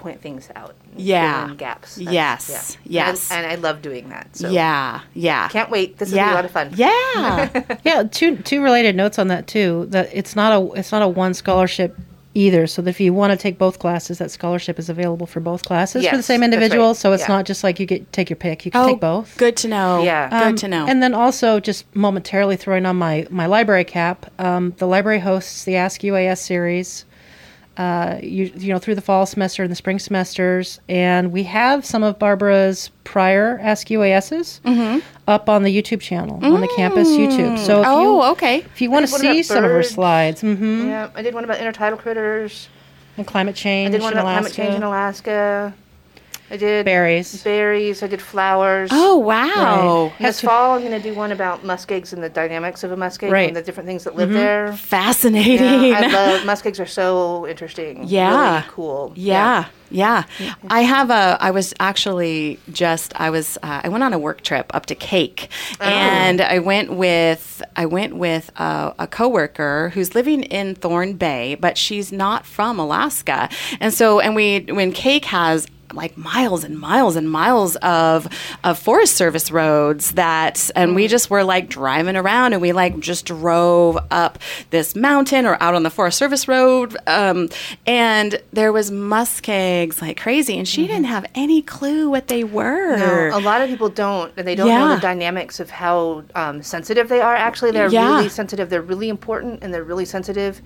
point 0.00 0.20
things 0.20 0.48
out. 0.56 0.74
and 0.84 0.94
fill 0.94 1.02
Yeah. 1.06 1.50
in 1.50 1.56
gaps. 1.56 1.98
Yes, 1.98 2.76
yeah. 2.84 3.06
yes. 3.08 3.30
And, 3.30 3.44
and 3.46 3.52
I 3.52 3.56
love 3.56 3.82
doing 3.82 4.08
that. 4.08 4.34
So 4.36 4.48
yeah 4.50 5.02
yeah 5.14 5.48
Can't 5.48 5.70
wait. 5.70 5.98
This 5.98 6.10
will 6.10 6.16
be 6.18 6.22
a 6.22 6.34
lot 6.34 6.44
of 6.44 6.50
fun. 6.50 6.72
yeah 6.74 7.76
yeah, 7.84 8.02
two 8.10 8.36
two 8.38 8.62
related 8.62 8.96
notes 8.96 9.18
on 9.18 9.28
that 9.28 9.46
too. 9.46 9.86
That 9.90 10.08
it's 10.12 10.34
not 10.34 10.50
a 10.52 10.72
it's 10.78 10.90
not 10.92 11.02
a 11.02 11.08
one 11.08 11.34
scholarship 11.34 11.96
either. 12.32 12.66
So 12.68 12.80
that 12.82 12.90
if 12.90 13.00
you 13.00 13.12
want 13.12 13.32
to 13.32 13.36
take 13.36 13.58
both 13.58 13.80
classes, 13.80 14.18
that 14.18 14.30
scholarship 14.30 14.78
is 14.78 14.88
available 14.88 15.26
for 15.26 15.40
both 15.40 15.64
classes 15.64 16.06
for 16.06 16.16
the 16.16 16.22
same 16.22 16.40
that's 16.40 16.50
right. 16.52 16.62
individual. 16.62 16.94
So 16.94 17.12
it's 17.12 17.24
Yeah. 17.24 17.34
not 17.36 17.44
just 17.44 17.64
like 17.64 17.80
you 17.80 17.86
get 17.86 18.12
take 18.12 18.30
your 18.30 18.36
pick. 18.36 18.64
You 18.64 18.70
can 18.70 18.82
Oh, 18.84 18.86
take 18.90 19.00
both. 19.00 19.36
good 19.36 19.56
to 19.58 19.68
know. 19.68 20.02
Yeah. 20.04 20.28
good 20.30 20.48
Um, 20.50 20.56
to 20.56 20.68
know. 20.68 20.86
And 20.86 21.02
then 21.02 21.12
also, 21.12 21.58
just 21.60 21.84
momentarily 21.94 22.56
throwing 22.56 22.86
on 22.86 22.96
my 22.96 23.26
my 23.30 23.46
library 23.46 23.84
cap, 23.84 24.30
um, 24.38 24.74
the 24.78 24.86
library 24.86 25.18
hosts 25.20 25.64
the 25.64 25.76
Ask 25.76 26.02
UAS 26.02 26.40
series. 26.40 27.04
Uh, 27.76 28.18
you, 28.22 28.52
you 28.56 28.72
know, 28.72 28.78
through 28.78 28.94
the 28.96 29.00
fall 29.00 29.24
semester 29.24 29.62
and 29.62 29.70
the 29.70 29.76
spring 29.76 29.98
semesters, 29.98 30.80
and 30.88 31.32
we 31.32 31.44
have 31.44 31.84
some 31.86 32.02
of 32.02 32.18
Barbara's 32.18 32.90
prior 33.04 33.58
Ask 33.62 33.86
UASs 33.88 34.60
Mm-hmm. 34.62 34.98
up 35.28 35.48
on 35.48 35.62
the 35.62 35.74
YouTube 35.82 36.00
channel 36.00 36.44
on 36.44 36.60
the 36.60 36.68
campus 36.76 37.08
YouTube. 37.08 37.58
So 37.64 37.80
if 37.80 37.86
oh, 37.88 38.02
you 38.02 38.30
okay. 38.32 38.56
if 38.58 38.82
you 38.82 38.90
want 38.90 39.06
to 39.06 39.12
see 39.12 39.42
some 39.42 39.64
of 39.64 39.70
her 39.70 39.82
slides, 39.82 40.40
hmm 40.42 40.88
Yeah, 40.88 41.10
I 41.14 41.22
did 41.22 41.32
one 41.32 41.44
about 41.44 41.58
intertidal 41.58 41.96
critters. 41.96 42.68
and 43.16 43.26
climate 43.26 43.54
change 43.56 43.88
I 43.88 43.92
did 43.92 44.02
one 44.02 44.12
about 44.12 44.24
Alaska, 44.24 44.40
climate 44.40 44.52
change 44.56 44.74
in 44.76 44.82
Alaska. 44.82 45.74
I 46.50 46.56
did 46.56 46.84
berries. 46.84 47.42
berries. 47.44 48.02
I 48.02 48.06
did 48.08 48.20
flowers. 48.20 48.90
Oh, 48.92 49.18
wow. 49.18 50.06
Right. 50.06 50.18
This 50.18 50.40
fall, 50.40 50.74
I'm 50.74 50.80
going 50.82 51.00
to 51.00 51.08
do 51.08 51.14
one 51.14 51.30
about 51.32 51.64
muskegs 51.64 52.12
and 52.12 52.22
the 52.22 52.28
dynamics 52.28 52.82
of 52.82 52.90
a 52.90 52.96
muskeg 52.96 53.30
Right. 53.30 53.46
and 53.48 53.56
the 53.56 53.62
different 53.62 53.86
things 53.86 54.04
that 54.04 54.16
live 54.16 54.30
there. 54.30 54.72
Fascinating. 54.72 55.90
Yeah, 55.90 56.00
I 56.02 56.06
love 56.08 56.46
muskegs 56.52 56.80
are 56.80 56.86
so 56.86 57.46
interesting. 57.46 58.04
Yeah. 58.06 58.54
really 58.56 58.66
cool. 58.68 59.12
Yeah, 59.14 59.66
yeah. 59.90 60.24
I 60.68 60.80
have 60.82 61.10
a. 61.10 61.36
I 61.40 61.50
was 61.52 61.72
actually 61.80 62.58
just. 62.72 63.12
I 63.20 63.30
was. 63.30 63.56
Uh, 63.62 63.80
I 63.84 63.88
went 63.88 64.02
on 64.04 64.12
a 64.12 64.18
work 64.18 64.42
trip 64.42 64.70
up 64.74 64.86
to 64.86 64.94
Kake, 64.94 65.48
and 65.80 66.40
I 66.40 66.58
went 66.60 66.92
with. 66.92 67.62
I 67.76 67.86
went 67.86 68.16
with 68.16 68.50
a, 68.56 68.94
a 69.00 69.06
coworker 69.06 69.90
who's 69.94 70.14
living 70.14 70.42
in 70.44 70.74
Thorne 70.74 71.14
Bay, 71.14 71.54
but 71.56 71.76
she's 71.78 72.12
not 72.12 72.46
from 72.46 72.78
Alaska, 72.78 73.48
and 73.80 73.92
so 73.92 74.20
and 74.20 74.34
we 74.36 74.60
when 74.68 74.92
Kake 74.92 75.24
has 75.26 75.66
like 75.94 76.16
miles 76.16 76.64
and 76.64 76.78
miles 76.78 77.16
and 77.16 77.30
miles 77.30 77.76
of 77.76 78.28
of 78.64 78.78
Forest 78.78 79.16
Service 79.16 79.50
roads 79.50 80.12
that 80.12 80.70
and 80.76 80.94
we 80.94 81.08
just 81.08 81.30
were 81.30 81.44
like 81.44 81.68
driving 81.68 82.16
around 82.16 82.52
and 82.52 82.62
we 82.62 82.72
like 82.72 82.98
just 83.00 83.26
drove 83.26 83.98
up 84.10 84.38
this 84.70 84.94
mountain 84.94 85.46
or 85.46 85.56
out 85.62 85.74
on 85.74 85.82
the 85.82 85.90
Forest 85.90 86.18
Service 86.18 86.46
road 86.48 86.96
um, 87.06 87.48
and 87.86 88.40
there 88.52 88.72
was 88.72 88.90
muskegs 88.90 90.00
like 90.00 90.16
crazy 90.20 90.58
and 90.58 90.66
she 90.68 90.86
didn't 90.86 91.04
have 91.04 91.26
any 91.34 91.62
clue 91.62 92.08
what 92.10 92.28
they 92.28 92.44
were. 92.44 92.96
No, 92.96 93.36
a 93.36 93.40
lot 93.40 93.60
of 93.60 93.68
people 93.68 93.88
don't, 93.88 94.32
and 94.36 94.46
they 94.46 94.54
don't 94.54 94.68
know 94.68 94.94
the 94.94 95.00
dynamics 95.00 95.60
of 95.60 95.70
how 95.70 96.24
um, 96.34 96.62
sensitive 96.62 97.08
they 97.08 97.20
are. 97.20 97.34
Actually, 97.34 97.70
they're 97.70 97.88
Yeah. 97.88 98.16
really 98.16 98.28
sensitive. 98.28 98.70
They're 98.70 98.82
really 98.82 99.08
important, 99.08 99.62
and 99.62 99.72
they're 99.72 99.84
really 99.84 100.04
sensitive. 100.04 100.60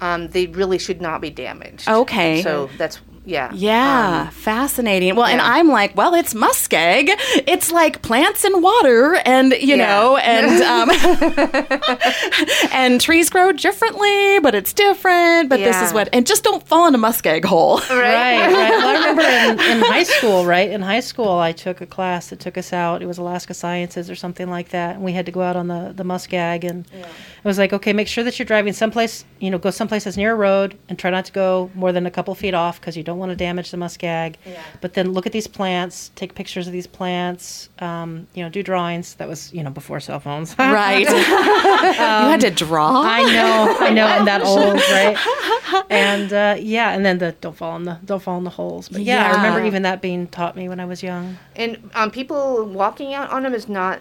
Um, 0.00 0.28
they 0.28 0.46
really 0.46 0.78
should 0.78 1.00
not 1.00 1.20
be 1.20 1.30
damaged. 1.30 1.88
Okay. 1.88 2.42
So 2.42 2.70
that's 2.78 3.00
yeah. 3.28 3.50
Yeah, 3.54 4.22
Um, 4.26 4.30
fascinating. 4.32 5.14
Well, 5.16 5.26
and. 5.26 5.40
I'm 5.40 5.68
like, 5.68 5.96
well, 5.96 6.14
it's 6.14 6.34
muskeg. 6.34 7.08
It's 7.46 7.70
like 7.70 8.02
plants 8.02 8.44
and 8.44 8.62
water, 8.62 9.14
and 9.24 9.52
you 9.52 9.76
Yeah. 9.76 9.86
know, 9.86 10.16
and 10.16 10.62
um, 10.74 10.88
and 12.72 13.00
trees 13.00 13.30
grow 13.30 13.52
differently, 13.52 14.38
but 14.40 14.54
it's 14.54 14.72
different. 14.72 15.48
But 15.48 15.58
this 15.60 15.80
is 15.82 15.92
what, 15.92 16.08
and 16.12 16.26
just 16.26 16.44
don't 16.44 16.66
fall 16.66 16.86
in 16.88 16.94
a 16.94 16.98
muskeg 16.98 17.44
hole. 17.44 17.78
right. 17.90 18.38
Right, 18.38 18.52
right. 18.52 18.70
Well, 18.70 18.88
I 18.88 18.94
remember 18.94 19.22
in, 19.62 19.78
in 19.78 19.82
high 19.84 20.02
school, 20.02 20.44
right? 20.44 20.70
In 20.70 20.82
high 20.82 21.00
school, 21.00 21.38
I 21.38 21.52
took 21.52 21.80
a 21.80 21.86
class 21.86 22.28
that 22.30 22.40
took 22.40 22.56
us 22.58 22.72
out. 22.72 23.02
It 23.02 23.06
was 23.06 23.18
Alaska 23.18 23.54
Sciences 23.54 24.10
or 24.10 24.14
something 24.14 24.48
like 24.50 24.70
that, 24.70 24.96
and 24.96 25.04
we 25.04 25.12
had 25.12 25.26
to 25.26 25.32
go 25.32 25.42
out 25.42 25.56
on 25.56 25.68
the 25.68 25.92
the 25.94 26.04
muskeg, 26.04 26.64
and 26.64 26.86
it 26.92 27.44
was 27.44 27.58
like, 27.58 27.72
okay, 27.72 27.92
make 27.92 28.08
sure 28.08 28.24
that 28.24 28.38
you're 28.38 28.46
driving 28.46 28.72
someplace, 28.72 29.24
you 29.40 29.50
know, 29.50 29.58
go 29.58 29.70
someplace 29.70 30.04
that's 30.04 30.16
near 30.16 30.32
a 30.32 30.36
road, 30.36 30.76
and 30.88 30.98
try 30.98 31.10
not 31.10 31.24
to 31.26 31.32
go 31.32 31.70
more 31.74 31.92
than 31.92 32.06
a 32.06 32.10
couple 32.10 32.34
feet 32.34 32.54
off 32.54 32.80
because 32.80 32.96
you 32.96 33.02
don't 33.02 33.17
want 33.18 33.30
to 33.30 33.36
damage 33.36 33.70
the 33.70 33.76
muskeg. 33.76 34.36
Yeah. 34.44 34.62
But 34.80 34.94
then 34.94 35.12
look 35.12 35.26
at 35.26 35.32
these 35.32 35.46
plants, 35.46 36.10
take 36.14 36.34
pictures 36.34 36.66
of 36.66 36.72
these 36.72 36.86
plants, 36.86 37.68
um, 37.80 38.26
you 38.34 38.42
know, 38.42 38.48
do 38.48 38.62
drawings. 38.62 39.14
That 39.14 39.28
was, 39.28 39.52
you 39.52 39.62
know, 39.62 39.70
before 39.70 40.00
cell 40.00 40.20
phones. 40.20 40.54
right? 40.58 41.08
you 41.08 41.16
had 41.16 42.40
to 42.40 42.50
draw. 42.50 43.02
I 43.02 43.22
know, 43.22 43.76
I 43.80 43.90
know, 43.90 44.06
I'm 44.06 44.24
that 44.24 44.42
old, 44.42 44.74
right? 44.90 45.84
And 45.90 46.32
uh, 46.32 46.56
yeah, 46.58 46.90
and 46.90 47.04
then 47.04 47.18
the 47.18 47.32
don't 47.40 47.56
fall 47.56 47.76
in 47.76 47.84
the 47.84 47.98
don't 48.04 48.22
fall 48.22 48.38
in 48.38 48.44
the 48.44 48.50
holes. 48.50 48.88
But 48.88 49.02
yeah, 49.02 49.30
I 49.30 49.36
remember 49.36 49.64
even 49.64 49.82
that 49.82 50.00
being 50.00 50.26
taught 50.28 50.56
me 50.56 50.68
when 50.68 50.80
I 50.80 50.84
was 50.84 51.02
young. 51.02 51.38
And 51.56 51.90
um, 51.94 52.10
people 52.10 52.64
walking 52.66 53.14
out 53.14 53.30
on 53.30 53.42
them 53.42 53.54
is 53.54 53.68
not. 53.68 54.00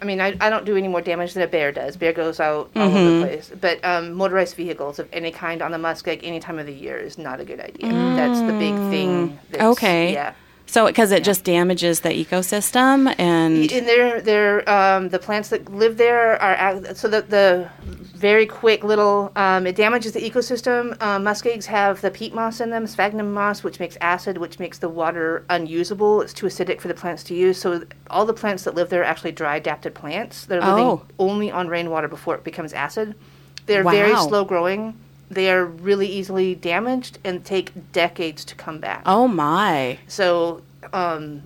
I 0.00 0.04
mean, 0.04 0.20
I, 0.20 0.36
I 0.40 0.48
don't 0.50 0.64
do 0.64 0.76
any 0.76 0.88
more 0.88 1.00
damage 1.00 1.34
than 1.34 1.42
a 1.42 1.46
bear 1.46 1.72
does. 1.72 1.96
Bear 1.96 2.12
goes 2.12 2.38
out 2.40 2.70
all 2.76 2.82
over 2.82 2.96
Mm-hmm. 2.98 3.20
the 3.20 3.26
place. 3.26 3.52
But 3.60 3.84
um, 3.84 4.12
motorized 4.12 4.54
vehicles 4.54 4.98
of 4.98 5.08
any 5.12 5.30
kind 5.30 5.60
on 5.62 5.72
the 5.72 5.78
muskeg 5.78 6.20
any 6.22 6.38
time 6.40 6.58
of 6.58 6.66
the 6.66 6.72
year 6.72 6.96
is 6.98 7.18
not 7.18 7.40
a 7.40 7.44
good 7.44 7.60
idea. 7.60 7.90
That's 7.90 8.40
the 8.42 8.52
big 8.58 8.74
thing. 8.90 9.38
That's, 9.50 9.62
Mm. 9.64 9.72
Okay. 9.72 10.12
Yeah. 10.12 10.34
So, 10.68 10.86
because 10.86 11.12
it 11.12 11.24
just 11.24 11.44
damages 11.44 12.00
the 12.00 12.10
ecosystem, 12.10 13.14
and 13.18 13.70
And 13.72 13.86
they're, 13.88 14.20
they're, 14.20 14.68
um, 14.68 15.08
the 15.08 15.18
plants 15.18 15.48
that 15.48 15.72
live 15.72 15.96
there 15.96 16.40
are 16.42 16.94
so 16.94 17.08
the, 17.08 17.22
the 17.22 17.68
very 18.14 18.46
quick 18.46 18.84
little 18.84 19.32
um, 19.36 19.66
it 19.66 19.76
damages 19.76 20.12
the 20.12 20.20
ecosystem. 20.20 21.00
Uh, 21.00 21.18
muskegs 21.18 21.66
have 21.66 22.00
the 22.02 22.10
peat 22.10 22.34
moss 22.34 22.60
in 22.60 22.68
them, 22.70 22.86
sphagnum 22.86 23.32
moss, 23.32 23.62
which 23.62 23.80
makes 23.80 23.96
acid, 24.00 24.36
which 24.38 24.58
makes 24.58 24.78
the 24.78 24.88
water 24.88 25.44
unusable. 25.48 26.20
It's 26.20 26.32
too 26.34 26.46
acidic 26.46 26.80
for 26.80 26.88
the 26.88 26.94
plants 26.94 27.22
to 27.24 27.34
use. 27.34 27.58
So 27.58 27.84
all 28.10 28.26
the 28.26 28.34
plants 28.34 28.64
that 28.64 28.74
live 28.74 28.90
there 28.90 29.00
are 29.00 29.04
actually 29.04 29.32
dry 29.32 29.56
adapted 29.56 29.94
plants. 29.94 30.44
They're 30.46 30.60
living 30.60 30.84
Oh. 30.84 31.02
only 31.18 31.50
on 31.50 31.68
rainwater 31.68 32.08
before 32.08 32.34
it 32.34 32.44
becomes 32.44 32.72
acid. 32.72 33.14
They're 33.66 33.84
very 33.84 34.14
slow 34.16 34.44
growing. 34.44 34.94
They 35.30 35.50
are 35.50 35.64
really 35.64 36.06
easily 36.06 36.54
damaged 36.54 37.18
and 37.24 37.44
take 37.44 37.92
decades 37.92 38.44
to 38.46 38.54
come 38.54 38.78
back. 38.78 39.02
oh 39.06 39.28
my, 39.28 39.98
So, 40.08 40.62
um, 40.92 41.42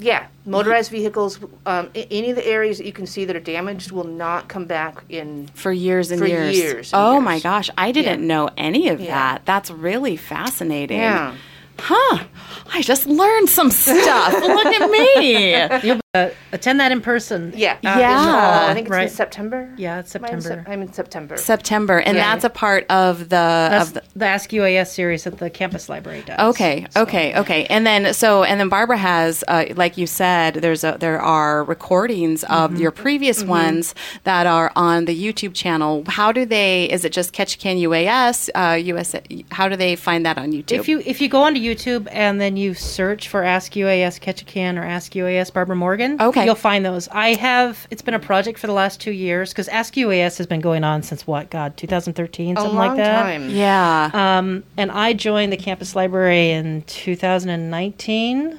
yeah, 0.00 0.26
motorized 0.46 0.90
vehicles, 0.92 1.40
um, 1.66 1.88
any 1.94 2.30
of 2.30 2.36
the 2.36 2.46
areas 2.46 2.78
that 2.78 2.86
you 2.86 2.92
can 2.92 3.06
see 3.06 3.24
that 3.24 3.34
are 3.34 3.40
damaged 3.40 3.90
will 3.90 4.04
not 4.04 4.46
come 4.48 4.64
back 4.66 5.02
in. 5.08 5.48
for 5.54 5.72
years 5.72 6.10
and 6.12 6.20
For 6.20 6.26
years. 6.26 6.56
years 6.56 6.92
and 6.92 7.02
oh 7.02 7.20
my 7.20 7.40
gosh, 7.40 7.68
I 7.76 7.90
didn't 7.90 8.20
Yeah. 8.20 8.26
know 8.26 8.50
any 8.56 8.88
of 8.90 9.00
Yeah. 9.00 9.14
that. 9.14 9.46
That's 9.46 9.70
really 9.70 10.16
fascinating. 10.16 10.98
Yeah. 11.00 11.34
Huh. 11.80 12.24
I 12.72 12.82
just 12.82 13.06
learned 13.06 13.48
some 13.48 13.70
stuff. 13.70 14.32
Look 14.34 14.66
at 14.66 14.90
me. 14.90 15.54
You'll 16.14 16.24
uh, 16.24 16.30
attend 16.52 16.80
that 16.80 16.90
in 16.90 17.02
person. 17.02 17.52
Yeah. 17.54 17.72
uh, 17.84 17.96
Yeah. 17.98 18.64
uh, 18.66 18.70
I 18.70 18.72
think 18.72 18.88
it's 18.88 18.96
in 18.96 19.08
September. 19.10 19.68
Yeah, 19.76 19.98
it's 19.98 20.16
Am 20.16 20.24
I 20.24 20.28
in 20.28 20.40
Sep- 20.40 20.48
September. 20.52 20.70
I'm 20.70 20.80
in 20.80 20.90
September. 20.94 21.36
September, 21.36 21.98
and 21.98 22.16
Yeah. 22.16 22.30
that's 22.32 22.44
a 22.44 22.48
part 22.50 22.86
of 22.90 23.18
the 23.18 23.26
That's 23.28 23.88
of 23.88 23.94
the. 23.94 24.02
the, 24.16 24.24
Ask 24.26 24.48
UAS 24.52 24.86
series 24.90 25.24
that 25.24 25.36
the 25.36 25.50
campus 25.50 25.90
library 25.90 26.22
does. 26.24 26.38
Okay, 26.54 26.86
So- 26.92 27.02
okay, 27.02 27.34
okay, 27.38 27.66
and 27.66 27.86
then 27.86 28.14
so 28.14 28.42
and 28.42 28.58
then 28.58 28.70
Barbara 28.70 28.96
has, 28.96 29.44
uh, 29.48 29.66
like 29.76 29.98
you 29.98 30.06
said, 30.06 30.54
there's 30.54 30.82
a 30.82 30.96
there 30.98 31.20
are 31.20 31.62
recordings 31.64 32.42
of 32.44 32.70
Mm-hmm. 32.70 32.80
your 32.80 32.90
previous 32.90 33.44
ones 33.44 33.94
that 34.24 34.46
are 34.46 34.72
on 34.76 35.04
the 35.04 35.14
YouTube 35.14 35.52
channel. 35.52 36.04
How 36.08 36.32
do 36.32 36.46
they? 36.46 36.84
Is 36.84 37.04
it 37.04 37.12
just 37.12 37.34
Ketchikan 37.34 37.78
UAS? 37.82 38.48
Uh, 38.54 38.76
US? 38.94 39.14
How 39.50 39.68
do 39.68 39.76
they 39.76 39.94
find 39.94 40.24
that 40.24 40.38
on 40.38 40.52
YouTube? 40.52 40.78
If 40.80 40.88
you 40.88 41.02
if 41.04 41.20
you 41.20 41.28
go 41.28 41.42
onto 41.42 41.60
YouTube 41.60 42.08
and 42.10 42.40
then 42.40 42.56
you 42.56 42.72
search 42.72 43.28
for 43.28 43.44
Ask 43.44 43.72
UAS 43.74 44.18
Ketchikan 44.18 44.78
or 44.78 44.84
Ask 44.84 45.12
UAS 45.12 45.52
Barbara 45.52 45.76
Morgan, 45.76 46.07
Okay. 46.20 46.44
you'll 46.44 46.54
find 46.54 46.84
those. 46.84 47.08
I 47.08 47.34
have. 47.34 47.86
It's 47.90 48.02
been 48.02 48.14
a 48.14 48.18
project 48.18 48.58
for 48.58 48.66
the 48.66 48.72
last 48.72 49.00
two 49.00 49.10
years 49.10 49.50
because 49.52 49.68
Ask 49.68 49.94
UAS 49.94 50.38
has 50.38 50.46
been 50.46 50.60
going 50.60 50.84
on 50.84 51.02
since 51.02 51.26
what? 51.26 51.50
God, 51.50 51.76
2013, 51.76 52.56
a 52.56 52.60
something 52.60 52.76
long 52.76 52.88
like 52.88 52.96
that. 52.98 53.22
time. 53.22 53.50
yeah. 53.50 54.10
Um, 54.12 54.64
and 54.76 54.90
I 54.90 55.12
joined 55.12 55.52
the 55.52 55.56
campus 55.56 55.94
library 55.96 56.50
in 56.50 56.82
2019. 56.82 58.58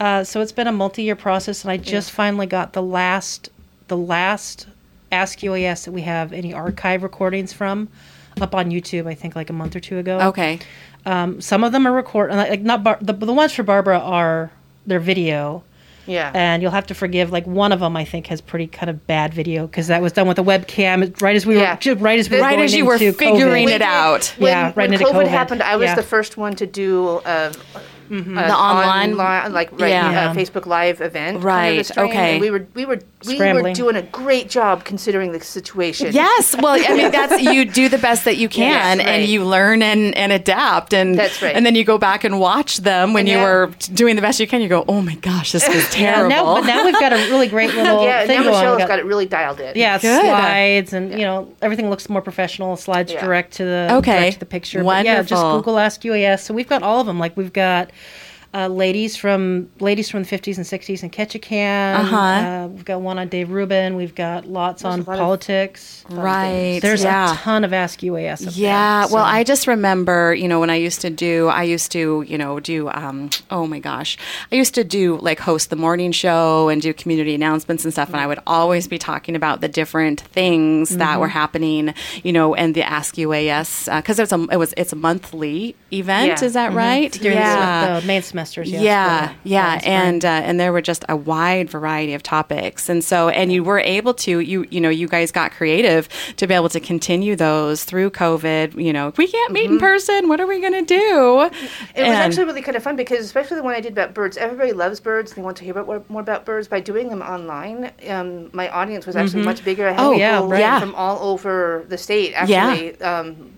Uh, 0.00 0.24
so 0.24 0.40
it's 0.40 0.52
been 0.52 0.66
a 0.66 0.72
multi-year 0.72 1.16
process, 1.16 1.62
and 1.62 1.70
I 1.70 1.76
just 1.76 2.10
finally 2.10 2.46
got 2.46 2.72
the 2.72 2.82
last, 2.82 3.48
the 3.88 3.96
last 3.96 4.66
Ask 5.12 5.38
UAS 5.40 5.84
that 5.84 5.92
we 5.92 6.02
have 6.02 6.32
any 6.32 6.52
archive 6.52 7.02
recordings 7.04 7.52
from, 7.52 7.88
up 8.40 8.54
on 8.54 8.70
YouTube. 8.70 9.06
I 9.06 9.14
think 9.14 9.36
like 9.36 9.50
a 9.50 9.52
month 9.52 9.76
or 9.76 9.80
two 9.80 9.98
ago. 9.98 10.18
okay. 10.20 10.58
Um, 11.06 11.40
some 11.40 11.62
of 11.62 11.72
them 11.72 11.86
are 11.86 11.92
record, 11.92 12.30
like 12.30 12.62
not 12.62 12.82
bar- 12.82 12.98
the 13.00 13.12
the 13.12 13.32
ones 13.32 13.52
for 13.52 13.62
Barbara 13.62 13.98
are 13.98 14.50
their 14.86 14.98
video, 15.00 15.62
Yeah. 16.06 16.30
and 16.34 16.62
you'll 16.62 16.70
have 16.72 16.86
to 16.88 16.94
forgive. 16.94 17.32
Like 17.32 17.46
one 17.46 17.72
of 17.72 17.80
them, 17.80 17.96
I 17.96 18.04
think 18.04 18.26
has 18.28 18.40
pretty 18.40 18.66
kind 18.66 18.90
of 18.90 19.06
bad 19.06 19.32
video 19.34 19.66
because 19.66 19.86
that 19.88 20.02
was 20.02 20.12
done 20.12 20.26
with 20.28 20.38
a 20.38 20.42
webcam 20.42 21.20
right 21.22 21.36
as 21.36 21.46
we 21.46 21.56
Yeah. 21.56 21.78
were 21.86 21.94
right 21.96 22.18
as 22.18 22.28
we 22.30 22.36
were 22.36 22.42
Right 22.42 22.52
going 22.56 22.64
as 22.64 22.74
you 22.74 22.84
were 22.84 22.98
figuring 22.98 23.68
COVID. 23.68 23.70
it 23.74 23.82
out. 23.82 24.34
When, 24.38 24.48
Yeah, 24.50 24.64
right 24.66 24.76
when 24.76 24.92
into 24.92 25.04
COVID, 25.06 25.24
COVID. 25.24 25.28
happened, 25.28 25.62
I 25.62 25.76
was 25.76 25.86
Yeah. 25.90 25.94
the 25.96 26.02
first 26.02 26.36
one 26.36 26.54
to 26.56 26.66
do 26.66 27.20
a, 27.24 27.52
an 28.10 28.34
The 28.34 28.40
online- 28.54 29.12
online- 29.12 29.52
like 29.52 29.70
right, 29.80 29.88
Yeah. 29.90 30.30
uh, 30.30 30.34
Facebook 30.34 30.66
Live 30.66 31.00
event. 31.00 31.14
kind 31.14 31.36
of 31.36 31.44
Right, 31.44 31.98
okay. 31.98 32.32
And 32.32 32.40
we 32.40 32.50
were 32.50 32.66
we 32.74 32.84
were 32.86 32.98
we 33.26 33.38
were 33.38 33.72
doing 33.72 33.96
a 33.96 34.02
great 34.02 34.50
job 34.50 34.84
considering 34.84 35.32
the 35.32 35.40
situation. 35.40 36.08
Yes, 36.12 36.54
well, 36.58 36.74
I 36.74 36.94
mean 36.94 37.10
that's 37.10 37.40
you 37.42 37.64
do 37.64 37.88
the 37.88 37.98
best 37.98 38.24
that 38.26 38.36
you 38.36 38.48
can, 38.60 38.98
Yes, 38.98 39.06
and 39.08 39.24
you 39.24 39.44
learn 39.44 39.82
and, 39.82 40.14
and 40.16 40.32
adapt, 40.32 40.92
and 40.92 41.18
That's 41.18 41.40
right. 41.42 41.54
And 41.56 41.64
then 41.64 41.74
you 41.74 41.84
go 41.84 41.98
back 41.98 42.24
and 42.24 42.38
watch 42.38 42.78
them 42.78 43.12
when 43.14 43.26
you 43.26 43.34
Yeah. 43.38 43.44
were 43.44 43.70
doing 43.94 44.16
the 44.16 44.22
best 44.22 44.40
you 44.40 44.46
can. 44.46 44.60
You 44.60 44.68
go, 44.68 44.84
oh 44.88 45.00
my 45.00 45.14
gosh, 45.16 45.52
this 45.52 45.66
is 45.68 45.88
terrible. 45.90 46.28
Now, 46.28 46.54
but 46.56 46.66
now 46.66 46.84
we've 46.84 46.94
got 47.00 47.12
a 47.12 47.16
really 47.16 47.48
great 47.48 47.72
little 47.74 48.04
Yeah, 48.04 48.26
thing 48.26 48.38
now 48.38 48.42
going. 48.44 48.54
Michelle's 48.56 48.78
We've 48.78 48.88
got, 48.88 48.98
it 48.98 49.04
really 49.06 49.26
dialed 49.26 49.60
in. 49.60 49.72
Yeah, 49.76 49.98
Good. 49.98 50.20
slides 50.20 50.92
and 50.92 51.12
you 51.12 51.24
know 51.24 51.48
everything 51.62 51.88
looks 51.90 52.08
more 52.08 52.20
professional. 52.22 52.76
Slides 52.76 53.12
Yeah. 53.12 53.24
direct 53.24 53.52
to 53.54 53.64
the 53.64 53.88
Okay. 53.92 54.12
direct 54.18 54.32
to 54.34 54.38
the 54.40 54.46
picture. 54.46 54.82
But 54.84 55.04
yeah, 55.04 55.22
just 55.22 55.42
Google 55.42 55.78
Ask 55.78 56.02
UAS. 56.02 56.42
So 56.44 56.52
we've 56.54 56.68
got 56.68 56.82
all 56.82 57.00
of 57.00 57.06
them. 57.06 57.18
Like 57.18 57.36
we've 57.36 57.52
got 57.52 57.90
uh, 58.54 58.68
ladies 58.68 59.16
from 59.16 59.68
ladies 59.80 60.08
from 60.08 60.22
the 60.22 60.28
fifties 60.28 60.58
and 60.58 60.66
sixties 60.66 61.02
in 61.02 61.10
Ketchikan. 61.10 61.96
Uh-huh. 61.96 62.16
Uh, 62.16 62.68
we've 62.68 62.84
got 62.84 63.00
one 63.00 63.18
on 63.18 63.28
Dave 63.28 63.50
Rubin. 63.50 63.96
We've 63.96 64.14
got 64.14 64.46
lots 64.46 64.84
on 64.84 65.00
a 65.00 65.02
lot 65.02 65.14
of 65.14 65.18
politics. 65.18 66.04
right? 66.08 66.78
There's 66.80 67.02
yeah. 67.02 67.32
a 67.32 67.36
ton 67.36 67.64
of 67.64 67.72
Ask 67.72 68.00
UAS. 68.00 68.56
Yeah, 68.56 69.00
there, 69.00 69.08
so- 69.08 69.14
well, 69.16 69.24
I 69.24 69.42
just 69.42 69.66
remember, 69.66 70.34
you 70.34 70.46
know, 70.46 70.60
when 70.60 70.70
I 70.70 70.76
used 70.76 71.00
to 71.00 71.10
do, 71.10 71.48
I 71.48 71.64
used 71.64 71.90
to, 71.92 72.24
you 72.28 72.38
know, 72.38 72.60
do, 72.60 72.88
um, 72.90 73.30
oh 73.50 73.66
my 73.66 73.80
gosh, 73.80 74.16
I 74.52 74.54
used 74.54 74.74
to 74.76 74.84
do 74.84 75.16
like 75.18 75.40
host 75.40 75.70
the 75.70 75.76
morning 75.76 76.12
show 76.12 76.68
and 76.68 76.80
do 76.80 76.94
community 76.94 77.34
announcements 77.34 77.84
and 77.84 77.92
stuff, 77.92 78.08
and 78.10 78.18
I 78.18 78.26
would 78.26 78.40
always 78.46 78.86
be 78.86 78.98
talking 78.98 79.34
about 79.34 79.60
the 79.62 79.68
different 79.68 80.20
things 80.20 80.96
that 80.96 81.18
were 81.18 81.28
happening, 81.28 81.92
you 82.22 82.32
know, 82.32 82.54
and 82.54 82.74
the 82.74 82.82
Ask 82.82 83.16
UAS 83.16 83.94
because 83.96 84.20
it's 84.20 84.32
a, 84.32 84.40
it 84.52 84.56
was, 84.58 84.72
it's 84.76 84.92
a 84.92 84.96
monthly 84.96 85.74
event, 85.92 86.40
Yeah. 86.40 86.44
is 86.46 86.52
that 86.52 86.72
right? 86.72 87.10
during 87.12 87.36
yeah. 87.38 87.94
the, 87.94 88.00
the 88.00 88.06
main 88.06 88.22
semesters. 88.44 88.70
Yes, 88.70 88.82
yeah, 88.82 89.28
for- 89.28 89.34
yeah, 89.44 89.78
for 89.78 89.86
and 89.86 90.24
uh, 90.24 90.28
and 90.28 90.60
there 90.60 90.72
were 90.72 90.82
just 90.82 91.04
a 91.08 91.16
wide 91.16 91.70
variety 91.70 92.14
of 92.14 92.22
topics, 92.22 92.88
and 92.88 93.02
so 93.02 93.28
and 93.28 93.52
you 93.52 93.64
were 93.64 93.78
able 93.80 94.14
to 94.14 94.38
you 94.40 94.66
you 94.70 94.80
know 94.80 94.88
you 94.90 95.08
guys 95.08 95.30
got 95.32 95.52
creative 95.52 96.08
to 96.36 96.46
be 96.46 96.54
able 96.54 96.68
to 96.68 96.80
continue 96.80 97.36
those 97.36 97.84
through 97.84 98.10
COVID. 98.10 98.80
You 98.82 98.92
know, 98.92 99.12
we 99.16 99.26
can't 99.26 99.52
meet 99.52 99.70
in 99.70 99.78
person. 99.78 100.28
What 100.28 100.40
are 100.40 100.46
we 100.46 100.60
going 100.60 100.72
to 100.74 100.82
do? 100.84 101.50
It 101.94 102.02
was 102.02 102.08
actually 102.10 102.44
really 102.44 102.62
kind 102.62 102.76
of 102.76 102.82
fun 102.82 102.96
because, 102.96 103.24
especially 103.24 103.56
the 103.56 103.62
one 103.62 103.74
I 103.74 103.80
did 103.80 103.92
about 103.92 104.14
birds, 104.14 104.36
everybody 104.36 104.72
loves 104.72 105.00
birds. 105.00 105.32
They 105.34 105.42
want 105.42 105.56
to 105.58 105.64
hear 105.64 105.76
about 105.78 106.08
more, 106.10 106.20
about 106.20 106.44
birds. 106.44 106.68
By 106.68 106.80
doing 106.80 107.08
them 107.08 107.22
online, 107.22 107.90
um, 108.08 108.50
my 108.52 108.68
audience 108.68 109.06
was 109.06 109.16
actually 109.16 109.42
much 109.42 109.64
bigger. 109.64 109.88
I 109.88 109.92
had 109.92 110.00
Oh, 110.00 110.10
people 110.12 110.18
yeah, 110.20 110.70
right. 110.72 110.80
From 110.80 110.94
all 110.94 111.18
over 111.30 111.84
the 111.88 111.98
state 111.98 112.32
Yeah. 112.32 112.66
actually. 112.68 113.00
Um, 113.00 113.50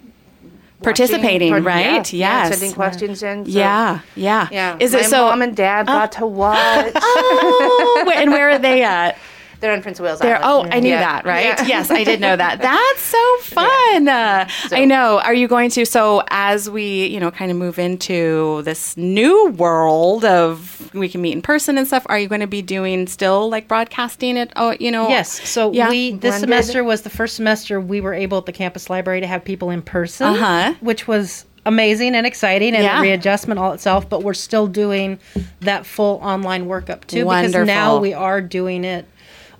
Participating, 0.82 1.50
watching- 1.52 1.64
right? 1.64 2.12
Yeah, 2.12 2.44
yeah, 2.44 2.50
sending 2.50 2.72
questions 2.72 3.22
in. 3.22 3.44
so- 3.46 3.50
yeah, 3.50 4.00
yeah, 4.14 4.48
Yeah. 4.50 4.76
Is 4.78 4.92
my 4.92 5.00
it 5.00 5.04
so? 5.06 5.26
Mom 5.26 5.42
and 5.42 5.56
dad 5.56 5.86
oh. 5.88 5.92
got 5.92 6.12
to 6.12 6.26
watch. 6.26 6.92
oh, 6.94 8.12
and 8.14 8.30
where 8.30 8.50
are 8.50 8.58
they 8.58 8.82
at? 8.82 9.18
They're 9.60 9.72
on 9.72 9.82
Prince 9.82 9.98
of 9.98 10.04
Wales 10.04 10.18
There. 10.20 10.36
Island. 10.42 10.70
Oh, 10.72 10.76
I 10.76 10.80
knew 10.80 10.90
Yeah. 10.90 11.00
that, 11.00 11.24
right? 11.24 11.44
Yeah. 11.44 11.66
Yes, 11.66 11.90
I 11.90 12.04
did 12.04 12.20
know 12.20 12.36
that. 12.36 12.60
That's 12.62 13.00
so 13.00 13.36
fun. 13.40 14.06
Uh, 14.08 14.46
So- 14.68 14.76
I 14.76 14.84
know. 14.84 15.18
Are 15.20 15.34
you 15.34 15.48
going 15.48 15.70
to? 15.70 15.84
So 15.86 16.22
as 16.28 16.68
we, 16.68 17.06
you 17.06 17.20
know, 17.20 17.30
kind 17.30 17.50
of 17.50 17.56
move 17.56 17.78
into 17.78 18.62
this 18.62 18.96
new 18.96 19.48
world 19.50 20.24
of 20.24 20.90
we 20.94 21.08
can 21.08 21.20
meet 21.22 21.32
in 21.32 21.42
person 21.42 21.78
and 21.78 21.86
stuff, 21.86 22.04
are 22.08 22.18
you 22.18 22.28
going 22.28 22.40
to 22.42 22.46
be 22.46 22.62
doing 22.62 23.06
still 23.06 23.48
like 23.48 23.66
broadcasting 23.68 24.36
it? 24.36 24.52
Oh, 24.56 24.74
you 24.78 24.90
know. 24.90 25.08
Yes. 25.08 25.48
So 25.48 25.72
Yeah. 25.72 25.88
we 25.88 26.12
this 26.12 26.20
Blended. 26.38 26.40
semester 26.40 26.84
was 26.84 27.02
the 27.02 27.10
first 27.10 27.36
semester 27.36 27.80
we 27.80 28.00
were 28.00 28.14
able 28.14 28.38
at 28.38 28.46
the 28.46 28.52
campus 28.52 28.90
library 28.90 29.20
to 29.20 29.26
have 29.26 29.44
people 29.44 29.70
in 29.70 29.82
person, 29.82 30.26
Uh-huh. 30.28 30.74
which 30.80 31.08
was 31.08 31.44
amazing 31.64 32.14
and 32.14 32.26
exciting 32.26 32.74
and 32.74 32.84
Yeah. 32.84 33.00
readjustment 33.00 33.58
all 33.58 33.72
itself. 33.72 34.08
But 34.08 34.22
we're 34.22 34.34
still 34.34 34.66
doing 34.68 35.18
that 35.60 35.84
full 35.84 36.20
online 36.22 36.66
workup 36.66 37.06
too 37.06 37.24
because 37.24 37.54
now 37.54 37.96
we 37.98 38.14
are 38.14 38.40
doing 38.40 38.84
it 38.84 39.04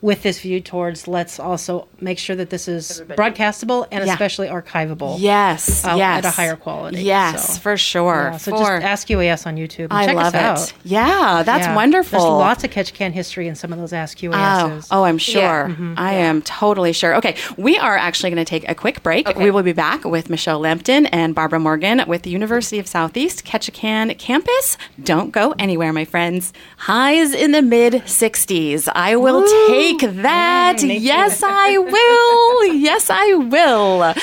with 0.06 0.22
this 0.22 0.38
view 0.40 0.60
towards 0.60 1.08
let's 1.08 1.40
also 1.40 1.88
make 2.00 2.16
sure 2.16 2.36
that 2.36 2.48
this 2.48 2.68
is 2.68 3.00
Everybody. 3.00 3.18
broadcastable 3.20 3.88
and 3.90 4.06
Yeah. 4.06 4.12
especially 4.12 4.46
archivable. 4.46 5.16
Yes. 5.18 5.84
uh, 5.84 5.96
yes. 5.98 6.24
at 6.24 6.24
a 6.26 6.30
higher 6.30 6.54
quality, 6.54 7.02
Yes, 7.02 7.54
so. 7.54 7.60
for 7.60 7.76
sure. 7.76 8.28
Yeah, 8.32 8.36
so 8.36 8.50
for, 8.52 8.58
just 8.76 8.84
ask 8.84 9.08
UAS 9.08 9.46
on 9.48 9.56
YouTube. 9.56 9.88
And 9.90 9.94
I 9.94 10.06
check 10.06 10.14
love 10.16 10.34
us 10.36 10.68
it. 10.70 10.74
out. 10.74 10.80
Yeah, 10.84 11.42
that's 11.44 11.66
Yeah. 11.66 11.74
wonderful. 11.74 12.20
There's 12.20 12.30
lots 12.48 12.62
of 12.62 12.70
Ketchikan 12.70 13.10
history 13.12 13.48
in 13.48 13.56
some 13.56 13.72
of 13.72 13.78
those 13.80 13.92
Ask 13.92 14.18
Oh, 14.22 14.28
UASs. 14.30 14.86
oh, 14.92 15.02
I'm 15.02 15.18
sure. 15.18 15.42
Yeah. 15.42 15.66
Mm-hmm. 15.68 15.94
I 15.96 16.12
am 16.12 16.40
totally 16.42 16.92
sure. 16.92 17.16
Okay, 17.16 17.34
we 17.56 17.76
are 17.76 17.96
actually 17.96 18.30
going 18.30 18.44
to 18.44 18.48
take 18.48 18.68
a 18.68 18.74
quick 18.76 19.02
break. 19.02 19.28
Okay. 19.28 19.42
We 19.44 19.50
will 19.50 19.64
be 19.64 19.72
back 19.72 20.04
with 20.04 20.30
Michelle 20.30 20.60
Lampton 20.60 21.06
and 21.06 21.34
Barbara 21.34 21.58
Morgan 21.58 22.04
with 22.06 22.22
the 22.22 22.30
University 22.30 22.78
of 22.78 22.86
Southeast 22.86 23.44
Ketchikan 23.44 24.16
campus. 24.18 24.78
Don't 25.02 25.32
go 25.32 25.52
anywhere, 25.58 25.92
my 25.92 26.04
friends. 26.04 26.52
Highs 26.78 27.34
in 27.34 27.50
the 27.50 27.62
mid 27.62 27.94
60s. 28.06 28.88
I 28.94 29.16
will 29.16 29.42
take 29.66 29.95
that. 29.98 30.76
Mm, 30.78 31.00
yes, 31.00 31.42
I 31.42 31.78
will. 31.78 32.74
Yes, 32.74 33.08
I 33.08 33.34
will. 33.34 34.14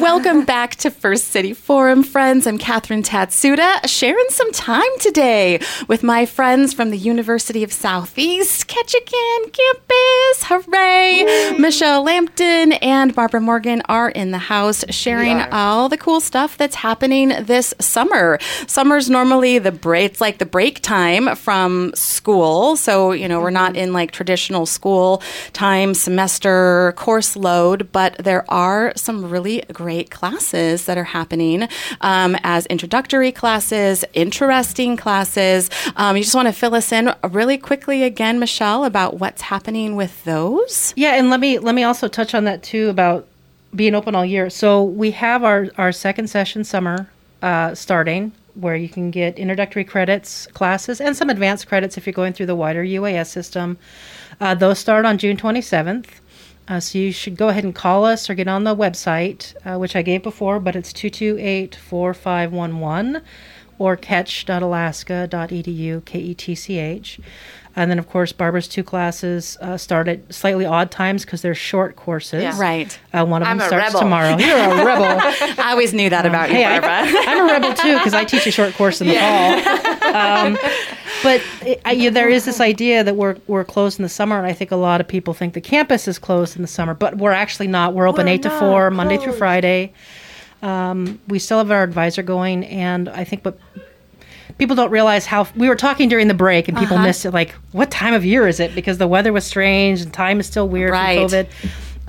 Welcome 0.00 0.44
back 0.44 0.76
to 0.76 0.90
First 0.90 1.28
City 1.28 1.54
Forum, 1.54 2.02
friends. 2.02 2.46
I'm 2.46 2.58
Catherine 2.58 3.02
Tatsuda, 3.02 3.88
sharing 3.88 4.26
some 4.28 4.52
time 4.52 4.82
today 5.00 5.60
with 5.88 6.02
my 6.02 6.26
friends 6.26 6.74
from 6.74 6.90
the 6.90 6.98
University 6.98 7.62
of 7.64 7.72
Southeast 7.72 8.68
Ketchikan 8.68 9.52
campus. 9.52 10.44
Hooray! 10.44 11.56
Michelle 11.58 12.04
Lampton 12.04 12.72
and 12.72 13.14
Barbara 13.14 13.40
Morgan 13.40 13.82
are 13.88 14.10
in 14.10 14.32
the 14.32 14.38
house 14.38 14.84
sharing 14.90 15.40
all 15.52 15.88
the 15.88 15.96
cool 15.96 16.20
stuff 16.20 16.58
that's 16.58 16.74
happening 16.74 17.32
this 17.40 17.72
summer. 17.80 18.38
Summer's 18.66 19.08
normally 19.08 19.58
the 19.58 19.72
break, 19.72 20.12
it's 20.12 20.20
like 20.20 20.38
the 20.38 20.46
break 20.46 20.80
time 20.82 21.34
from 21.36 21.92
school. 21.94 22.76
So, 22.76 23.12
you 23.12 23.28
know, 23.28 23.40
we're 23.40 23.50
not 23.50 23.76
in 23.76 23.92
like 23.92 24.10
traditional 24.10 24.66
school 24.66 25.21
time, 25.52 25.94
semester, 25.94 26.92
course 26.96 27.36
load, 27.36 27.90
but 27.92 28.16
there 28.18 28.44
are 28.50 28.92
some 28.96 29.28
really 29.28 29.62
great 29.72 30.10
classes 30.10 30.86
that 30.86 30.98
are 30.98 31.04
happening 31.04 31.68
um, 32.00 32.36
as 32.42 32.66
introductory 32.66 33.32
classes, 33.32 34.04
interesting 34.14 34.96
classes. 34.96 35.70
Um, 35.96 36.16
you 36.16 36.22
just 36.22 36.34
want 36.34 36.48
to 36.48 36.52
fill 36.52 36.74
us 36.74 36.92
in 36.92 37.12
really 37.30 37.58
quickly 37.58 38.02
again, 38.02 38.38
Michelle, 38.38 38.84
about 38.84 39.18
what's 39.20 39.42
happening 39.42 39.96
with 39.96 40.24
those? 40.24 40.92
Yeah, 40.96 41.14
and 41.14 41.30
let 41.30 41.40
me 41.40 41.58
let 41.58 41.74
me 41.74 41.82
also 41.82 42.08
touch 42.08 42.34
on 42.34 42.44
that 42.44 42.62
too 42.62 42.88
about 42.88 43.26
being 43.74 43.94
open 43.94 44.14
all 44.14 44.24
year. 44.24 44.50
So 44.50 44.82
we 44.82 45.10
have 45.12 45.44
our 45.44 45.68
our 45.78 45.92
second 45.92 46.28
session 46.28 46.64
summer 46.64 47.08
uh, 47.42 47.74
starting 47.74 48.32
where 48.54 48.76
you 48.76 48.88
can 48.88 49.10
get 49.10 49.38
introductory 49.38 49.84
credits 49.84 50.46
classes 50.48 51.00
and 51.00 51.16
some 51.16 51.30
advanced 51.30 51.66
credits 51.66 51.96
if 51.96 52.06
you're 52.06 52.12
going 52.12 52.32
through 52.32 52.46
the 52.46 52.54
wider 52.54 52.84
UAS 52.84 53.28
system. 53.28 53.78
Uh, 54.42 54.54
those 54.56 54.80
start 54.80 55.04
on 55.04 55.18
June 55.18 55.36
27th. 55.36 56.06
Uh, 56.66 56.80
so 56.80 56.98
you 56.98 57.12
should 57.12 57.36
go 57.36 57.48
ahead 57.48 57.62
and 57.62 57.76
call 57.76 58.04
us 58.04 58.28
or 58.28 58.34
get 58.34 58.48
on 58.48 58.64
the 58.64 58.74
website, 58.74 59.54
uh, 59.64 59.78
which 59.78 59.94
I 59.94 60.02
gave 60.02 60.24
before, 60.24 60.58
but 60.58 60.74
it's 60.74 60.92
228 60.92 61.76
4511 61.76 63.22
or 63.78 63.96
ketch.alaska.edu, 63.96 66.04
K 66.04 66.18
E 66.18 66.34
T 66.34 66.56
C 66.56 66.80
H. 66.80 67.20
And 67.74 67.90
then, 67.90 67.98
of 67.98 68.08
course, 68.08 68.32
Barbara's 68.32 68.68
two 68.68 68.84
classes 68.84 69.56
uh, 69.60 69.78
start 69.78 70.06
at 70.06 70.32
slightly 70.32 70.66
odd 70.66 70.90
times 70.90 71.24
because 71.24 71.40
they're 71.40 71.54
short 71.54 71.96
courses. 71.96 72.42
Yeah. 72.42 72.58
Right. 72.60 72.98
Uh, 73.14 73.24
one 73.24 73.40
of 73.40 73.48
I'm 73.48 73.56
them 73.58 73.64
a 73.64 73.68
starts 73.68 73.86
rebel. 73.86 74.00
tomorrow. 74.00 74.36
You're 74.36 74.58
a 74.58 74.84
rebel. 74.84 75.04
I 75.58 75.70
always 75.70 75.94
knew 75.94 76.10
that 76.10 76.26
about 76.26 76.50
you, 76.50 76.56
hey, 76.56 76.64
I, 76.66 76.80
Barbara. 76.80 77.20
I'm 77.26 77.48
a 77.48 77.52
rebel 77.52 77.74
too 77.74 77.94
because 77.96 78.12
I 78.12 78.24
teach 78.24 78.46
a 78.46 78.50
short 78.50 78.74
course 78.74 79.00
in 79.00 79.06
the 79.08 79.14
fall. 79.14 80.14
Um, 80.14 80.58
but 81.22 81.42
it, 81.64 81.80
I, 81.86 81.92
yeah, 81.92 82.10
there 82.10 82.28
is 82.28 82.44
this 82.44 82.60
idea 82.60 83.02
that 83.04 83.16
we're 83.16 83.36
we're 83.46 83.64
closed 83.64 83.98
in 83.98 84.02
the 84.02 84.08
summer, 84.10 84.36
and 84.36 84.46
I 84.46 84.52
think 84.52 84.70
a 84.70 84.76
lot 84.76 85.00
of 85.00 85.08
people 85.08 85.32
think 85.32 85.54
the 85.54 85.60
campus 85.62 86.06
is 86.06 86.18
closed 86.18 86.56
in 86.56 86.62
the 86.62 86.68
summer, 86.68 86.92
but 86.92 87.16
we're 87.16 87.32
actually 87.32 87.68
not. 87.68 87.94
We're 87.94 88.08
open 88.08 88.26
We're 88.26 88.32
eight 88.32 88.42
to 88.42 88.48
not 88.48 88.60
four, 88.60 88.90
Monday 88.90 89.16
through. 89.16 89.32
Friday. 89.32 89.94
Um, 90.60 91.20
we 91.26 91.38
still 91.38 91.58
have 91.58 91.70
our 91.70 91.82
advisor 91.82 92.22
going, 92.22 92.64
and 92.66 93.08
I 93.08 93.24
think 93.24 93.44
what 93.44 93.58
people 94.58 94.76
don't 94.76 94.90
realize 94.90 95.26
how 95.26 95.46
we 95.56 95.68
were 95.68 95.76
talking 95.76 96.08
during 96.08 96.28
the 96.28 96.34
break, 96.34 96.68
and 96.68 96.76
people 96.76 96.98
missed 96.98 97.24
it. 97.24 97.30
Like, 97.32 97.52
what 97.72 97.90
time 97.90 98.14
of 98.14 98.24
year 98.24 98.46
is 98.46 98.60
it? 98.60 98.74
Because 98.74 98.98
the 98.98 99.08
weather 99.08 99.32
was 99.32 99.44
strange, 99.44 100.00
and 100.00 100.12
time 100.12 100.40
is 100.40 100.46
still 100.46 100.68
weird 100.68 100.92
Right. 100.92 101.18
from 101.18 101.28
COVID. 101.28 101.46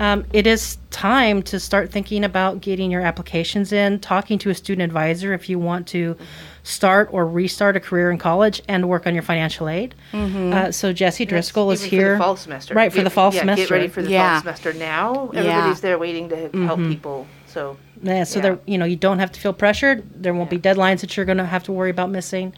Um, 0.00 0.24
it 0.32 0.44
is 0.48 0.76
time 0.90 1.40
to 1.44 1.60
start 1.60 1.92
thinking 1.92 2.24
about 2.24 2.60
getting 2.60 2.90
your 2.90 3.00
applications 3.02 3.72
in, 3.72 4.00
talking 4.00 4.38
to 4.40 4.50
a 4.50 4.54
student 4.54 4.82
advisor 4.82 5.32
if 5.34 5.48
you 5.48 5.56
want 5.60 5.86
to 5.88 6.16
start 6.64 7.08
or 7.12 7.24
restart 7.28 7.76
a 7.76 7.80
career 7.80 8.10
in 8.10 8.18
college 8.18 8.60
and 8.66 8.88
work 8.88 9.06
on 9.06 9.14
your 9.14 9.22
financial 9.22 9.68
aid. 9.68 9.94
Uh, 10.12 10.72
so 10.72 10.92
Jesse 10.92 11.24
Driscoll 11.24 11.70
is 11.70 11.80
Even 11.86 11.90
for 11.90 11.96
here. 12.04 12.12
the 12.14 12.18
fall 12.24 12.36
semester. 12.36 12.74
Right, 12.74 12.90
for 12.90 12.96
Get- 12.98 13.04
the 13.04 13.10
fall 13.10 13.32
yeah, 13.32 13.40
semester. 13.40 13.64
Get 13.66 13.70
ready 13.70 13.88
for 13.88 14.02
the 14.02 14.10
Yeah. 14.10 14.32
fall 14.32 14.40
semester 14.40 14.72
now. 14.72 15.30
Yeah. 15.32 15.40
Everybody's 15.40 15.80
there 15.80 15.96
waiting 15.98 16.28
to 16.30 16.50
help 16.66 16.80
people. 16.80 17.28
So 17.46 17.76
Yeah, 18.04 18.22
so 18.24 18.38
Yeah. 18.38 18.42
there, 18.42 18.58
you 18.66 18.78
know, 18.78 18.84
you 18.84 18.96
don't 18.96 19.18
have 19.18 19.32
to 19.32 19.40
feel 19.40 19.52
pressured. 19.52 20.04
There 20.22 20.32
won't 20.34 20.50
be 20.50 20.58
deadlines 20.58 21.00
that 21.00 21.16
you're 21.16 21.26
going 21.26 21.38
to 21.38 21.44
have 21.46 21.64
to 21.64 21.72
worry 21.72 21.90
about 21.90 22.10
missing. 22.10 22.52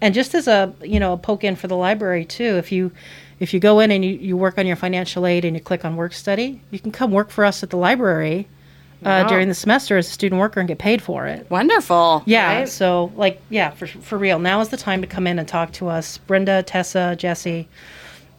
And 0.00 0.14
just 0.14 0.34
as 0.34 0.46
a, 0.46 0.72
you 0.82 1.00
know, 1.00 1.12
a 1.14 1.16
poke 1.16 1.42
in 1.44 1.56
for 1.56 1.66
the 1.68 1.76
library 1.76 2.24
too, 2.24 2.56
if 2.56 2.70
you, 2.70 2.92
if 3.40 3.52
you 3.54 3.58
go 3.60 3.80
in 3.80 3.90
and 3.90 4.04
you, 4.04 4.12
you 4.14 4.36
work 4.36 4.58
on 4.58 4.66
your 4.66 4.76
financial 4.76 5.26
aid 5.26 5.44
and 5.44 5.56
you 5.56 5.62
click 5.62 5.84
on 5.84 5.96
work 5.96 6.12
study, 6.12 6.60
you 6.70 6.78
can 6.78 6.92
come 6.92 7.10
work 7.10 7.30
for 7.30 7.44
us 7.44 7.62
at 7.62 7.70
the 7.70 7.76
library 7.76 8.46
uh, 9.04 9.22
Wow. 9.24 9.28
during 9.28 9.48
the 9.48 9.54
semester 9.54 9.96
as 9.96 10.06
a 10.08 10.10
student 10.12 10.38
worker 10.40 10.60
and 10.60 10.68
get 10.68 10.78
paid 10.78 11.02
for 11.02 11.26
it. 11.26 11.46
Wonderful. 11.50 12.22
Yeah. 12.26 12.58
Right. 12.58 12.68
So, 12.68 13.10
like, 13.16 13.40
yeah, 13.50 13.70
for 13.70 13.86
for 13.88 14.16
real. 14.18 14.38
Now 14.38 14.60
is 14.60 14.68
the 14.68 14.76
time 14.76 15.00
to 15.00 15.08
come 15.08 15.26
in 15.26 15.38
and 15.40 15.48
talk 15.48 15.72
to 15.72 15.88
us, 15.88 16.18
Brenda, 16.18 16.62
Tessa, 16.62 17.16
Jesse, 17.18 17.68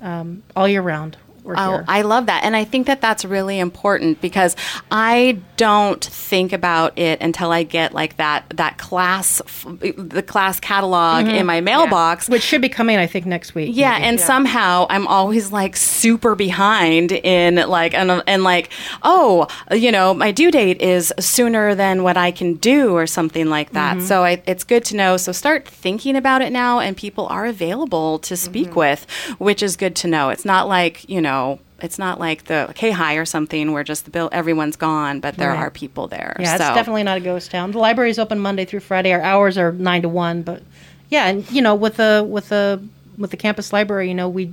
um, 0.02 0.42
all 0.56 0.68
year 0.68 0.82
round. 0.82 1.18
We're 1.44 1.56
Oh, 1.58 1.70
here. 1.72 1.86
I 1.88 2.02
love 2.02 2.28
that. 2.28 2.44
And 2.44 2.56
I 2.56 2.64
think 2.64 2.88
that 2.88 3.02
that's 3.02 3.26
really 3.26 3.60
important 3.60 4.22
because 4.22 4.56
I 4.92 5.40
don't 5.58 6.04
think 6.04 6.54
about 6.54 6.98
it 6.98 7.22
until 7.22 7.52
I 7.52 7.64
get 7.64 7.94
like 7.94 8.18
that 8.18 8.46
that 8.56 8.78
class 8.78 9.42
f- 9.42 9.66
the 9.98 10.24
class 10.24 10.60
catalog 10.60 11.26
mm-hmm. 11.26 11.36
in 11.36 11.46
my 11.46 11.62
mailbox. 11.62 12.30
Which 12.30 12.44
should 12.44 12.62
be 12.62 12.70
coming, 12.70 12.98
I 12.98 13.08
think, 13.08 13.26
next 13.26 13.56
week. 13.56 13.72
Yeah, 13.74 13.94
maybe. 13.94 14.06
and 14.06 14.20
somehow 14.20 14.88
I'm 14.90 15.08
always 15.08 15.52
like 15.52 15.76
super 15.76 16.36
behind 16.36 17.12
in 17.12 17.56
like 17.56 17.94
and, 17.94 18.24
and 18.26 18.44
like 18.44 18.72
oh 19.04 19.48
you 19.72 19.92
know 19.92 20.14
my 20.14 20.32
due 20.32 20.52
date 20.52 20.82
is 20.82 21.14
sooner 21.20 21.76
than 21.76 22.04
what 22.04 22.18
I 22.18 22.32
can 22.32 22.56
do 22.56 22.94
or 22.96 23.06
something 23.08 23.50
like 23.50 23.72
that. 23.72 23.98
Mm-hmm. 23.98 24.06
So 24.06 24.24
I, 24.24 24.42
it's 24.46 24.64
good 24.64 24.86
to 24.86 24.96
know. 24.96 25.18
So 25.18 25.32
start 25.32 25.68
thinking 25.68 26.16
about 26.16 26.42
it 26.42 26.52
now, 26.52 26.80
and 26.80 26.96
people 26.96 27.28
are 27.28 27.46
available 27.46 28.20
to 28.20 28.38
speak 28.38 28.70
mm-hmm. 28.70 28.80
with, 28.80 29.10
which 29.40 29.62
is 29.62 29.76
good 29.76 29.96
to 29.98 30.08
know. 30.08 30.30
It's 30.30 30.46
not 30.46 30.68
like 30.68 31.08
you 31.10 31.22
know. 31.34 31.60
It's 31.82 32.00
not 32.00 32.17
like 32.19 32.46
the 32.46 32.72
Kayhi 32.76 33.22
or 33.22 33.26
something 33.26 33.74
where 33.74 33.84
just 33.84 34.06
the 34.06 34.12
bill 34.12 34.30
everyone's 34.32 34.78
gone, 34.78 35.19
but 35.19 35.36
there 35.36 35.50
Right. 35.50 35.58
are 35.60 35.69
people 35.69 36.08
there. 36.08 36.36
Yeah, 36.39 36.56
it's 36.56 36.60
definitely 36.60 37.04
not 37.04 37.17
a 37.17 37.19
ghost 37.19 37.52
town. 37.52 37.72
The 37.72 37.78
library 37.80 38.10
is 38.10 38.19
open 38.19 38.39
Monday 38.39 38.63
through 38.63 38.80
Friday. 38.82 39.12
Our 39.12 39.22
hours 39.22 39.58
are 39.58 39.72
nine 39.74 40.02
to 40.04 40.10
one, 40.10 40.43
but 40.43 40.63
yeah, 41.10 41.28
and 41.28 41.50
you 41.52 41.62
know, 41.62 41.76
with 41.76 41.98
the 41.98 42.26
with 42.28 42.48
the 42.50 42.82
with 43.17 43.32
the 43.32 43.38
campus 43.38 43.74
library, 43.74 44.08
you 44.08 44.13
know, 44.15 44.30
we 44.30 44.52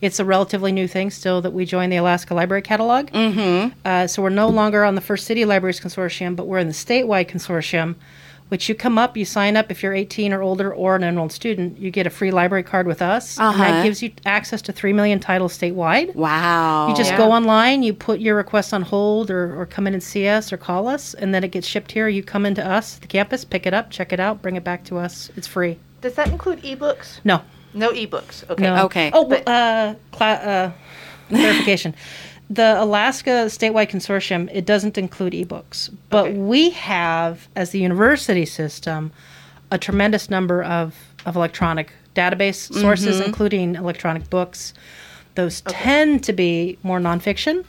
it's 0.00 0.18
a 0.18 0.24
relatively 0.24 0.72
new 0.72 0.88
thing 0.88 1.10
still 1.10 1.40
that 1.42 1.52
we 1.52 1.64
joined 1.64 1.92
the 1.92 1.96
Alaska 1.96 2.34
Library 2.34 2.62
Catalog. 2.62 3.06
Mm-hmm. 3.08 3.72
Uh, 3.84 4.06
so 4.06 4.22
we're 4.22 4.28
no 4.30 4.48
longer 4.48 4.84
on 4.84 4.94
the 4.94 5.00
First 5.00 5.26
City 5.26 5.44
Libraries 5.44 5.80
Consortium, 5.80 6.34
but 6.34 6.46
we're 6.46 6.58
in 6.58 6.66
the 6.68 6.74
statewide 6.74 7.28
consortium. 7.28 7.94
Which 8.50 8.68
you 8.68 8.74
come 8.74 8.98
up, 8.98 9.16
you 9.16 9.24
sign 9.24 9.56
up 9.56 9.70
if 9.70 9.82
you're 9.82 9.94
18 9.94 10.32
or 10.32 10.42
older 10.42 10.72
or 10.72 10.94
an 10.96 11.02
enrolled 11.02 11.32
student, 11.32 11.78
you 11.78 11.90
get 11.90 12.06
a 12.06 12.10
free 12.10 12.30
library 12.30 12.62
card 12.62 12.86
with 12.86 13.00
us, 13.00 13.38
and 13.38 13.48
Uh-huh. 13.48 13.62
that 13.64 13.82
gives 13.82 14.02
you 14.02 14.12
access 14.26 14.60
to 14.62 14.72
three 14.72 14.92
million 14.92 15.18
titles 15.18 15.56
statewide. 15.58 16.14
wow. 16.14 16.88
You 16.88 16.94
just 16.94 17.12
Yeah. 17.12 17.16
go 17.16 17.32
online, 17.32 17.82
you 17.82 17.94
put 17.94 18.20
your 18.20 18.36
request 18.36 18.74
on 18.74 18.82
hold, 18.82 19.30
or, 19.30 19.58
or 19.58 19.64
come 19.66 19.86
in 19.86 19.94
and 19.94 20.02
see 20.02 20.28
us, 20.28 20.52
or 20.52 20.56
call 20.58 20.86
us, 20.88 21.14
and 21.14 21.34
then 21.34 21.42
it 21.42 21.52
gets 21.52 21.66
shipped 21.66 21.92
here. 21.92 22.06
You 22.06 22.22
come 22.22 22.44
into 22.44 22.64
us, 22.64 22.96
the 22.96 23.06
campus, 23.06 23.44
pick 23.46 23.66
it 23.66 23.72
up, 23.74 23.90
check 23.90 24.12
it 24.12 24.20
out, 24.20 24.42
bring 24.42 24.56
it 24.56 24.62
back 24.62 24.84
to 24.84 24.98
us. 24.98 25.30
It's 25.36 25.46
free. 25.46 25.78
Does 26.02 26.14
that 26.14 26.28
include 26.28 26.62
ebooks? 26.62 27.20
No, 27.24 27.40
No 27.72 27.90
ebooks. 27.92 28.48
Okay. 28.50 28.62
no. 28.62 28.84
Okay. 28.84 29.10
Oh, 29.14 29.24
But- 29.24 29.48
uh, 29.48 29.94
cla- 30.12 30.26
uh, 30.34 30.70
clarification. 31.30 31.94
The 32.50 32.80
Alaska 32.82 33.46
statewide 33.48 33.88
consortium 33.90 34.50
it 34.52 34.66
doesn't 34.66 34.98
include 34.98 35.32
ebooks, 35.32 35.90
but 36.10 36.26
Okay. 36.26 36.34
we 36.36 36.70
have, 36.70 37.48
as 37.56 37.70
the 37.70 37.78
university 37.78 38.44
system, 38.44 39.12
a 39.70 39.78
tremendous 39.78 40.28
number 40.28 40.62
of, 40.62 40.94
of 41.24 41.36
electronic 41.36 41.92
database 42.14 42.72
sources, 42.72 43.20
including 43.20 43.74
electronic 43.76 44.28
books. 44.30 44.74
Those 45.34 45.62
tend 45.62 46.22
to 46.24 46.32
be 46.32 46.78
more 46.84 47.00
nonfiction, 47.00 47.64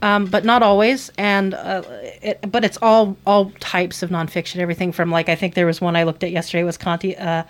um, 0.00 0.24
but 0.26 0.44
not 0.44 0.62
always. 0.62 1.10
And 1.18 1.52
uh, 1.52 1.82
it, 2.22 2.38
but 2.50 2.64
it's 2.64 2.78
all 2.80 3.16
all 3.26 3.50
types 3.60 4.02
of 4.02 4.08
nonfiction. 4.10 4.56
Everything 4.60 4.90
from 4.92 5.10
like 5.10 5.28
I 5.28 5.34
think 5.34 5.52
there 5.54 5.66
was 5.66 5.80
one 5.82 5.96
I 5.96 6.04
looked 6.04 6.22
at 6.24 6.30
yesterday 6.30 6.62
was 6.64 6.78
Conti. 6.78 7.16
Uh, 7.16 7.42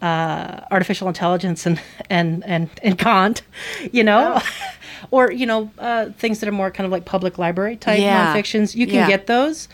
uh, 0.00 0.60
artificial 0.70 1.08
intelligence 1.08 1.66
and 1.66 1.80
and 2.08 2.44
and, 2.46 2.70
and 2.84 2.96
Kant, 2.98 3.42
you 3.90 4.04
know, 4.04 4.40
or 5.10 5.30
you 5.32 5.46
know 5.46 5.70
uh, 5.78 6.06
things 6.18 6.40
that 6.40 6.48
are 6.48 6.52
more 6.52 6.70
kind 6.70 6.84
of 6.86 6.92
like 6.92 7.04
public 7.04 7.38
library 7.38 7.76
type 7.76 8.00
Yeah. 8.00 8.34
nonfictions. 8.34 8.74
You 8.74 8.86
can 8.86 8.96
Yeah. 8.96 9.08
get 9.08 9.26
those. 9.26 9.68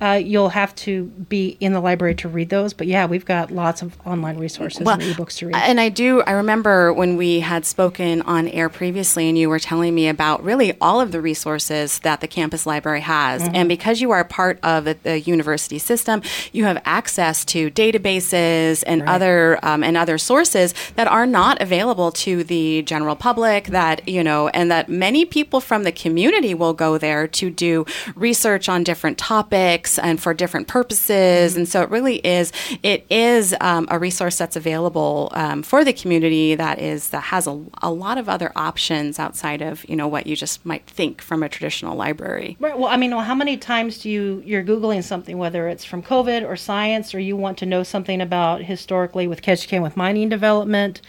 Uh, 0.00 0.20
you'll 0.22 0.50
have 0.50 0.74
to 0.76 1.04
be 1.04 1.56
in 1.60 1.72
the 1.72 1.80
library 1.80 2.14
to 2.16 2.28
read 2.28 2.48
those. 2.48 2.72
But 2.72 2.86
yeah, 2.86 3.06
we've 3.06 3.24
got 3.24 3.50
lots 3.50 3.82
of 3.82 3.96
online 4.06 4.38
resources 4.38 4.80
and 4.86 5.02
ebooks 5.02 5.36
to 5.38 5.46
read. 5.46 5.56
And 5.56 5.80
I 5.80 5.88
do, 5.88 6.22
I 6.22 6.32
remember 6.32 6.92
when 6.92 7.16
we 7.16 7.40
had 7.40 7.64
spoken 7.66 8.22
on 8.22 8.48
air 8.48 8.68
previously, 8.68 9.28
and 9.28 9.36
you 9.36 9.48
were 9.48 9.58
telling 9.58 9.94
me 9.94 10.08
about 10.08 10.42
really 10.42 10.74
all 10.80 11.00
of 11.00 11.12
the 11.12 11.20
resources 11.20 11.98
that 12.00 12.20
the 12.20 12.28
campus 12.28 12.66
library 12.66 13.00
has. 13.02 13.42
Mm-hmm. 13.42 13.54
And 13.54 13.68
because 13.68 14.00
you 14.00 14.10
are 14.10 14.24
part 14.24 14.58
of 14.62 14.84
the, 14.84 14.96
the 15.02 15.20
university 15.20 15.78
system, 15.78 16.22
you 16.52 16.64
have 16.64 16.80
access 16.84 17.44
to 17.46 17.70
databases 17.70 18.82
and 18.86 19.02
other 19.02 19.58
um, 19.62 19.82
and 19.82 19.96
other 19.96 20.18
sources 20.18 20.74
that 20.96 21.06
are 21.06 21.26
not 21.26 21.60
available 21.60 22.12
to 22.12 22.44
the 22.44 22.82
general 22.82 23.16
public. 23.16 23.66
That 23.66 24.08
you 24.08 24.22
know, 24.24 24.48
and 24.48 24.69
that 24.70 24.88
many 24.88 25.24
people 25.24 25.60
from 25.60 25.84
the 25.84 25.92
community 25.92 26.54
will 26.54 26.72
go 26.72 26.98
there 26.98 27.26
to 27.28 27.50
do 27.50 27.84
research 28.14 28.68
on 28.68 28.84
different 28.84 29.18
topics 29.18 29.98
and 29.98 30.20
for 30.20 30.34
different 30.34 30.68
purposes. 30.68 31.56
And 31.56 31.68
so 31.68 31.82
it 31.82 31.90
really 31.90 32.16
is 32.26 32.52
it 32.82 33.06
is 33.10 33.54
um, 33.60 33.86
a 33.90 33.98
resource 33.98 34.38
that's 34.38 34.56
available 34.56 35.30
um, 35.32 35.62
for 35.62 35.84
the 35.84 35.92
community 35.92 36.54
that 36.54 36.78
is 36.78 37.10
that 37.10 37.24
has 37.24 37.46
a, 37.46 37.64
a 37.82 37.90
lot 37.90 38.18
of 38.18 38.28
other 38.28 38.52
options 38.56 39.18
outside 39.18 39.62
of 39.62 39.88
you 39.88 39.96
know 39.96 40.08
what 40.08 40.26
you 40.26 40.36
just 40.36 40.64
might 40.64 40.86
think 40.86 41.20
from 41.20 41.42
a 41.42 41.48
traditional 41.48 41.96
library. 41.96 42.56
Right. 42.60 42.78
Well, 42.78 42.90
I 42.90 42.96
mean, 42.96 43.10
well, 43.10 43.24
how 43.24 43.34
many 43.34 43.56
times 43.56 43.98
do 43.98 44.10
you 44.10 44.42
you're 44.44 44.64
googling 44.64 45.02
something, 45.02 45.38
whether 45.38 45.68
it's 45.68 45.84
from 45.84 46.02
COVID 46.02 46.48
or 46.48 46.56
science, 46.56 47.14
or 47.14 47.20
you 47.20 47.36
want 47.36 47.58
to 47.58 47.66
know 47.66 47.82
something 47.82 48.20
about 48.20 48.62
historically 48.62 49.26
with 49.26 49.42
Ketchikan 49.42 49.82
with 49.82 49.96
mining 49.96 50.28
development, 50.28 51.00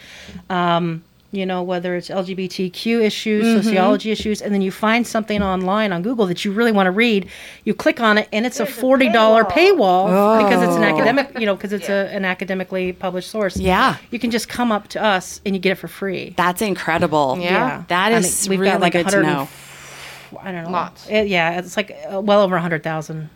um, 0.50 1.04
you 1.32 1.46
know, 1.46 1.62
whether 1.62 1.96
it's 1.96 2.08
LGBTQ 2.10 3.00
issues, 3.02 3.44
Mm-hmm. 3.44 3.62
sociology 3.62 4.10
issues, 4.10 4.42
and 4.42 4.52
then 4.54 4.60
you 4.62 4.70
find 4.70 5.06
something 5.06 5.42
online 5.42 5.90
on 5.92 6.02
Google 6.02 6.26
that 6.26 6.44
you 6.44 6.52
really 6.52 6.72
want 6.72 6.86
to 6.86 6.90
read, 6.90 7.28
you 7.64 7.72
click 7.74 8.00
on 8.00 8.18
it, 8.18 8.28
and 8.32 8.44
it's 8.46 8.60
a 8.60 8.64
There's 8.64 8.76
a 8.76 8.80
forty 8.80 9.08
dollar 9.10 9.44
paywall. 9.44 10.08
paywall, 10.08 10.44
because 10.44 10.62
it's 10.62 10.76
an 10.76 10.84
academic, 10.84 11.38
you 11.38 11.46
know, 11.46 11.56
because 11.56 11.72
it's 11.72 11.88
a, 11.88 12.14
an 12.14 12.24
academically 12.24 12.92
published 12.92 13.30
source. 13.30 13.56
Yeah. 13.56 13.96
you 14.10 14.18
can 14.18 14.30
just 14.30 14.48
come 14.48 14.70
up 14.70 14.88
to 14.88 15.02
us 15.02 15.40
and 15.46 15.54
you 15.56 15.60
get 15.60 15.72
it 15.72 15.76
for 15.76 15.88
free. 15.88 16.34
That's 16.36 16.60
incredible. 16.62 17.38
Yeah. 17.40 17.84
that 17.88 18.12
is. 18.12 18.46
I 18.46 18.50
mean, 18.50 18.50
we've 18.50 18.60
really 18.60 18.72
got 18.72 18.80
like 18.82 18.92
good 18.92 19.08
to 19.08 19.16
100 19.16 19.22
know. 19.22 19.48
I 20.40 20.52
don't 20.52 20.64
know. 20.64 20.70
Lots. 20.70 21.06
It- 21.08 21.28
yeah, 21.28 21.58
it's 21.58 21.76
like 21.76 21.96
uh, 22.12 22.20
well 22.20 22.42
over 22.42 22.56
a 22.56 22.60
hundred 22.60 22.82
thousand 22.82 23.28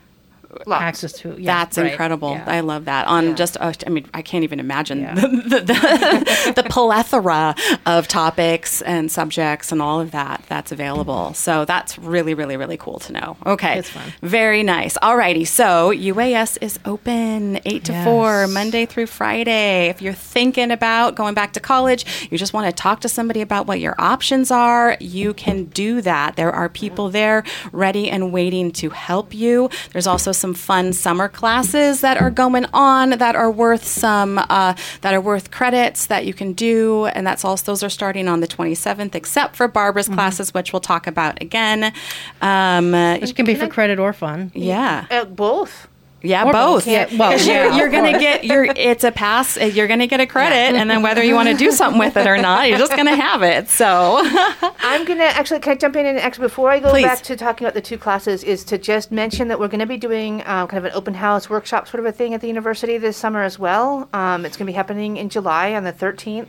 Lots. 0.66 0.82
access 0.82 1.12
to. 1.14 1.36
Yeah, 1.38 1.54
That's 1.58 1.78
right. 1.78 1.90
incredible. 1.90 2.30
Yeah. 2.32 2.44
I 2.46 2.60
love 2.60 2.84
that. 2.86 3.06
On 3.06 3.28
Yeah. 3.28 3.34
just, 3.34 3.56
uh, 3.60 3.72
I 3.86 3.90
mean, 3.90 4.06
I 4.14 4.22
can't 4.22 4.44
even 4.44 4.60
imagine 4.60 5.00
Yeah. 5.00 5.14
the, 5.14 5.28
the, 5.28 5.60
the, 5.60 6.52
the 6.62 6.62
plethora 6.68 7.54
of 7.84 8.08
topics 8.08 8.80
and 8.82 9.10
subjects 9.10 9.72
and 9.72 9.82
all 9.82 10.00
of 10.00 10.10
that 10.12 10.42
that's 10.48 10.72
available. 10.72 11.34
So 11.34 11.64
that's 11.64 11.98
really, 11.98 12.34
really, 12.34 12.56
really 12.56 12.76
cool 12.76 12.98
to 13.00 13.12
know. 13.12 13.36
Okay. 13.44 13.78
It's 13.78 13.90
fun. 13.90 14.12
Very 14.22 14.62
nice. 14.62 14.96
Alrighty. 14.98 15.46
So 15.46 15.90
UAS 15.92 16.56
is 16.60 16.78
open 16.84 17.60
8 17.64 17.84
to 17.84 18.04
4, 18.04 18.46
Monday 18.48 18.86
through 18.86 19.06
Friday. 19.06 19.88
If 19.88 20.00
you're 20.00 20.12
thinking 20.12 20.70
about 20.70 21.14
going 21.16 21.34
back 21.34 21.52
to 21.54 21.60
college, 21.60 22.04
you 22.30 22.38
just 22.38 22.52
want 22.52 22.66
to 22.66 22.72
talk 22.72 23.00
to 23.00 23.08
somebody 23.08 23.40
about 23.40 23.66
what 23.66 23.80
your 23.80 23.94
options 23.98 24.50
are, 24.50 24.96
you 25.00 25.34
can 25.34 25.64
do 25.66 26.00
that. 26.02 26.36
There 26.36 26.52
are 26.52 26.68
people 26.68 27.10
there 27.10 27.42
ready 27.72 28.08
and 28.10 28.32
waiting 28.32 28.70
to 28.72 28.90
help 28.90 29.34
you. 29.34 29.68
There's 29.92 30.06
also 30.06 30.32
some 30.32 30.45
fun 30.54 30.92
summer 30.92 31.28
classes 31.28 32.00
that 32.00 32.20
are 32.20 32.30
going 32.30 32.66
on 32.72 33.10
that 33.10 33.34
are 33.36 33.50
worth 33.50 33.84
some 33.84 34.38
uh, 34.38 34.74
that 35.00 35.14
are 35.14 35.20
worth 35.20 35.50
credits 35.50 36.06
that 36.06 36.26
you 36.26 36.34
can 36.34 36.52
do, 36.52 37.06
and 37.06 37.26
that's 37.26 37.44
also 37.44 37.72
those 37.72 37.82
are 37.82 37.88
starting 37.90 38.28
on 38.28 38.40
the 38.40 38.46
27th, 38.46 39.14
except 39.14 39.56
for 39.56 39.68
Barbara's 39.68 40.08
classes, 40.08 40.54
which 40.54 40.72
we'll 40.72 40.80
talk 40.80 41.06
about 41.06 41.40
again. 41.42 41.92
Um, 42.40 42.92
Which 43.20 43.34
can 43.34 43.46
be 43.46 43.54
for 43.54 43.68
credit 43.68 43.98
or 43.98 44.12
fun. 44.12 44.52
yeah. 44.54 45.06
Uh, 45.10 45.24
both. 45.24 45.88
Yeah, 46.26 46.44
Or 46.44 46.52
both. 46.52 46.84
both. 46.84 46.86
Yeah, 46.86 47.06
well, 47.16 47.30
'Cause 47.36 47.46
you're, 47.46 47.70
you're 47.72 47.88
gonna 47.88 48.18
get 48.18 48.44
you're 48.44 48.64
it's 48.64 49.04
a 49.04 49.12
pass. 49.12 49.56
You're 49.56 49.86
gonna 49.86 50.06
get 50.06 50.20
a 50.20 50.26
credit, 50.26 50.76
and 50.78 50.90
then 50.90 51.02
whether 51.02 51.22
you 51.22 51.34
want 51.34 51.48
to 51.48 51.54
do 51.56 51.70
something 51.70 51.98
with 51.98 52.16
it 52.16 52.26
or 52.26 52.36
not, 52.38 52.68
you're 52.68 52.78
just 52.78 52.94
gonna 52.96 53.16
have 53.16 53.42
it. 53.42 53.68
So 53.68 54.20
I'm 54.80 55.04
gonna 55.04 55.24
actually 55.24 55.60
can 55.60 55.72
I 55.72 55.76
jump 55.76 55.96
in 55.96 56.06
and 56.06 56.18
actually 56.18 56.42
before 56.46 56.70
I 56.70 56.80
go 56.80 56.90
Please. 56.90 57.04
back 57.04 57.22
to 57.22 57.36
talking 57.36 57.64
about 57.66 57.74
the 57.74 57.80
two 57.80 57.98
classes 57.98 58.44
is 58.44 58.64
to 58.64 58.78
just 58.78 59.10
mention 59.12 59.48
that 59.48 59.58
we're 59.60 59.68
going 59.68 59.80
to 59.80 59.86
be 59.86 59.96
doing 59.96 60.42
um, 60.46 60.68
kind 60.68 60.78
of 60.78 60.84
an 60.84 60.92
open 60.94 61.14
house 61.14 61.48
workshop 61.48 61.88
sort 61.88 62.00
of 62.00 62.06
a 62.06 62.12
thing 62.12 62.34
at 62.34 62.40
the 62.40 62.46
university 62.48 62.98
this 62.98 63.16
summer 63.16 63.42
as 63.42 63.58
well. 63.58 64.08
Um, 64.12 64.44
it's 64.44 64.56
going 64.56 64.66
to 64.66 64.72
be 64.72 64.76
happening 64.76 65.16
in 65.16 65.28
July 65.28 65.74
on 65.74 65.84
the 65.84 65.92
13th, 65.92 66.48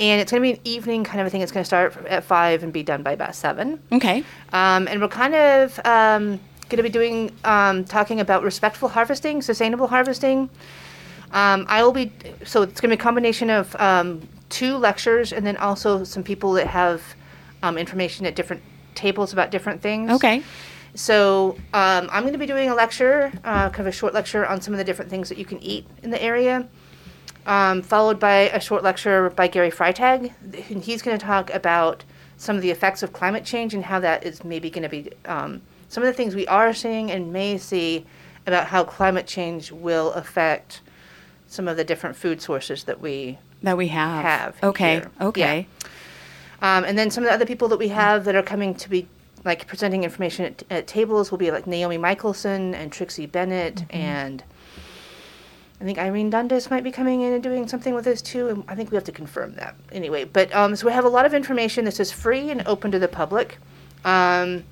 and 0.00 0.20
it's 0.20 0.30
going 0.30 0.42
to 0.42 0.48
be 0.48 0.52
an 0.52 0.60
evening 0.64 1.04
kind 1.04 1.20
of 1.20 1.26
a 1.26 1.30
thing. 1.30 1.40
It's 1.42 1.52
going 1.52 1.62
to 1.62 1.66
start 1.66 1.96
at 2.06 2.24
five 2.24 2.62
and 2.62 2.72
be 2.72 2.82
done 2.82 3.02
by 3.02 3.12
about 3.12 3.34
seven. 3.34 3.80
okay, 3.92 4.24
Um, 4.52 4.88
and 4.88 5.00
we're 5.00 5.08
kind 5.08 5.34
of 5.34 5.80
um, 5.84 6.40
going 6.68 6.78
to 6.78 6.82
be 6.82 6.88
doing 6.88 7.30
um, 7.44 7.84
talking 7.84 8.20
about 8.20 8.42
respectful 8.42 8.88
harvesting, 8.88 9.42
sustainable 9.42 9.86
harvesting. 9.86 10.50
Um, 11.32 11.66
I 11.68 11.82
will 11.82 11.92
be 11.92 12.12
so 12.44 12.62
it's 12.62 12.80
going 12.80 12.90
to 12.90 12.96
be 12.96 13.00
a 13.00 13.02
combination 13.02 13.50
of 13.50 13.74
um, 13.76 14.28
two 14.48 14.76
lectures 14.76 15.32
and 15.32 15.46
then 15.46 15.56
also 15.56 16.04
some 16.04 16.22
people 16.22 16.52
that 16.52 16.66
have 16.66 17.02
um, 17.62 17.78
information 17.78 18.26
at 18.26 18.36
different 18.36 18.62
tables 18.94 19.32
about 19.32 19.50
different 19.50 19.82
things. 19.82 20.10
okay, 20.12 20.42
So 20.94 21.56
um, 21.74 22.08
I'm 22.10 22.22
going 22.22 22.32
to 22.32 22.38
be 22.38 22.46
doing 22.46 22.70
a 22.70 22.74
lecture, 22.74 23.32
uh, 23.44 23.68
kind 23.70 23.80
of 23.80 23.86
a 23.88 23.92
short 23.92 24.14
lecture 24.14 24.46
on 24.46 24.60
some 24.60 24.72
of 24.72 24.78
the 24.78 24.84
different 24.84 25.10
things 25.10 25.28
that 25.28 25.38
you 25.38 25.44
can 25.44 25.62
eat 25.62 25.86
in 26.02 26.10
the 26.10 26.22
area, 26.22 26.66
um, 27.44 27.82
followed 27.82 28.18
by 28.18 28.48
a 28.48 28.60
short 28.60 28.82
lecture 28.82 29.30
by 29.30 29.48
Gary 29.48 29.70
Freitag. 29.70 30.32
And 30.70 30.82
he's 30.82 31.02
going 31.02 31.18
to 31.18 31.24
talk 31.24 31.52
about 31.52 32.04
some 32.38 32.56
of 32.56 32.62
the 32.62 32.70
effects 32.70 33.02
of 33.02 33.12
climate 33.12 33.44
change 33.44 33.74
and 33.74 33.84
how 33.84 34.00
that 34.00 34.24
is 34.24 34.44
maybe 34.44 34.70
going 34.70 34.82
to 34.82 34.88
be 34.88 35.10
um, 35.26 35.62
some 35.88 36.02
of 36.02 36.06
the 36.06 36.12
things 36.12 36.34
we 36.34 36.46
are 36.46 36.72
seeing 36.74 37.10
and 37.10 37.32
may 37.32 37.58
see 37.58 38.06
about 38.46 38.66
how 38.68 38.84
climate 38.84 39.26
change 39.26 39.72
will 39.72 40.12
affect 40.12 40.80
some 41.48 41.68
of 41.68 41.76
the 41.76 41.84
different 41.84 42.16
food 42.16 42.40
sources 42.40 42.84
that 42.84 43.00
we 43.00 43.38
That 43.62 43.76
we 43.76 43.88
have. 43.88 44.22
Have 44.24 44.62
Okay. 44.62 44.94
here. 44.94 45.10
Okay. 45.20 45.66
Um, 46.62 46.84
and 46.84 46.96
then 46.98 47.10
some 47.10 47.24
of 47.24 47.28
the 47.28 47.34
other 47.34 47.46
people 47.46 47.68
that 47.68 47.78
we 47.78 47.88
have 47.88 48.24
that 48.24 48.34
are 48.34 48.42
coming 48.42 48.74
to 48.76 48.88
be 48.88 49.06
like 49.44 49.66
presenting 49.66 50.02
information 50.04 50.44
at, 50.46 50.62
at 50.70 50.86
tables 50.86 51.30
will 51.30 51.38
be 51.38 51.50
like 51.50 51.66
Naomi 51.66 51.98
Michalsen 51.98 52.74
and 52.74 52.90
Trixie 52.90 53.26
Bennett 53.26 53.84
and 53.90 54.42
I 55.80 55.84
think 55.84 55.98
Irene 55.98 56.30
Dundas 56.30 56.70
might 56.70 56.82
be 56.82 56.90
coming 56.90 57.20
in 57.20 57.34
and 57.34 57.42
doing 57.42 57.68
something 57.68 57.94
with 57.94 58.06
us 58.06 58.22
too. 58.22 58.48
And 58.48 58.64
I 58.66 58.74
think 58.74 58.90
we 58.90 58.94
have 58.94 59.04
to 59.04 59.12
confirm 59.12 59.54
that 59.56 59.76
anyway. 59.92 60.24
But 60.24 60.52
um, 60.54 60.74
so 60.74 60.86
we 60.86 60.92
have 60.92 61.04
a 61.04 61.08
lot 61.08 61.26
of 61.26 61.34
information. 61.34 61.84
This 61.84 62.00
is 62.00 62.10
free 62.10 62.48
and 62.50 62.66
open 62.66 62.90
to 62.92 62.98
the 62.98 63.08
public. 63.08 63.58
Um, 64.02 64.64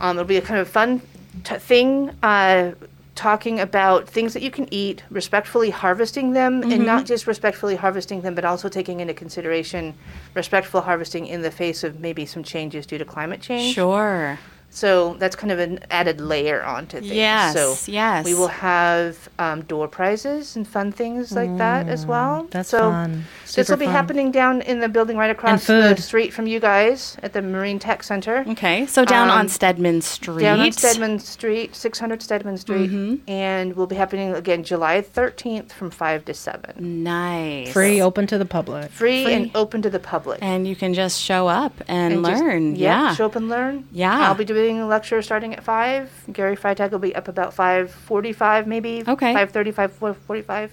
um, 0.00 0.16
it'll 0.16 0.26
be 0.26 0.36
a 0.36 0.42
kind 0.42 0.60
of 0.60 0.68
fun 0.68 1.00
t- 1.44 1.56
thing. 1.56 2.10
Uh, 2.22 2.72
talking 3.14 3.58
about 3.58 4.08
things 4.08 4.32
that 4.32 4.42
you 4.42 4.50
can 4.50 4.72
eat, 4.72 5.02
respectfully 5.10 5.70
harvesting 5.70 6.34
them, 6.34 6.62
and 6.62 6.86
not 6.86 7.04
just 7.04 7.26
respectfully 7.26 7.74
harvesting 7.74 8.20
them, 8.20 8.32
but 8.32 8.44
also 8.44 8.68
taking 8.68 9.00
into 9.00 9.12
consideration 9.12 9.92
respectful 10.34 10.80
harvesting 10.80 11.26
in 11.26 11.42
the 11.42 11.50
face 11.50 11.82
of 11.82 11.98
maybe 11.98 12.24
some 12.24 12.44
changes 12.44 12.86
due 12.86 12.96
to 12.96 13.04
climate 13.04 13.40
change. 13.40 13.74
Sure. 13.74 14.38
So 14.70 15.14
that's 15.18 15.34
kind 15.34 15.50
of 15.50 15.58
an 15.58 15.80
added 15.90 16.20
layer 16.20 16.62
onto 16.62 17.00
things. 17.00 17.10
Yes, 17.10 17.54
So 17.54 17.90
yes. 17.90 18.24
We 18.24 18.34
will 18.34 18.48
have 18.48 19.28
um, 19.38 19.62
door 19.62 19.88
prizes 19.88 20.56
and 20.56 20.68
fun 20.68 20.92
things 20.92 21.32
like 21.32 21.56
that 21.56 21.88
as 21.88 22.04
well. 22.06 22.44
Mm, 22.44 22.50
that's 22.50 22.68
so 22.68 22.90
fun. 22.90 23.24
This 23.54 23.68
will 23.70 23.78
be 23.78 23.86
fun. 23.86 23.94
happening 23.94 24.30
down 24.30 24.60
in 24.60 24.78
the 24.80 24.88
building 24.88 25.16
right 25.16 25.30
across 25.30 25.66
the 25.66 25.96
street 25.96 26.32
from 26.34 26.46
you 26.46 26.60
guys 26.60 27.16
at 27.22 27.32
the 27.32 27.40
Marine 27.42 27.78
Tech 27.78 28.02
Center. 28.02 28.44
Okay. 28.48 28.86
So 28.86 29.04
down 29.04 29.30
Um, 29.30 29.38
on 29.38 29.48
Stedman 29.48 30.02
Street. 30.02 30.42
Down 30.42 30.60
on 30.60 30.70
Stedman 30.72 31.18
Street, 31.18 31.74
600 31.74 32.22
Stedman 32.22 32.58
Street. 32.58 32.90
Mm-hmm. 32.90 33.28
And 33.30 33.74
will 33.74 33.86
be 33.86 33.96
happening 33.96 34.34
again 34.34 34.62
July 34.64 35.00
13th 35.02 35.72
from 35.72 35.90
5 35.90 36.26
to 36.26 36.34
7. 36.34 37.02
Nice. 37.02 37.72
Free, 37.72 38.00
open 38.02 38.26
to 38.28 38.36
the 38.38 38.44
public. 38.44 38.90
Free, 38.90 39.24
Free. 39.24 39.32
and 39.32 39.50
open 39.56 39.80
to 39.82 39.90
the 39.90 39.98
public. 39.98 40.38
And 40.42 40.68
you 40.68 40.76
can 40.76 40.92
just 40.94 41.20
show 41.20 41.48
up 41.48 41.72
and, 41.88 42.12
And 42.14 42.26
just- 42.26 42.42
learn. 42.42 42.76
yeah. 42.76 43.14
Show 43.14 43.26
up 43.26 43.34
and 43.34 43.48
learn. 43.48 43.88
Yeah. 43.92 44.28
I'll 44.28 44.34
be 44.34 44.44
doing 44.44 44.57
a 44.58 44.86
lecture 44.86 45.22
starting 45.22 45.54
at 45.54 45.62
5. 45.62 46.24
Gary 46.32 46.56
Freitag 46.56 46.90
will 46.90 46.98
be 46.98 47.14
up 47.14 47.28
about 47.28 47.54
5.45 47.54 48.66
maybe. 48.66 49.02
Okay. 49.06 49.34
5.30, 49.34 49.74
5.45. 49.74 50.70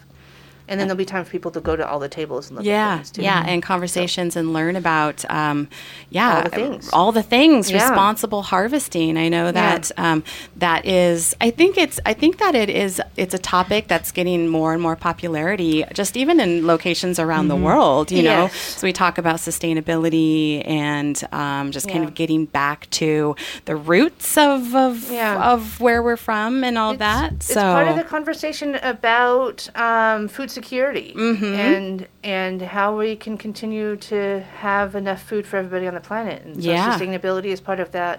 And 0.68 0.80
then 0.80 0.88
there'll 0.88 0.98
be 0.98 1.06
time 1.06 1.24
for 1.26 1.32
people 1.32 1.52
to 1.52 1.62
go 1.62 1.76
to 1.76 1.88
all 1.88 2.00
the 2.00 2.10
tables 2.10 2.48
and 2.50 2.58
look 2.58 2.66
yeah, 2.66 2.94
at 2.94 2.96
things 2.98 3.12
too. 3.12 3.22
yeah, 3.22 3.44
and 3.46 3.62
conversations 3.62 4.36
and 4.36 4.52
learn 4.54 4.76
about, 4.76 5.24
um, 5.32 5.68
yeah, 6.10 6.38
All 6.38 6.44
the 6.44 6.50
things. 6.50 6.90
all 6.94 7.12
the 7.12 7.24
things, 7.24 7.70
Yeah. 7.70 7.88
responsible 7.88 8.42
harvesting. 8.44 9.18
I 9.18 9.30
know 9.30 9.52
that 9.52 9.92
um, 9.98 10.24
that 10.58 10.86
is. 10.86 11.36
I 11.40 11.52
think 11.52 11.78
it's. 11.78 12.00
I 12.06 12.14
think 12.14 12.38
that 12.40 12.56
it 12.56 12.70
is. 12.70 13.02
It's 13.16 13.34
a 13.34 13.38
topic 13.40 13.88
that's 13.88 14.12
getting 14.12 14.48
more 14.48 14.74
and 14.74 14.82
more 14.82 14.96
popularity, 14.96 15.84
just 15.94 16.18
even 16.18 16.40
in 16.40 16.66
locations 16.66 17.20
around 17.20 17.48
the 17.50 17.56
world. 17.56 18.12
You 18.12 18.24
know, 18.24 18.48
so 18.48 18.88
we 18.88 18.94
talk 18.94 19.18
about 19.18 19.36
sustainability 19.38 20.68
and 20.68 21.22
um, 21.32 21.72
just 21.72 21.88
kind 21.88 22.04
Yeah. 22.04 22.08
of 22.08 22.14
getting 22.16 22.46
back 22.46 22.90
to 22.92 23.36
the 23.66 23.76
roots 23.76 24.38
of 24.38 24.76
of, 24.76 25.12
Yeah. 25.12 25.52
of 25.52 25.80
where 25.80 26.02
we're 26.02 26.18
from 26.18 26.64
and 26.64 26.78
all 26.78 26.94
It's- 26.94 27.00
that. 27.22 27.34
It's 27.34 27.54
part 27.54 27.88
of 27.88 27.96
the 27.98 28.04
conversation 28.04 28.76
about 28.82 29.70
um, 29.76 30.28
food 30.28 30.50
security 30.60 31.10
Mm-hmm. 31.16 31.54
and 31.70 32.08
and 32.24 32.58
how 32.76 32.98
we 32.98 33.16
can 33.16 33.36
continue 33.38 33.90
to 34.12 34.20
have 34.66 34.96
enough 34.96 35.22
food 35.30 35.44
for 35.50 35.56
everybody 35.58 35.86
on 35.92 35.94
the 36.00 36.06
planet. 36.12 36.40
And 36.46 36.54
so 36.64 36.70
Yeah. 36.72 36.88
sustainability 36.98 37.52
is 37.56 37.62
part 37.70 37.80
of 37.86 37.90
that, 38.00 38.18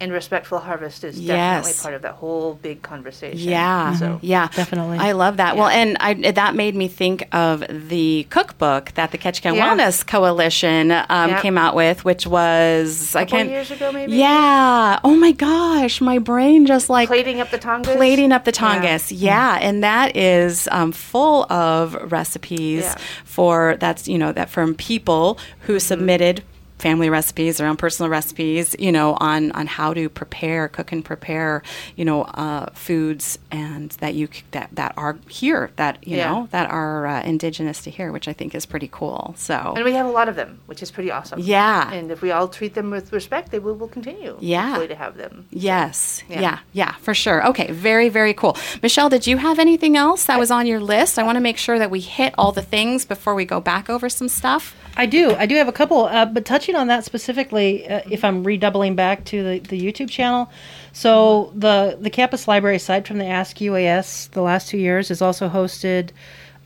and 0.00 0.12
respectful 0.12 0.58
harvest 0.58 1.04
is 1.04 1.16
definitely 1.16 1.70
Yes. 1.70 1.82
part 1.82 1.94
of 1.94 2.02
that 2.02 2.14
whole 2.14 2.54
big 2.54 2.82
conversation. 2.82 3.48
Yeah, 3.48 3.94
So 3.96 4.18
yeah, 4.22 4.48
Definitely. 4.54 4.98
I 4.98 5.12
love 5.12 5.36
that. 5.38 5.56
Well, 5.56 5.68
and 5.68 5.96
I, 6.00 6.14
that 6.32 6.54
made 6.54 6.74
me 6.74 6.88
think 6.88 7.26
of 7.34 7.64
the 7.68 8.26
cookbook 8.30 8.92
that 8.94 9.10
the 9.10 9.18
Ketchikan 9.18 9.56
Yeah. 9.56 9.74
Wellness 9.76 10.06
Coalition 10.06 10.92
um, 10.92 11.30
Yep. 11.30 11.42
came 11.42 11.58
out 11.58 11.74
with, 11.74 12.04
which 12.04 12.26
was 12.26 13.14
I 13.16 13.24
can't. 13.24 13.48
years 13.50 13.70
ago, 13.70 13.90
maybe. 13.92 14.12
Yeah. 14.14 14.98
Oh 15.04 15.14
my 15.16 15.32
gosh, 15.32 16.00
my 16.00 16.18
brain 16.18 16.66
just 16.66 16.88
like 16.90 17.08
plating 17.08 17.40
up 17.40 17.50
the 17.50 17.58
Tongass. 17.58 17.96
plating 17.96 18.32
up 18.32 18.44
the 18.44 18.52
Yeah. 18.52 18.80
Tongass. 18.80 19.12
Yeah, 19.14 19.58
and 19.60 19.82
that 19.84 20.16
is 20.16 20.68
um, 20.70 20.92
full 20.92 21.50
of 21.52 21.94
recipes 22.12 22.84
Yeah. 22.84 22.94
for 23.24 23.76
that's 23.80 24.06
you 24.08 24.18
know 24.18 24.32
that 24.32 24.50
from 24.50 24.74
people 24.74 25.38
who 25.60 25.74
Mm-hmm. 25.74 25.78
submitted 25.80 26.42
family 26.78 27.10
recipes 27.10 27.56
their 27.58 27.66
own 27.66 27.76
personal 27.76 28.08
recipes 28.10 28.74
you 28.78 28.92
know 28.92 29.16
on 29.20 29.50
on 29.52 29.66
how 29.66 29.92
to 29.94 30.08
prepare 30.08 30.68
cook 30.68 30.92
and 30.92 31.04
prepare 31.04 31.62
you 31.96 32.04
know 32.04 32.22
uh, 32.22 32.66
foods 32.72 33.38
and 33.50 33.90
that 34.00 34.14
you 34.14 34.28
that 34.52 34.68
that 34.72 34.92
are 34.96 35.18
here 35.28 35.70
that 35.76 35.98
you 36.06 36.16
Yeah. 36.16 36.30
know 36.30 36.48
that 36.52 36.70
are 36.70 37.06
uh, 37.06 37.22
indigenous 37.22 37.82
to 37.82 37.90
here 37.90 38.12
which 38.12 38.28
i 38.28 38.32
think 38.32 38.54
is 38.54 38.64
pretty 38.66 38.88
cool 38.90 39.34
so 39.36 39.74
And 39.76 39.84
we 39.84 39.92
have 39.92 40.06
a 40.06 40.10
lot 40.10 40.28
of 40.28 40.36
them, 40.36 40.60
which 40.66 40.82
is 40.82 40.90
pretty 40.90 41.10
awesome. 41.10 41.38
Yeah. 41.40 41.92
And 41.92 42.10
if 42.10 42.22
we 42.22 42.30
all 42.30 42.48
treat 42.48 42.74
them 42.74 42.90
with 42.90 43.12
respect, 43.12 43.50
they 43.50 43.58
will, 43.58 43.74
will 43.74 43.88
continue. 43.88 44.36
Yeah. 44.40 44.66
Hopefully 44.68 44.88
to 44.88 44.94
have 44.94 45.16
them. 45.16 45.46
Yes. 45.50 46.22
Yeah. 46.28 46.40
Yeah. 46.40 46.58
yeah. 46.72 46.92
for 47.00 47.14
sure. 47.14 47.46
Okay. 47.48 47.70
Very, 47.72 48.08
very 48.08 48.34
cool. 48.34 48.56
Michelle, 48.82 49.08
did 49.08 49.26
you 49.26 49.36
have 49.38 49.58
anything 49.58 49.96
else 49.96 50.24
that 50.26 50.38
was 50.38 50.50
on 50.50 50.66
your 50.66 50.80
list? 50.80 51.18
I 51.18 51.22
want 51.22 51.36
to 51.36 51.40
make 51.40 51.58
sure 51.58 51.78
that 51.78 51.90
we 51.90 52.00
hit 52.00 52.34
all 52.38 52.52
the 52.52 52.62
things 52.62 53.04
before 53.04 53.34
we 53.34 53.44
go 53.44 53.60
back 53.60 53.88
over 53.90 54.08
some 54.08 54.28
stuff. 54.28 54.74
I 54.96 55.06
do. 55.06 55.32
I 55.34 55.46
do 55.46 55.54
have 55.56 55.68
a 55.68 55.72
couple, 55.72 56.04
uh, 56.06 56.24
but 56.26 56.44
touching 56.44 56.67
on 56.74 56.88
that 56.88 57.04
specifically, 57.04 57.88
uh, 57.88 58.02
if 58.10 58.24
I'm 58.24 58.44
redoubling 58.44 58.94
back 58.94 59.24
to 59.26 59.42
the, 59.42 59.58
the 59.60 59.80
YouTube 59.80 60.10
channel, 60.10 60.50
so 60.92 61.52
the 61.54 61.98
the 62.00 62.10
campus 62.10 62.48
library, 62.48 62.76
aside 62.76 63.06
from 63.06 63.18
the 63.18 63.26
Ask 63.26 63.56
UAS, 63.58 64.30
the 64.30 64.42
last 64.42 64.68
two 64.68 64.78
years 64.78 65.08
has 65.08 65.22
also 65.22 65.48
hosted 65.48 66.10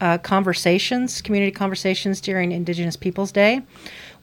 uh, 0.00 0.18
conversations, 0.18 1.22
community 1.22 1.52
conversations 1.52 2.20
during 2.20 2.52
Indigenous 2.52 2.96
Peoples 2.96 3.32
Day, 3.32 3.62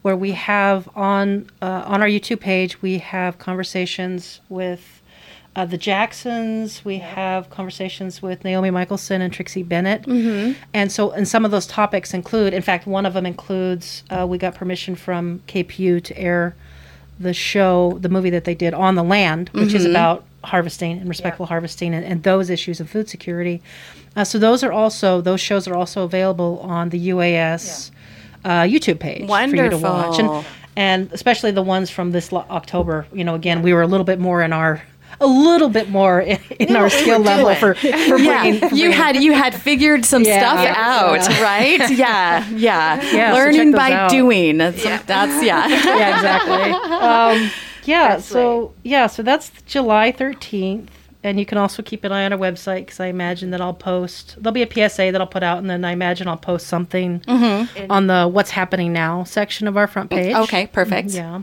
where 0.02 0.15
we 0.15 0.32
have 0.32 0.89
on 0.96 1.50
uh, 1.62 1.84
on 1.86 2.02
our 2.02 2.08
YouTube 2.08 2.39
page 2.39 2.82
we 2.82 2.98
have 3.00 3.38
conversations 3.38 4.42
with. 4.50 4.99
Uh, 5.60 5.65
the 5.65 5.78
Jacksons, 5.78 6.86
we 6.86 7.00
have 7.00 7.50
conversations 7.50 8.22
with 8.22 8.45
Naomi 8.45 8.69
Michalsen 8.69 9.19
and 9.19 9.34
Trixie 9.34 9.62
Bennett. 9.62 10.04
Mm-hmm. 10.04 10.54
And 10.74 10.89
so, 10.89 11.12
and 11.12 11.28
some 11.28 11.43
of 11.43 11.52
those 11.52 11.67
topics 11.67 12.13
include, 12.13 12.54
in 12.54 12.62
fact, 12.62 12.88
one 12.88 13.06
of 13.06 13.13
them 13.13 13.26
includes, 13.26 14.04
uh, 14.10 14.26
we 14.26 14.38
got 14.38 14.56
permission 14.56 14.95
from 14.95 15.41
KPU 15.50 16.02
to 16.02 16.17
air 16.17 16.56
the 17.19 17.34
show, 17.34 17.98
the 18.00 18.08
movie 18.08 18.30
that 18.30 18.45
they 18.45 18.56
did 18.56 18.74
on 18.74 18.95
the 18.95 19.04
land, 19.04 19.50
which 19.50 19.74
is 19.74 19.84
about 19.84 20.24
harvesting 20.45 20.98
and 20.98 21.10
respectful 21.10 21.45
harvesting 21.48 21.93
and, 21.93 22.06
and 22.06 22.24
those 22.24 22.50
issues 22.50 22.80
of 22.80 22.89
food 22.89 23.10
security. 23.10 23.62
Uh, 24.15 24.24
so 24.24 24.39
those 24.39 24.63
are 24.63 24.72
also, 24.72 25.19
those 25.19 25.41
shows 25.41 25.67
are 25.67 25.76
also 25.76 26.06
available 26.06 26.60
on 26.60 26.88
the 26.88 27.10
UAS 27.10 27.91
uh, 28.45 28.62
YouTube 28.62 29.00
page 29.02 29.28
for 29.28 29.58
you 29.58 29.69
to 29.72 29.78
watch. 29.78 30.19
And, 30.19 30.45
and 30.78 31.12
especially 31.12 31.52
the 31.52 31.62
ones 31.62 31.89
from 31.89 32.12
this 32.12 32.32
lo- 32.32 32.45
October, 32.50 33.08
you 33.12 33.26
know, 33.26 33.36
again, 33.36 33.62
we 33.62 33.74
were 33.74 33.82
a 33.82 33.88
little 33.88 34.06
bit 34.06 34.19
more 34.19 34.41
in 34.41 34.54
our, 34.54 34.82
a 35.22 35.28
little 35.28 35.69
bit 35.69 35.89
more 35.89 36.22
in, 36.22 36.39
in 36.60 36.76
our 36.76 36.89
skill 36.89 37.19
level 37.19 37.45
doing. 37.45 37.58
for, 37.58 37.74
for 37.76 37.88
Yeah, 38.17 38.41
bringing, 38.41 38.60
for 38.60 38.76
you 38.76 38.89
bringing- 38.89 38.91
had 38.91 39.15
you 39.24 39.34
had 39.34 39.54
figured 39.56 40.06
some 40.06 40.24
Yeah. 40.24 40.39
stuff 40.39 40.63
Yeah. 40.63 40.74
out, 40.78 41.28
right? 41.41 41.89
Yeah, 41.98 42.48
yeah. 42.50 43.02
Yeah, 43.12 43.34
Learning 43.34 43.56
check 43.58 43.65
those 43.72 43.76
by 43.76 43.91
out. 43.93 44.10
doing. 44.12 44.58
That's 44.58 44.84
Yeah. 44.84 45.02
that's 45.06 45.43
yeah. 45.45 45.67
yeah, 45.98 46.15
exactly. 46.15 46.72
Um, 46.72 47.52
yeah, 47.86 48.10
That's 48.15 48.26
so 48.26 48.74
yeah, 48.84 49.08
so 49.08 49.24
that's 49.24 49.52
July 49.65 50.12
thirteenth, 50.12 50.91
and 51.24 51.39
you 51.39 51.45
can 51.45 51.58
also 51.58 51.82
keep 51.82 52.04
an 52.04 52.12
eye 52.12 52.24
on 52.26 52.32
our 52.34 52.39
website 52.39 52.82
because 52.86 53.00
I 53.00 53.08
imagine 53.08 53.50
that 53.52 53.62
I'll 53.62 53.74
post. 53.74 54.36
There'll 54.38 54.54
be 54.54 54.62
a 54.62 54.67
PSA 54.89 55.12
that 55.12 55.19
I'll 55.19 55.26
put 55.28 55.43
out, 55.43 55.58
and 55.58 55.69
then 55.69 55.84
I 55.84 55.91
imagine 55.91 56.28
I'll 56.28 56.38
post 56.38 56.67
something 56.67 57.22
And 57.28 57.67
on 57.89 58.08
the 58.08 58.28
"What's 58.28 58.52
Happening 58.52 58.93
Now" 58.93 59.24
section 59.24 59.67
of 59.67 59.76
our 59.76 59.88
front 59.88 60.12
page. 60.12 60.36
Okay, 60.36 60.67
perfect. 60.67 61.10
Yeah. 61.12 61.41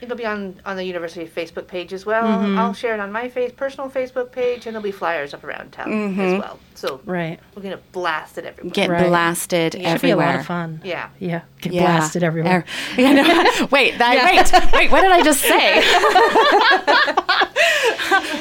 It'll 0.00 0.16
be 0.16 0.26
on, 0.26 0.60
on 0.64 0.76
the 0.76 0.84
university 0.84 1.26
Facebook 1.26 1.66
page 1.66 1.92
as 1.92 2.04
well. 2.06 2.24
Mm-hmm. 2.24 2.58
I'll 2.58 2.72
share 2.74 2.94
it 2.94 3.00
on 3.00 3.10
my 3.12 3.28
face, 3.28 3.52
personal 3.56 3.88
Facebook 3.90 4.30
page, 4.32 4.66
and 4.66 4.74
there'll 4.74 4.82
be 4.82 4.92
flyers 4.92 5.32
up 5.34 5.44
around 5.44 5.72
town 5.72 5.88
Mm-hmm. 5.88 6.20
as 6.20 6.40
well. 6.40 6.58
So 6.76 7.00
Right. 7.04 7.40
we're 7.54 7.62
going 7.62 7.74
to 7.74 7.80
blast 7.92 8.36
it 8.38 8.44
everywhere. 8.44 8.70
Get 8.72 8.90
Right. 8.90 9.08
blasted 9.08 9.74
Yeah. 9.74 9.92
Should 9.92 10.02
be 10.02 10.08
a 10.08 10.12
everywhere. 10.12 10.26
lot 10.26 10.40
of 10.40 10.46
fun. 10.46 10.80
Yeah. 10.84 11.08
Yeah. 11.18 11.40
Get 11.60 11.72
Yeah. 11.72 11.80
blasted 11.82 12.22
everywhere. 12.22 12.58
Er- 12.58 12.64
Yeah, 13.00 13.12
no, 13.12 13.22
wait, 13.70 13.98
that, 13.98 14.70
wait, 14.72 14.72
wait, 14.78 14.90
what 14.90 15.00
did 15.00 15.10
I 15.10 15.22
just 15.22 15.40
say? 15.40 15.82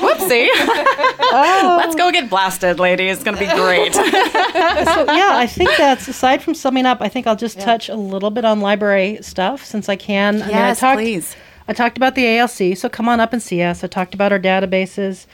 Whoopsie. 0.01 0.47
Oh. 0.57 1.75
Let's 1.79 1.95
go 1.95 2.11
get 2.11 2.29
blasted, 2.29 2.79
lady. 2.79 3.07
It's 3.07 3.23
going 3.23 3.37
to 3.37 3.39
be 3.45 3.51
great. 3.53 3.93
so 3.93 4.01
yeah, 4.03 5.31
I 5.37 5.47
think 5.49 5.69
that's 5.77 6.07
aside 6.07 6.41
from 6.43 6.53
summing 6.55 6.85
up. 6.85 6.99
I 7.01 7.09
think 7.09 7.27
I'll 7.27 7.35
just 7.35 7.59
touch 7.59 7.89
a 7.89 7.95
little 7.95 8.31
bit 8.31 8.45
on 8.45 8.59
library 8.61 9.19
stuff 9.21 9.63
since 9.65 9.89
I 9.89 9.95
can. 9.95 10.41
I 10.41 10.45
mean, 10.47 10.55
I 10.55 10.67
yes, 10.67 10.79
talked, 10.79 10.97
please. 10.99 11.35
I 11.67 11.73
talked 11.73 11.97
about 11.97 12.15
the 12.15 12.25
ALC, 12.37 12.75
so 12.77 12.89
come 12.89 13.07
on 13.09 13.19
up 13.19 13.33
and 13.33 13.41
see 13.41 13.61
us. 13.61 13.83
I 13.83 13.87
talked 13.87 14.13
about 14.13 14.31
our 14.31 14.39
databases. 14.39 15.25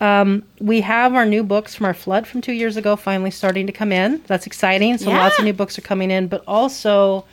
Um, 0.00 0.42
we 0.60 0.82
have 0.82 1.14
our 1.14 1.24
new 1.24 1.42
books 1.42 1.74
from 1.74 1.86
our 1.86 1.94
flood 1.94 2.26
from 2.26 2.40
two 2.40 2.52
years 2.52 2.76
ago 2.76 2.96
finally 2.96 3.30
starting 3.30 3.66
to 3.66 3.72
come 3.72 3.92
in. 3.92 4.22
That's 4.26 4.46
exciting. 4.46 4.98
So 4.98 5.10
lots 5.10 5.38
of 5.38 5.44
new 5.44 5.52
books 5.54 5.78
are 5.78 5.82
coming 5.82 6.10
in, 6.10 6.28
but 6.28 6.44
also 6.46 7.24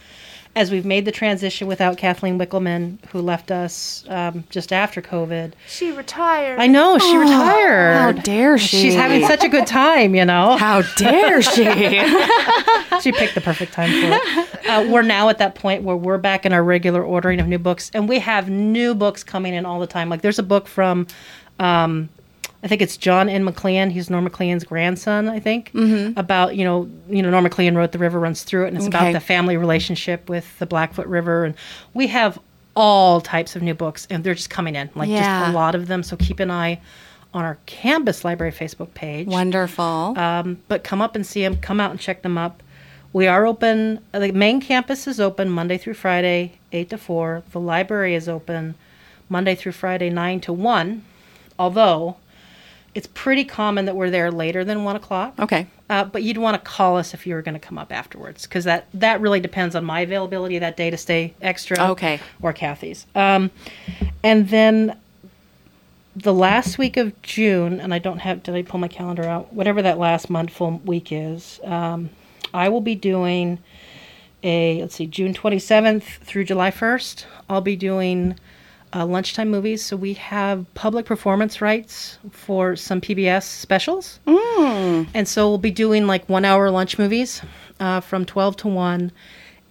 as 0.56 0.69
we've 0.69 0.86
made 0.86 1.06
the 1.06 1.12
transition 1.12 1.67
without 1.67 1.97
Kathleen 1.97 2.38
Wickelman, 2.38 3.04
who 3.08 3.21
left 3.21 3.49
us 3.49 4.06
um, 4.08 4.43
just 4.52 4.71
after 4.71 5.02
COVID. 5.02 5.54
She 5.67 5.91
retired. 5.91 6.60
I 6.60 6.67
know 6.67 6.99
she 6.99 7.17
retired. 7.17 7.95
How 7.95 8.12
dare 8.12 8.58
she? 8.60 8.82
She's 8.82 8.93
having 8.93 9.26
such 9.26 9.43
a 9.43 9.49
good 9.49 9.66
time, 9.66 10.14
you 10.14 10.26
know. 10.26 10.55
How 10.57 10.84
dare 10.95 11.41
she? 11.41 11.64
she 13.01 13.11
picked 13.11 13.34
the 13.34 13.41
perfect 13.43 13.74
time 13.74 13.89
for 13.89 14.16
it. 14.16 14.68
Uh, 14.70 14.88
we're 14.91 15.01
now 15.01 15.30
at 15.30 15.39
that 15.39 15.55
point 15.55 15.84
where 15.84 15.95
we're 15.95 16.20
back 16.20 16.45
in 16.45 16.53
our 16.53 16.64
regular 16.64 17.03
ordering 17.03 17.39
of 17.39 17.47
new 17.47 17.59
books, 17.59 17.89
and 17.93 18.07
we 18.07 18.20
have 18.20 18.47
new 18.47 18.93
books 18.93 19.24
coming 19.24 19.55
in 19.55 19.66
all 19.66 19.80
the 19.80 19.88
time. 19.88 20.07
Like 20.07 20.22
there's 20.22 20.39
a 20.39 20.43
book 20.43 20.68
from, 20.68 21.07
um, 21.59 22.09
I 22.64 22.68
think 22.68 22.82
it's 22.82 22.95
John 22.95 23.28
N. 23.28 23.43
Maclean. 23.43 23.89
He's 23.89 24.09
Norm 24.09 24.24
Maclean's 24.24 24.64
grandson, 24.64 25.28
I 25.28 25.39
think, 25.39 25.72
mm-hmm. 25.74 26.18
about 26.18 26.55
you 26.55 26.64
know 26.64 26.89
you 27.09 27.22
know 27.22 27.30
Norm 27.30 27.43
Maclean 27.43 27.76
wrote 27.76 27.91
The 27.91 27.99
River 27.99 28.20
Runs 28.20 28.43
Through 28.43 28.66
It, 28.66 28.68
and 28.70 28.78
it's 28.78 28.88
Okay. 28.88 28.97
about 28.97 29.14
the 29.14 29.20
family 29.20 29.57
relationship 29.57 30.30
with 30.30 30.57
the 30.59 30.66
Blackfoot 30.66 31.07
River, 31.07 31.43
and 31.45 31.55
we 31.93 32.07
have 32.07 32.39
all 32.76 33.22
types 33.22 33.55
of 33.55 33.61
new 33.61 33.74
books, 33.74 34.07
and 34.09 34.24
they're 34.24 34.34
just 34.34 34.49
coming 34.49 34.76
in, 34.76 34.89
like 34.95 35.09
Yeah. 35.09 35.41
just 35.41 35.51
a 35.51 35.53
lot 35.53 35.76
of 35.76 35.88
them. 35.88 36.03
So 36.03 36.16
keep 36.16 36.39
an 36.39 36.49
eye 36.49 36.80
on 37.34 37.43
our 37.43 37.57
campus 37.66 38.24
library 38.24 38.51
Facebook 38.51 38.93
page 38.93 39.28
Wonderful. 39.28 40.18
um, 40.18 40.57
but 40.68 40.84
come 40.84 41.01
up 41.01 41.16
and 41.16 41.26
see 41.26 41.41
them. 41.41 41.57
Come 41.57 41.80
out 41.80 41.91
and 41.91 41.99
check 41.99 42.22
them 42.22 42.38
up. 42.38 42.64
We 43.11 43.28
are 43.28 43.45
open. 43.45 43.99
The 44.11 44.32
main 44.32 44.61
campus 44.61 45.05
is 45.05 45.20
open 45.20 45.49
Monday 45.49 45.78
through 45.78 45.95
Friday, 45.95 46.53
eight 46.72 46.89
to 46.91 46.97
four. 46.97 47.43
The 47.51 47.59
library 47.59 48.16
is 48.16 48.28
open 48.30 48.76
Monday 49.30 49.53
through 49.53 49.74
Friday, 49.74 50.09
nine 50.09 50.39
to 50.41 50.53
one. 50.53 51.03
Although 51.59 52.16
it's 52.96 53.08
pretty 53.14 53.44
common 53.44 53.86
that 53.86 53.96
we're 53.96 54.10
there 54.10 54.32
later 54.32 54.64
than 54.64 54.84
one 54.84 54.96
o'clock. 54.96 55.34
okay. 55.39 55.68
Uh, 55.89 56.04
but 56.04 56.24
you'd 56.24 56.38
want 56.38 56.56
to 56.56 56.70
call 56.70 56.98
us 56.98 57.14
if 57.14 57.28
you 57.28 57.36
were 57.36 57.41
going 57.41 57.54
to 57.54 57.60
come 57.60 57.78
up 57.78 57.91
afterwards, 57.91 58.44
because 58.48 58.64
that 58.64 58.88
that 58.94 59.22
really 59.22 59.39
depends 59.39 59.76
on 59.76 59.84
my 59.86 60.00
availability 60.00 60.58
that 60.58 60.76
day 60.76 60.89
to 60.89 60.98
stay 60.98 61.34
extra. 61.41 61.78
Okay. 61.91 62.20
Or 62.41 62.52
Kathy's. 62.54 63.06
Um, 63.14 63.52
and 64.24 64.50
then 64.50 64.98
the 66.16 66.34
last 66.34 66.78
week 66.78 66.98
of 66.98 67.20
June, 67.22 67.80
and 67.80 67.94
I 67.94 68.00
don't 68.00 68.20
have. 68.20 68.41
Did 68.44 68.56
I 68.56 68.62
pull 68.64 68.80
my 68.80 68.88
calendar 68.88 69.24
out? 69.24 69.54
Whatever 69.54 69.82
that 69.82 70.00
last 70.00 70.30
month 70.30 70.52
full 70.52 70.82
week 70.86 71.12
is, 71.12 71.60
um, 71.64 72.10
I 72.54 72.70
will 72.70 72.82
be 72.82 72.96
doing 72.96 73.60
a. 74.41 74.82
Let's 74.82 74.96
see, 74.96 75.06
June 75.06 75.34
twenty 75.34 75.60
seventh 75.60 76.06
through 76.24 76.46
July 76.46 76.72
first. 76.72 77.28
I'll 77.50 77.62
be 77.62 77.76
doing. 77.76 78.39
Uh, 78.96 79.06
lunchtime 79.06 79.50
movies. 79.50 79.84
So 79.84 79.96
we 79.98 80.14
have 80.14 80.72
public 80.76 81.06
performance 81.08 81.62
rights 81.62 82.20
for 82.30 82.76
some 82.76 83.02
PBS 83.02 83.44
specials. 83.44 84.20
And 85.16 85.28
so 85.28 85.50
we'll 85.50 85.58
be 85.58 85.72
doing 85.72 86.06
like 86.06 86.30
one 86.30 86.46
hour 86.46 86.70
lunch 86.70 87.00
movies 87.00 87.41
uh, 87.80 88.02
from 88.02 88.24
12 88.26 88.58
to 88.58 88.68
1. 88.68 89.12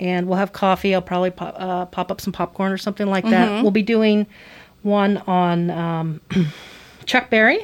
And 0.01 0.27
we'll 0.27 0.39
have 0.39 0.53
coffee. 0.53 0.93
I'll 0.95 1.03
probably 1.03 1.31
pop, 1.31 1.55
uh, 1.57 1.87
pop 1.87 2.11
up 2.11 2.21
some 2.21 2.33
popcorn 2.33 2.73
or 2.73 2.79
something 2.79 3.07
like 3.07 3.25
that. 3.25 3.63
We'll 3.63 3.71
be 3.71 3.83
doing 3.83 4.27
one 4.83 5.19
on 5.19 5.71
um, 5.71 6.21
Chuck 7.07 7.31
Berry, 7.31 7.61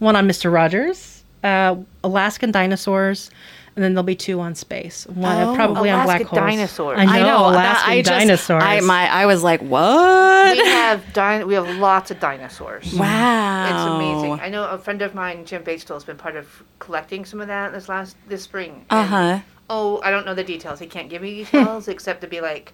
one 0.00 0.16
on 0.16 0.26
Mr. 0.26 0.52
Rogers, 0.52 1.22
uh, 1.44 1.76
Alaskan 2.02 2.50
dinosaurs, 2.50 3.30
and 3.76 3.82
then 3.84 3.94
there'll 3.94 4.04
be 4.04 4.14
two 4.16 4.40
on 4.40 4.54
space. 4.54 5.06
One 5.08 5.36
Oh. 5.42 5.54
probably 5.54 5.90
on 5.90 6.04
black 6.04 6.20
Alaskan 6.20 6.26
holes. 6.38 6.50
dinosaurs. 6.50 6.98
I 7.00 7.04
know, 7.04 7.10
I 7.12 7.18
know. 7.20 7.50
that- 7.52 7.58
Alaskan 7.58 7.92
I 7.92 8.02
just, 8.02 8.08
dinosaurs. 8.10 8.62
I, 8.64 8.80
my, 8.80 9.08
I 9.10 9.26
was 9.26 9.42
like, 9.42 9.60
what? 9.62 10.56
we 10.56 10.64
have 10.66 11.12
din- 11.12 11.46
we 11.46 11.54
have 11.54 11.68
lots 11.78 12.10
of 12.10 12.20
dinosaurs. 12.20 12.94
wow. 12.94 13.64
It's 13.64 13.94
amazing. 13.94 14.40
I 14.40 14.48
know 14.48 14.64
a 14.68 14.78
friend 14.78 15.02
of 15.02 15.14
mine, 15.14 15.44
Jim 15.44 15.62
Batesville, 15.64 15.94
has 15.94 16.04
been 16.04 16.16
part 16.16 16.36
of 16.36 16.62
collecting 16.78 17.24
some 17.24 17.40
of 17.40 17.48
that 17.48 17.72
this 17.72 17.88
last 17.88 18.16
this 18.28 18.42
spring. 18.42 18.84
Uh 18.90 19.04
huh. 19.04 19.40
Oh, 19.70 20.00
I 20.04 20.10
don't 20.10 20.26
know 20.26 20.34
the 20.34 20.44
details. 20.44 20.78
He 20.78 20.86
can't 20.86 21.08
give 21.08 21.22
me 21.22 21.34
details 21.44 21.88
except 21.94 22.20
to 22.20 22.26
be 22.26 22.40
like, 22.42 22.72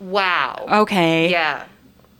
wow. 0.00 0.66
Okay. 0.82 1.30
Yeah. 1.30 1.64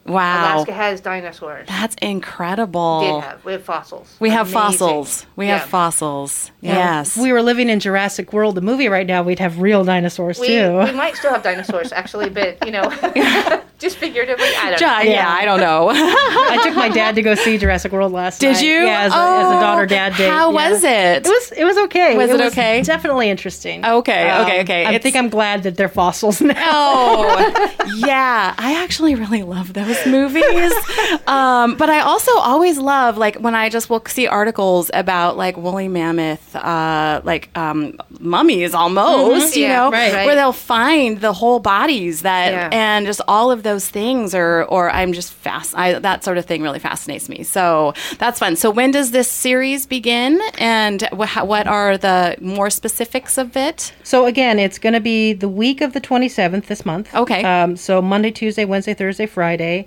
Wow. 0.07 0.55
Alaska 0.57 0.73
has 0.73 1.01
dinosaurs. 1.03 1.69
That's 1.69 1.95
incredible. 2.01 3.01
Did 3.01 3.25
have. 3.25 3.45
We 3.45 3.53
have 3.53 3.63
fossils. 3.63 4.17
We 4.21 4.31
have 4.31 4.47
Amazing. 4.53 4.79
fossils. 4.79 5.27
We 5.37 5.47
Yeah. 5.47 5.59
have 5.59 5.69
fossils. 5.69 6.51
Yeah. 6.63 6.75
Yes. 6.75 7.17
If 7.17 7.23
we 7.23 7.31
were 7.33 7.43
living 7.43 7.69
in 7.69 7.79
Jurassic 7.79 8.33
World, 8.33 8.55
the 8.55 8.61
movie 8.63 8.89
right 8.89 9.07
now, 9.07 9.23
we'd 9.23 9.39
have 9.39 9.61
real 9.61 9.85
dinosaurs 9.85 10.39
We, 10.41 10.47
too. 10.49 10.79
we 10.79 10.93
might 10.93 11.17
still 11.17 11.33
have 11.33 11.43
dinosaurs 11.43 11.93
actually, 11.93 12.31
but 12.31 12.65
you 12.65 12.73
know, 12.73 12.85
just 13.79 13.99
figuratively. 13.99 14.47
I 14.47 14.71
don't 14.71 14.81
Ja- 14.81 14.97
know. 14.99 15.03
yeah. 15.03 15.11
Yeah. 15.11 15.37
I 15.41 15.45
don't 15.45 15.61
know. 15.61 15.91
I 15.93 16.59
took 16.63 16.75
my 16.75 16.89
dad 16.89 17.15
to 17.17 17.23
go 17.23 17.35
see 17.45 17.59
Jurassic 17.59 17.93
World 17.93 18.13
last 18.13 18.41
night. 18.41 18.55
Did 18.55 18.63
you? 18.63 18.87
Yeah, 18.87 19.03
as 19.03 19.13
a, 19.13 19.17
oh, 19.17 19.41
as 19.41 19.53
a 19.53 19.57
oh, 19.59 19.61
daughter 19.61 19.85
dad 19.87 20.15
date. 20.17 20.31
How 20.31 20.51
yeah. 20.51 20.71
was 20.71 20.85
it? 20.85 21.27
It 21.27 21.29
was 21.29 21.53
it 21.53 21.65
was 21.65 21.77
okay. 21.85 22.17
Was 22.17 22.31
it 22.31 22.41
okay? 22.41 22.81
Definitely 22.83 23.29
interesting. 23.29 23.85
Okay, 23.85 24.25
okay, 24.41 24.59
um, 24.59 24.65
okay. 24.65 24.85
I 24.87 24.89
It's- 24.95 25.03
think 25.03 25.17
I'm 25.17 25.29
glad 25.29 25.65
that 25.65 25.77
they're 25.77 25.89
fossils 25.91 26.41
now. 26.41 26.55
Oh, 26.57 27.75
yeah. 27.97 28.55
I 28.57 28.83
actually 28.83 29.15
really 29.15 29.43
love 29.43 29.75
those 29.75 29.98
movies. 30.07 30.73
Um, 31.27 31.77
but 31.77 31.91
I 31.91 32.01
also 32.01 32.33
always 32.39 32.79
love, 32.79 33.19
like, 33.19 33.37
when 33.37 33.55
I 33.55 33.69
just 33.69 33.91
will 33.91 34.03
see 34.07 34.27
articles 34.27 34.91
about, 34.95 35.37
like, 35.37 35.57
woolly 35.57 35.89
mammoth, 35.89 36.55
uh, 36.57 37.21
like, 37.25 37.51
um, 37.57 37.99
mummies 38.19 38.73
almost, 38.75 39.55
you 39.57 39.65
Yeah, 39.65 39.77
know, 39.77 39.91
right, 39.91 40.13
right. 40.13 40.27
where 40.27 40.35
they'll 40.35 40.53
find 40.53 41.21
the 41.21 41.33
whole 41.35 41.61
bodies 41.61 42.23
that, 42.23 42.53
Yeah. 42.53 42.69
and 42.73 43.07
just 43.07 43.21
all 43.29 43.51
of 43.51 43.63
those 43.63 43.89
things, 43.89 44.35
or, 44.35 44.65
or 44.65 44.91
I'm 44.91 45.13
just 45.13 45.33
fast, 45.35 45.75
I, 45.77 45.99
that 45.99 46.25
sort 46.25 46.39
of 46.39 46.47
thing 46.47 46.63
really 46.63 46.79
fascinates 46.79 47.29
me. 47.29 47.43
So 47.43 47.93
that's 48.19 48.39
fun. 48.39 48.57
So 48.57 48.71
when 48.71 48.91
does 48.91 49.11
this 49.11 49.31
series 49.31 49.87
begin? 49.87 50.41
And 50.59 51.03
wh- 51.13 51.45
what 51.47 51.67
are 51.67 51.99
the 51.99 52.37
more 52.41 52.71
specifics 52.71 53.37
of 53.39 53.57
it? 53.57 53.93
So 54.03 54.25
again, 54.27 54.59
it's 54.59 54.79
going 54.79 54.95
to 54.95 55.01
be 55.01 55.35
the 55.35 55.49
week 55.49 55.81
of 55.83 55.93
the 55.93 56.01
27th 56.01 56.67
this 56.67 56.87
month. 56.87 57.15
Okay. 57.15 57.43
Um, 57.45 57.77
so 57.77 58.01
Monday, 58.01 58.31
Tuesday, 58.31 58.65
Wednesday, 58.65 58.95
Thursday, 58.95 59.27
Friday, 59.27 59.78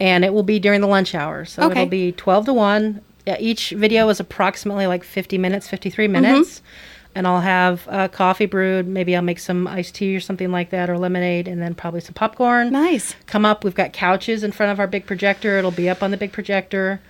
and 0.00 0.24
it 0.24 0.32
will 0.34 0.42
be 0.42 0.58
during 0.58 0.80
the 0.80 0.86
lunch 0.88 1.14
hour. 1.14 1.44
So 1.44 1.62
Okay. 1.64 1.82
it'll 1.82 1.90
be 1.90 2.12
12 2.12 2.46
to 2.46 2.52
1. 2.52 3.00
Yeah, 3.26 3.36
each 3.40 3.70
video 3.70 4.08
is 4.10 4.20
approximately 4.20 4.86
like 4.86 5.02
50 5.04 5.38
minutes, 5.38 5.66
53 5.68 6.04
Mm-hmm. 6.06 6.12
minutes. 6.12 6.62
And 7.16 7.28
I'll 7.28 7.40
have 7.42 7.86
uh, 7.88 8.08
coffee 8.08 8.46
brewed. 8.46 8.88
Maybe 8.88 9.14
I'll 9.14 9.22
make 9.22 9.38
some 9.38 9.68
iced 9.68 9.94
tea 9.94 10.16
or 10.16 10.20
something 10.20 10.50
like 10.50 10.70
that, 10.70 10.90
or 10.90 10.98
lemonade, 10.98 11.46
and 11.46 11.62
then 11.62 11.72
probably 11.76 12.00
some 12.00 12.12
popcorn. 12.14 12.72
Nice. 12.72 13.14
Come 13.26 13.44
up. 13.44 13.62
We've 13.62 13.72
got 13.74 13.92
couches 13.92 14.42
in 14.42 14.50
front 14.50 14.72
of 14.72 14.80
our 14.80 14.88
big 14.88 15.06
projector. 15.06 15.56
It'll 15.56 15.70
be 15.70 15.88
up 15.88 16.02
on 16.02 16.10
the 16.10 16.16
big 16.16 16.32
projector. 16.32 17.00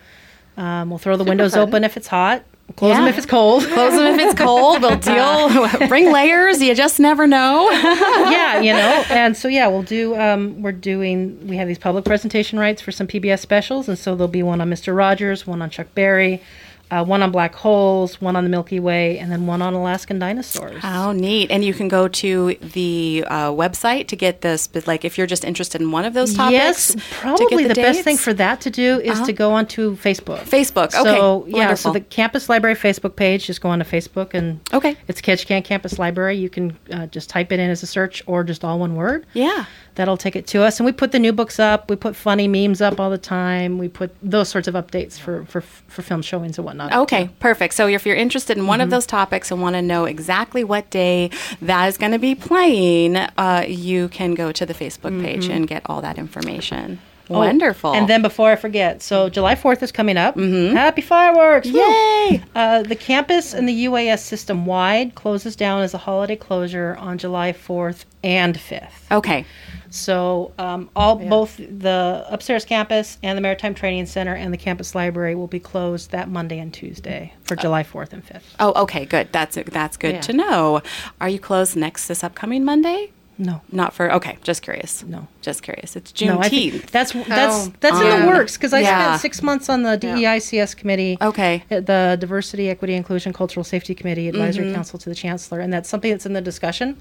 Um, 0.59 0.91
we'll 0.91 0.99
throw 0.99 1.17
the 1.17 1.25
windows 1.25 1.55
fun. 1.55 1.67
open 1.69 1.85
if 1.85 1.97
it's 1.97 2.09
hot. 2.09 2.45
Close 2.77 2.97
them 2.97 3.07
if 3.07 3.17
it's 3.17 3.27
cold. 3.27 3.63
Close 3.69 3.93
them 3.95 4.15
if 4.15 4.21
it's 4.21 4.41
cold. 4.41 4.83
We'll 4.83 4.97
deal. 4.99 5.69
Bring 5.89 6.11
layers. 6.11 6.61
You 6.63 6.75
just 6.75 6.99
never 6.99 7.27
know. 7.27 7.71
yeah, 7.71 8.61
you 8.61 8.73
know, 8.73 9.05
and 9.11 9.37
so 9.37 9.49
yeah, 9.49 9.69
we'll 9.69 9.83
do. 9.83 10.17
Um, 10.19 10.61
we're 10.63 10.73
doing. 10.73 11.47
We 11.47 11.57
have 11.57 11.69
these 11.69 11.79
public 11.79 12.05
presentation 12.05 12.59
rights 12.59 12.83
for 12.83 12.91
some 12.91 13.07
PBS 13.07 13.39
specials, 13.41 13.89
and 13.89 13.99
so 13.99 14.17
there'll 14.17 14.29
be 14.29 14.43
one 14.43 14.61
on 14.61 14.69
Mister 14.69 14.93
Rogers, 14.95 15.47
one 15.47 15.63
on 15.63 15.71
Chuck 15.71 15.89
Berry, 15.95 16.43
uh, 16.91 17.05
one 17.05 17.23
on 17.23 17.31
black 17.33 17.55
holes, 17.55 18.21
one 18.21 18.37
on 18.37 18.45
the 18.45 18.51
Milky 18.51 18.79
Way, 18.79 19.19
and 19.19 19.31
then 19.33 19.47
one 19.47 19.63
on 19.63 19.75
Alaskan 19.75 20.19
dinosaurs. 20.19 20.81
How 20.83 21.13
neat! 21.13 21.51
And 21.51 21.65
you 21.65 21.75
can 21.75 21.89
go 21.89 22.09
to 22.09 22.55
the 22.61 23.25
uh, 23.27 23.51
website 23.51 24.07
to 24.09 24.17
get 24.17 24.43
this. 24.43 24.67
But 24.67 24.87
like, 24.87 25.05
if 25.05 25.17
you're 25.19 25.27
just 25.27 25.45
interested 25.45 25.81
in 25.81 25.91
one 25.91 26.05
of 26.05 26.15
those 26.15 26.35
topics, 26.35 26.53
Yes, 26.55 26.89
to 26.93 26.97
get 26.99 27.05
probably 27.21 27.65
the, 27.67 27.75
best 27.75 28.03
thing 28.03 28.17
for 28.17 28.33
that 28.35 28.61
to 28.63 28.71
do 28.71 29.01
is 29.01 29.13
Uh-huh. 29.19 29.27
to 29.27 29.33
go 29.33 29.53
onto 29.53 29.97
Facebook. 29.97 30.41
Facebook. 30.41 30.89
Okay, 30.95 31.03
So 31.03 31.45
yeah, 31.49 31.57
wonderful. 31.59 31.77
so 31.77 31.93
the 31.93 32.01
campus 32.01 32.49
library 32.49 32.77
Facebook 32.77 33.17
page. 33.17 33.47
Just 33.47 33.61
go 33.61 33.71
onto 33.71 33.85
Facebook 33.85 34.35
and 34.35 34.61
Okay. 34.73 34.97
it's 35.09 35.21
Ketchikan 35.21 35.65
Campus 35.65 35.99
Library. 35.99 36.37
You 36.37 36.51
can 36.51 36.77
uh, 36.93 37.07
just 37.07 37.29
type 37.31 37.51
it 37.53 37.61
in 37.61 37.71
as 37.71 37.83
a 37.83 37.87
search 37.87 38.23
or 38.27 38.45
just 38.45 38.65
all 38.65 38.79
one 38.79 38.95
word. 38.95 39.27
yeah. 39.33 39.65
That'll 39.97 40.17
take 40.17 40.35
it 40.35 40.47
to 40.49 40.63
us, 40.63 40.81
and 40.81 40.85
we 40.87 40.91
put 40.93 41.13
the 41.13 41.19
new 41.21 41.33
books 41.33 41.61
up. 41.61 41.89
We 41.89 41.95
put 41.97 42.17
funny 42.17 42.49
memes 42.49 42.81
up 42.81 42.99
all 42.99 43.11
the 43.11 43.19
time. 43.19 43.79
We 43.79 43.89
put 43.89 44.11
those 44.23 44.49
sorts 44.49 44.67
of 44.67 44.75
updates 44.75 45.19
for 45.21 45.45
for, 45.45 45.61
for 45.61 46.03
film 46.03 46.21
showings 46.21 46.59
and 46.59 46.65
whatnot. 46.65 46.93
Okay, 46.93 47.31
perfect. 47.39 47.75
So 47.75 47.87
if 47.87 48.05
you're 48.05 48.17
interested 48.17 48.57
in 48.59 48.67
one 48.67 48.79
Mm-hmm. 48.81 48.85
of 48.85 48.91
those 48.91 49.07
topics 49.07 49.51
and 49.53 49.63
want 49.63 49.75
to 49.77 49.83
know 49.83 50.05
exactly 50.05 50.65
what 50.65 50.91
day 50.91 51.31
that 51.63 51.87
is 51.87 51.97
going 51.97 52.11
to 52.13 52.19
be 52.19 52.35
playing, 52.35 53.17
uh, 53.17 53.65
you 53.69 54.09
can 54.09 54.35
go 54.35 54.51
to 54.51 54.67
the 54.67 54.75
Facebook 54.75 55.23
page 55.23 55.47
and 55.49 55.69
get 55.69 55.83
all 55.87 56.01
that 56.03 56.19
information. 56.19 56.97
Mm-hmm. 56.97 57.11
Oh, 57.31 57.39
Wonderful. 57.39 57.95
And 57.95 58.07
then 58.07 58.21
before 58.21 58.51
I 58.51 58.57
forget, 58.57 59.01
so 59.01 59.31
July 59.31 59.55
4th 59.55 59.83
is 59.83 59.91
coming 59.91 60.19
up. 60.19 60.39
Happy 60.39 61.01
fireworks! 61.01 61.67
Yay! 61.69 62.43
Uh, 62.55 62.83
the 62.83 62.95
campus 62.97 63.55
and 63.55 63.67
the 63.67 63.87
UAS 63.87 64.19
system 64.19 64.67
wide 64.67 65.15
closes 65.15 65.57
down 65.57 65.81
as 65.81 65.95
a 65.95 65.99
holiday 65.99 66.37
closure 66.37 66.97
on 67.01 67.17
July 67.17 67.55
4th 67.55 68.05
and 68.23 68.57
5th. 68.59 69.11
Okay. 69.11 69.47
So 69.95 70.53
um, 70.59 70.91
all 70.97 71.15
both 71.15 71.57
the 71.57 72.27
upstairs 72.29 72.65
campus 72.65 73.17
and 73.23 73.39
the 73.39 73.41
Maritime 73.41 73.75
Training 73.75 74.07
Center 74.07 74.35
and 74.35 74.53
the 74.53 74.57
campus 74.59 74.93
library 74.97 75.37
will 75.37 75.47
be 75.47 75.61
closed 75.61 76.11
that 76.11 76.29
Monday 76.29 76.59
and 76.59 76.75
Tuesday 76.75 77.33
for 77.45 77.55
July 77.55 77.85
4th 77.85 78.13
and 78.13 78.27
5th. 78.27 78.43
Oh, 78.59 78.83
okay, 78.83 79.05
good. 79.05 79.29
That's 79.31 79.57
that's 79.67 79.97
good 79.97 80.17
Yeah. 80.17 80.21
to 80.23 80.33
know. 80.33 80.83
Are 81.21 81.29
you 81.29 81.39
closed 81.39 81.77
next 81.77 82.09
this 82.09 82.25
upcoming 82.25 82.65
Monday? 82.65 83.13
No. 83.37 83.61
Not 83.73 83.93
for 83.95 84.13
okay. 84.15 84.39
Just 84.43 84.63
curious. 84.63 85.03
No. 85.05 85.27
Just 85.43 85.63
curious. 85.63 85.97
It's 85.97 86.19
No, 86.23 86.39
I 86.41 86.49
Juneteenth. 86.49 86.71
think 86.73 86.91
that's 86.91 87.13
that's 87.13 87.67
Oh. 87.69 87.73
that's 87.81 88.01
in 88.01 88.21
the 88.23 88.27
works 88.29 88.57
because 88.57 88.73
I 88.73 88.81
yeah. 88.81 89.07
spent 89.09 89.21
six 89.23 89.43
months 89.43 89.69
on 89.69 89.83
the 89.83 89.99
DEICS 89.99 90.77
committee. 90.77 91.19
Okay. 91.21 91.65
the 91.69 92.17
Diversity, 92.21 92.71
Equity, 92.71 92.95
Inclusion, 92.95 93.33
Cultural 93.33 93.65
Safety 93.65 93.95
Committee, 93.95 94.29
Advisory 94.29 94.67
Mm-hmm. 94.67 94.75
Council 94.75 94.99
to 95.01 95.09
the 95.09 95.15
Chancellor, 95.15 95.61
and 95.61 95.73
that's 95.73 95.89
something 95.89 96.11
that's 96.11 96.27
in 96.27 96.33
the 96.33 96.41
discussion, 96.41 96.95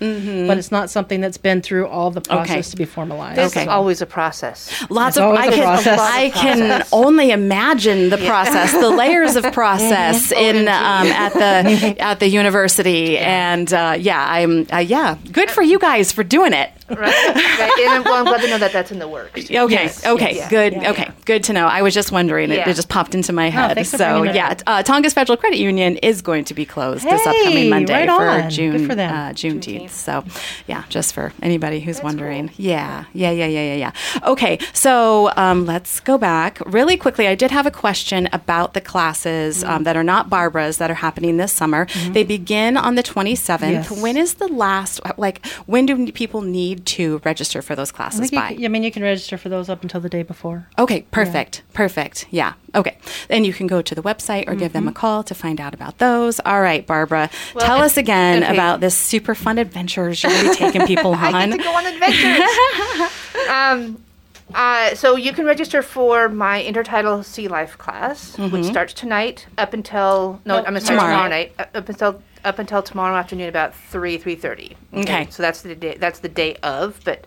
but 0.48 0.58
it's 0.58 0.72
not 0.72 0.90
something 0.90 1.22
that's 1.22 1.38
been 1.38 1.62
through 1.62 1.88
all 1.88 2.10
the 2.12 2.22
process 2.22 2.72
to 2.72 2.78
be 2.78 2.86
formalized. 2.86 3.38
This 3.38 3.52
Okay. 3.54 3.62
is 3.64 3.68
always 3.68 4.02
a 4.02 4.06
process. 4.06 4.70
Lots 4.90 5.16
It's 5.16 5.18
of 5.18 5.24
always 5.26 5.40
I 5.42 5.46
a 5.46 5.52
can, 5.52 5.64
process. 5.64 6.00
I 6.00 6.30
can 6.32 6.84
only 6.92 7.32
imagine 7.32 8.10
the 8.10 8.18
process, 8.18 8.72
the 8.72 8.90
layers 9.04 9.36
of 9.36 9.44
process 9.54 10.32
in 10.32 10.68
um, 10.68 11.08
at 11.08 11.34
the 11.34 11.96
at 12.00 12.20
the 12.20 12.28
university, 12.28 13.18
and 13.20 13.72
uh, 13.72 13.96
yeah, 14.00 14.26
I'm 14.30 14.66
uh, 14.74 14.78
yeah, 14.80 15.18
good 15.32 15.50
for 15.52 15.62
you 15.62 15.80
guys 15.80 16.12
for 16.12 16.23
doing 16.24 16.54
it. 16.54 16.72
Right? 16.90 17.00
right? 17.00 17.80
And 17.88 18.06
well, 18.06 18.16
I'm 18.16 18.26
glad 18.26 18.42
to 18.42 18.48
know 18.50 18.58
that 18.58 18.72
that's 18.74 18.92
in 18.92 19.00
the 19.00 19.08
works. 19.08 19.32
Okay, 19.50 19.54
Yes, 19.54 20.06
okay, 20.06 20.36
yes, 20.36 20.50
good. 20.50 20.74
yeah. 20.74 20.92
Okay, 20.92 21.10
good 21.26 21.44
to 21.46 21.54
know. 21.54 21.68
I 21.68 21.82
was 21.82 21.94
just 21.94 22.12
wondering; 22.12 22.52
it, 22.52 22.58
Yeah. 22.58 22.70
it 22.70 22.76
just 22.76 22.90
popped 22.90 23.16
into 23.16 23.32
my 23.34 23.50
head. 23.50 23.76
thanks 23.76 23.90
so 23.92 24.20
bringing 24.20 24.36
yeah, 24.36 24.50
up. 24.50 24.62
uh, 24.68 24.84
Tongass 24.84 25.14
Federal 25.14 25.38
Credit 25.38 25.58
Union 25.60 25.98
is 25.98 26.22
going 26.22 26.44
to 26.46 26.54
be 26.54 26.66
closed 26.66 27.04
this 27.04 27.26
upcoming 27.26 27.70
Monday 27.70 28.08
right 28.08 28.10
for 28.10 28.28
on. 28.30 28.42
Good 28.42 28.50
June 28.52 28.88
for 28.88 28.96
them. 28.96 29.14
Uh, 29.14 29.30
Juneteenth. 29.32 29.90
So 29.92 30.24
yeah, 30.68 30.84
just 30.90 31.14
for 31.14 31.32
anybody 31.42 31.80
who's 31.80 31.98
That's 31.98 32.04
wondering. 32.04 32.48
cool. 32.50 32.56
Yeah, 32.58 33.06
yeah, 33.14 33.32
yeah, 33.32 33.46
yeah, 33.48 33.74
yeah, 33.76 33.92
yeah. 34.16 34.28
Okay, 34.30 34.60
so 34.74 35.32
um, 35.38 35.66
let's 35.66 36.00
go 36.00 36.18
back 36.18 36.60
really 36.66 36.98
quickly. 36.98 37.28
I 37.28 37.36
did 37.36 37.52
have 37.52 37.66
a 37.66 37.72
question 37.72 38.28
about 38.34 38.74
the 38.74 38.82
classes 38.82 39.34
Mm-hmm. 39.64 39.70
um, 39.70 39.84
that 39.84 39.96
are 39.96 40.04
not 40.04 40.30
Barbara's 40.30 40.78
that 40.78 40.90
are 40.92 40.96
happening 40.96 41.38
this 41.38 41.52
summer. 41.52 41.86
They 42.12 42.24
begin 42.24 42.78
on 42.78 42.96
the 42.96 43.04
27th. 43.04 43.62
Yes. 43.72 43.92
When 44.02 44.18
is 44.18 44.36
the 44.36 44.48
last? 44.48 45.00
Like, 45.18 45.46
when 45.66 45.86
do 45.86 46.12
people 46.12 46.42
need 46.42 46.73
to 46.76 47.22
register 47.24 47.62
for 47.62 47.76
those 47.76 47.92
classes 47.92 48.20
think 48.22 48.32
you 48.34 48.40
by? 48.40 48.54
can- 48.56 48.66
I 48.66 48.68
mean, 48.68 48.84
you 48.84 48.92
can 48.92 49.04
register 49.04 49.38
for 49.38 49.50
those 49.50 49.70
up 49.70 49.82
until 49.84 50.02
the 50.02 50.10
day 50.10 50.24
before. 50.24 50.68
Okay, 50.78 51.02
perfect. 51.12 51.62
Perfect. 51.74 52.26
Yeah. 52.32 52.54
Okay. 52.76 52.98
And 53.30 53.46
you 53.46 53.54
can 53.54 53.68
go 53.68 53.82
to 53.82 53.94
the 53.96 54.02
website 54.02 54.48
or 54.48 54.56
give 54.56 54.74
them 54.74 54.88
a 54.88 54.92
Mm-hmm. 54.92 55.00
call 55.00 55.24
to 55.24 55.36
find 55.36 55.60
out 55.62 55.74
about 55.74 55.98
those. 56.00 56.40
All 56.46 56.62
right, 56.62 56.86
Barbara, 56.86 57.30
Well, 57.56 57.66
tell 57.66 57.82
us 57.82 57.98
again 58.04 58.44
okay. 58.44 58.54
about 58.54 58.80
this 58.80 58.96
super 58.96 59.36
fun 59.36 59.58
adventures 59.58 60.24
you're 60.24 60.32
going 60.32 60.46
to 60.46 60.50
be 60.52 60.56
taking 60.58 60.86
people 60.88 61.14
I 61.18 61.32
on. 61.44 61.50
get 61.52 61.58
to 61.58 61.64
go 61.64 61.72
on 61.76 61.86
adventures. 61.86 62.50
um, 63.50 64.04
uh, 64.54 64.94
so 64.96 65.16
you 65.16 65.34
can 65.34 65.46
register 65.46 65.82
for 65.82 66.30
my 66.30 66.62
intertidal 66.64 67.24
sea 67.24 67.48
life 67.48 67.78
class, 67.78 68.38
which 68.38 68.66
starts 68.66 68.94
tonight 68.94 69.48
up 69.58 69.74
until 69.74 70.40
no, 70.46 70.58
I'm 70.58 70.64
gonna 70.66 70.80
start 70.82 71.00
tomorrow. 71.00 71.14
tomorrow, 71.14 71.30
night 71.30 71.54
uh, 71.58 71.66
up 71.74 71.90
until 71.90 72.22
up 72.46 72.60
until 72.60 72.82
tomorrow 72.84 73.16
afternoon 73.16 73.50
about 73.50 73.74
three 73.76 74.18
three 74.18 74.36
thirty. 74.36 74.76
Okay. 74.94 75.28
So 75.30 75.44
that's 75.44 75.62
the 75.62 75.76
day. 75.76 75.98
That's 75.98 76.20
the 76.20 76.30
day 76.30 76.56
of, 76.64 77.00
but 77.06 77.26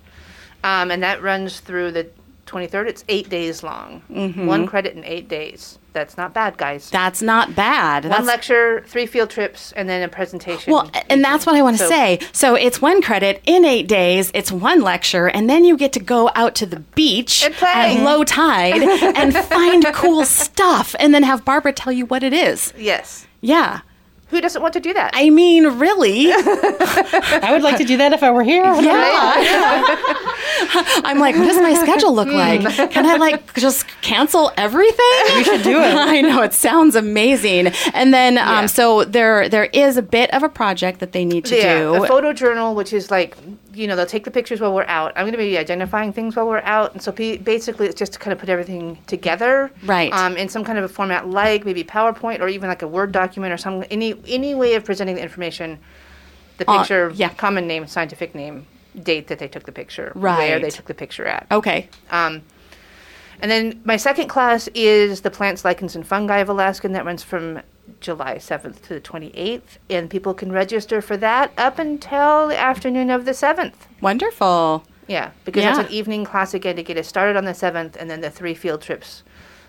um, 0.64 0.90
and 0.90 1.02
that 1.02 1.22
runs 1.22 1.60
through 1.60 1.92
the 1.92 2.08
23rd. 2.46 2.86
It's 2.88 3.04
eight 3.08 3.28
days 3.28 3.62
long. 3.62 4.00
One 4.46 4.66
credit 4.66 4.94
in 4.96 5.04
eight 5.04 5.28
days. 5.28 5.78
That's 5.92 6.16
not 6.16 6.32
bad, 6.34 6.56
guys. 6.58 6.90
That's 6.90 7.22
not 7.22 7.54
bad. 7.56 8.04
One 8.04 8.10
That's 8.12 8.26
lecture, 8.26 8.84
three 8.86 9.06
field 9.06 9.30
trips, 9.30 9.72
and 9.72 9.88
then 9.88 10.02
a 10.02 10.08
presentation. 10.08 10.72
well, 10.72 10.90
and 11.08 11.24
that's 11.24 11.46
what 11.46 11.56
I 11.56 11.62
want 11.62 11.78
to 11.78 11.84
So- 11.84 11.88
say. 11.88 12.18
So 12.32 12.54
it's 12.54 12.80
one 12.82 13.00
credit 13.02 13.42
in 13.46 13.64
eight 13.64 13.88
days. 13.88 14.30
It's 14.34 14.52
one 14.52 14.80
lecture, 14.82 15.26
and 15.28 15.48
then 15.48 15.64
you 15.64 15.76
get 15.76 15.92
to 15.94 16.00
go 16.00 16.30
out 16.34 16.54
to 16.56 16.66
the 16.66 16.80
beach 16.80 17.42
at 17.44 18.02
low 18.02 18.24
tide 18.24 18.82
and 18.82 19.34
find 19.36 19.84
cool 19.94 20.24
stuff, 20.24 20.94
and 21.00 21.14
then 21.14 21.22
have 21.22 21.44
Barbara 21.44 21.72
tell 21.72 21.92
you 21.92 22.06
what 22.06 22.22
it 22.22 22.32
is. 22.34 22.72
Yes. 22.76 23.26
Yeah, 23.40 23.80
Who 24.28 24.40
doesn't 24.40 24.60
want 24.60 24.74
to 24.74 24.80
do 24.80 24.92
that? 24.92 25.12
I 25.14 25.30
mean, 25.30 25.78
really. 25.78 26.26
I 26.32 27.48
would 27.52 27.62
like 27.62 27.78
to 27.78 27.84
do 27.84 27.96
that 27.98 28.12
if 28.12 28.24
I 28.24 28.30
were 28.32 28.42
here. 28.42 28.64
Yeah. 28.64 28.72
I'm 31.04 31.20
like, 31.20 31.36
what 31.36 31.44
does 31.44 31.60
my 31.60 31.74
schedule 31.74 32.12
look 32.12 32.28
like? 32.28 32.62
Can 32.90 33.06
I 33.06 33.16
like 33.16 33.54
just 33.54 33.86
cancel 34.00 34.50
everything? 34.56 34.96
You 35.36 35.44
should 35.44 35.62
do 35.62 35.80
it. 35.80 35.94
I 36.06 36.22
know 36.22 36.42
it 36.42 36.54
sounds 36.54 36.96
amazing. 36.96 37.68
And 37.94 38.12
then, 38.12 38.36
um, 38.38 38.66
so 38.66 39.04
there 39.04 39.48
there 39.48 39.66
is 39.66 39.96
a 39.96 40.02
bit 40.02 40.32
of 40.34 40.42
a 40.42 40.48
project 40.48 40.98
that 41.00 41.12
they 41.12 41.24
need 41.24 41.44
to 41.44 41.56
yeah, 41.56 41.78
do. 41.78 42.02
a 42.02 42.06
photo 42.08 42.32
journal, 42.32 42.74
which 42.74 42.92
is 42.92 43.12
like, 43.12 43.36
you 43.76 43.86
know, 43.86 43.94
they'll 43.94 44.06
take 44.06 44.24
the 44.24 44.30
pictures 44.30 44.60
while 44.60 44.74
we're 44.74 44.84
out. 44.86 45.12
I'm 45.16 45.24
going 45.24 45.32
to 45.32 45.38
be 45.38 45.58
identifying 45.58 46.12
things 46.12 46.34
while 46.34 46.46
we're 46.48 46.60
out, 46.60 46.92
and 46.94 47.02
so 47.02 47.12
pe- 47.12 47.36
basically, 47.36 47.86
it's 47.86 47.98
just 47.98 48.14
to 48.14 48.18
kind 48.18 48.32
of 48.32 48.38
put 48.38 48.48
everything 48.48 48.98
together, 49.06 49.70
Right. 49.84 50.12
Um, 50.12 50.36
in 50.36 50.48
some 50.48 50.64
kind 50.64 50.78
of 50.78 50.84
a 50.84 50.88
format, 50.88 51.28
like 51.28 51.64
maybe 51.64 51.84
PowerPoint 51.84 52.40
or 52.40 52.48
even 52.48 52.68
like 52.68 52.82
a 52.82 52.88
Word 52.88 53.12
document 53.12 53.52
or 53.52 53.56
some 53.58 53.84
any 53.90 54.14
any 54.26 54.54
way 54.54 54.74
of 54.74 54.84
presenting 54.84 55.16
the 55.16 55.22
information, 55.22 55.78
the 56.56 56.68
Uh, 56.70 56.78
picture, 56.78 57.12
yeah. 57.14 57.28
common 57.30 57.66
name, 57.66 57.86
scientific 57.86 58.34
name, 58.34 58.66
date 59.02 59.26
that 59.28 59.38
they 59.38 59.48
took 59.48 59.64
the 59.64 59.72
picture, 59.72 60.10
right. 60.14 60.38
where 60.38 60.58
they 60.58 60.70
took 60.70 60.86
the 60.86 60.94
picture 60.94 61.26
at. 61.26 61.46
okay. 61.50 61.88
Um, 62.10 62.42
and 63.42 63.50
then 63.50 63.80
my 63.84 63.98
second 63.98 64.28
class 64.28 64.68
is 64.74 65.20
the 65.20 65.30
plants, 65.30 65.62
lichens, 65.64 65.94
and 65.94 66.06
fungi 66.06 66.38
of 66.38 66.48
Alaska, 66.48 66.86
and 66.86 66.94
that 66.96 67.04
runs 67.04 67.22
from 67.22 67.60
July 68.06 68.36
7th 68.36 68.80
to 68.82 68.94
the 68.94 69.00
28th. 69.00 69.78
And 69.90 70.08
people 70.08 70.32
can 70.32 70.52
register 70.52 71.02
for 71.02 71.16
that 71.18 71.52
up 71.58 71.78
until 71.80 72.46
the 72.48 72.56
afternoon 72.58 73.10
of 73.10 73.24
the 73.24 73.32
7th. 73.32 73.74
Wonderful. 74.00 74.84
Yeah, 75.08 75.30
because 75.44 75.62
Yeah. 75.64 75.74
that's 75.76 75.88
an 75.88 75.94
evening 75.94 76.24
class 76.24 76.54
again 76.54 76.76
to 76.76 76.82
get 76.84 76.96
us 76.96 77.06
started 77.08 77.36
on 77.36 77.44
the 77.44 77.52
7th, 77.54 77.96
and 77.96 78.08
then 78.08 78.20
the 78.20 78.30
three 78.30 78.54
field 78.54 78.80
trips 78.80 79.22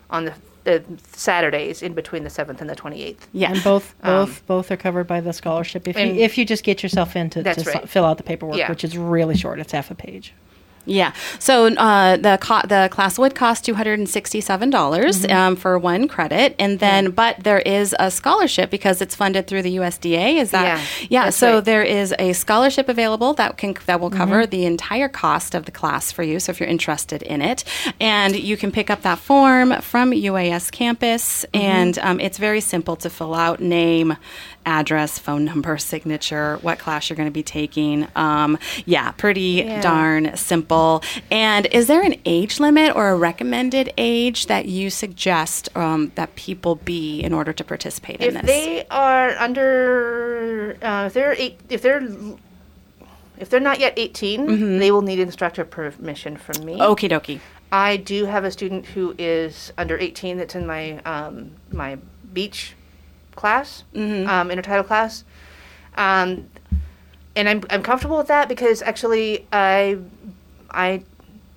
on 0.09 0.25
the, 0.25 0.33
the 0.65 0.83
Saturdays 1.13 1.81
in 1.81 1.93
between 1.93 2.23
the 2.23 2.29
7th 2.29 2.61
and 2.61 2.69
the 2.69 2.75
28th. 2.75 3.27
Yeah. 3.33 3.51
And 3.51 3.63
both 3.63 3.95
Um, 4.03 4.13
both 4.25 4.45
both 4.47 4.71
are 4.71 4.77
covered 4.77 5.07
by 5.07 5.19
the 5.21 5.33
scholarship 5.33 5.87
if 5.87 5.97
you 5.97 6.05
if 6.05 6.37
you 6.37 6.45
just 6.45 6.63
get 6.63 6.83
yourself 6.83 7.15
in 7.15 7.29
to, 7.31 7.43
to 7.43 7.61
right. 7.71 7.89
fill 7.89 8.05
out 8.05 8.17
the 8.17 8.23
paperwork, 8.23 8.57
Yeah. 8.57 8.69
which 8.69 8.83
is 8.83 8.97
really 8.97 9.35
short. 9.35 9.59
It's 9.59 9.71
half 9.71 9.89
a 9.91 9.95
page. 9.95 10.33
Yeah. 10.87 11.11
So 11.39 11.67
uh, 11.67 12.17
the 12.17 12.37
co- 12.41 12.65
the 12.67 12.87
class 12.91 13.19
would 13.19 13.35
cost 13.35 13.65
two 13.65 13.75
hundred 13.75 13.99
and 13.99 14.09
sixty 14.09 14.41
seven 14.41 14.69
dollars 14.71 15.17
Mm-hmm. 15.21 15.35
um, 15.37 15.55
for 15.55 15.77
one 15.77 16.07
credit, 16.07 16.55
and 16.57 16.79
then 16.79 17.11
but 17.11 17.43
there 17.43 17.59
is 17.59 17.93
a 17.99 18.09
scholarship 18.09 18.69
because 18.71 19.01
it's 19.01 19.13
funded 19.15 19.47
through 19.47 19.63
the 19.63 19.75
USDA. 19.77 20.35
Is 20.41 20.51
that 20.51 20.79
Yeah, 21.09 21.25
that's 21.25 21.37
so 21.37 21.55
right. 21.55 21.65
there 21.65 21.83
is 21.83 22.13
a 22.17 22.33
scholarship 22.33 22.87
available 22.89 23.33
that 23.35 23.57
can 23.57 23.75
that 23.85 23.99
will 23.99 24.09
cover 24.09 24.41
Mm-hmm. 24.43 24.49
the 24.57 24.65
entire 24.65 25.09
cost 25.09 25.53
of 25.55 25.65
the 25.65 25.71
class 25.71 26.11
for 26.11 26.23
you. 26.23 26.39
So 26.39 26.51
if 26.51 26.59
you're 26.59 26.69
interested 26.69 27.21
in 27.21 27.41
it, 27.41 27.63
and 27.99 28.35
you 28.35 28.55
can 28.55 28.71
pick 28.71 28.89
up 28.89 29.01
that 29.01 29.19
form 29.19 29.81
from 29.81 30.11
UAS 30.11 30.71
campus, 30.71 31.45
Mm-hmm. 31.53 31.65
and 31.65 31.99
um, 31.99 32.19
it's 32.21 32.37
very 32.37 32.61
simple 32.61 32.95
to 33.03 33.09
fill 33.09 33.33
out: 33.35 33.59
name, 33.59 34.15
address, 34.65 35.19
phone 35.19 35.43
number, 35.45 35.77
signature, 35.77 36.57
what 36.61 36.79
class 36.79 37.09
you're 37.09 37.17
going 37.17 37.27
to 37.33 37.39
be 37.43 37.43
taking. 37.43 38.07
Um, 38.15 38.57
yeah, 38.85 39.11
pretty 39.11 39.63
Yeah. 39.65 39.81
darn 39.81 40.35
simple. 40.37 40.76
And 41.31 41.65
is 41.67 41.87
there 41.87 42.01
an 42.01 42.15
age 42.25 42.59
limit 42.59 42.95
or 42.95 43.09
a 43.09 43.15
recommended 43.15 43.93
age 43.97 44.47
that 44.47 44.65
you 44.65 44.89
suggest 44.89 45.69
um, 45.75 46.11
that 46.15 46.35
people 46.35 46.75
be 46.75 47.19
in 47.21 47.33
order 47.33 47.53
to 47.53 47.63
participate 47.63 48.21
in 48.21 48.33
this? 48.33 48.41
If 48.43 48.47
they 48.47 48.85
are 48.89 49.29
under, 49.37 50.77
uh, 50.81 51.05
if 51.07 51.13
they're 51.13 51.33
eight, 51.33 51.59
if 51.69 51.81
they're 51.81 52.01
if 53.37 53.49
they're 53.51 53.59
not 53.59 53.79
yet 53.79 53.93
18, 53.97 54.47
Mm-hmm. 54.47 54.77
they 54.79 54.89
will 54.91 55.03
need 55.03 55.19
instructor 55.19 55.63
permission 55.63 56.37
from 56.37 56.65
me. 56.65 56.79
Okie 56.79 57.09
dokie. 57.09 57.39
I 57.71 57.97
do 57.97 58.25
have 58.25 58.43
a 58.45 58.49
student 58.51 58.85
who 58.87 59.13
is 59.19 59.71
under 59.77 59.97
18 59.97 60.37
that's 60.37 60.55
in 60.55 60.65
my 60.65 60.97
um, 61.05 61.51
my 61.71 61.97
beach 62.33 62.73
class, 63.35 63.83
Mm-hmm. 63.93 64.27
um, 64.27 64.49
intertidal 64.49 64.85
class, 64.87 65.23
um, 65.95 66.49
and 67.35 67.47
I'm 67.47 67.61
I'm 67.69 67.83
comfortable 67.83 68.17
with 68.17 68.27
that 68.27 68.49
because 68.49 68.81
actually 68.81 69.45
I 69.53 69.99
I 70.71 71.03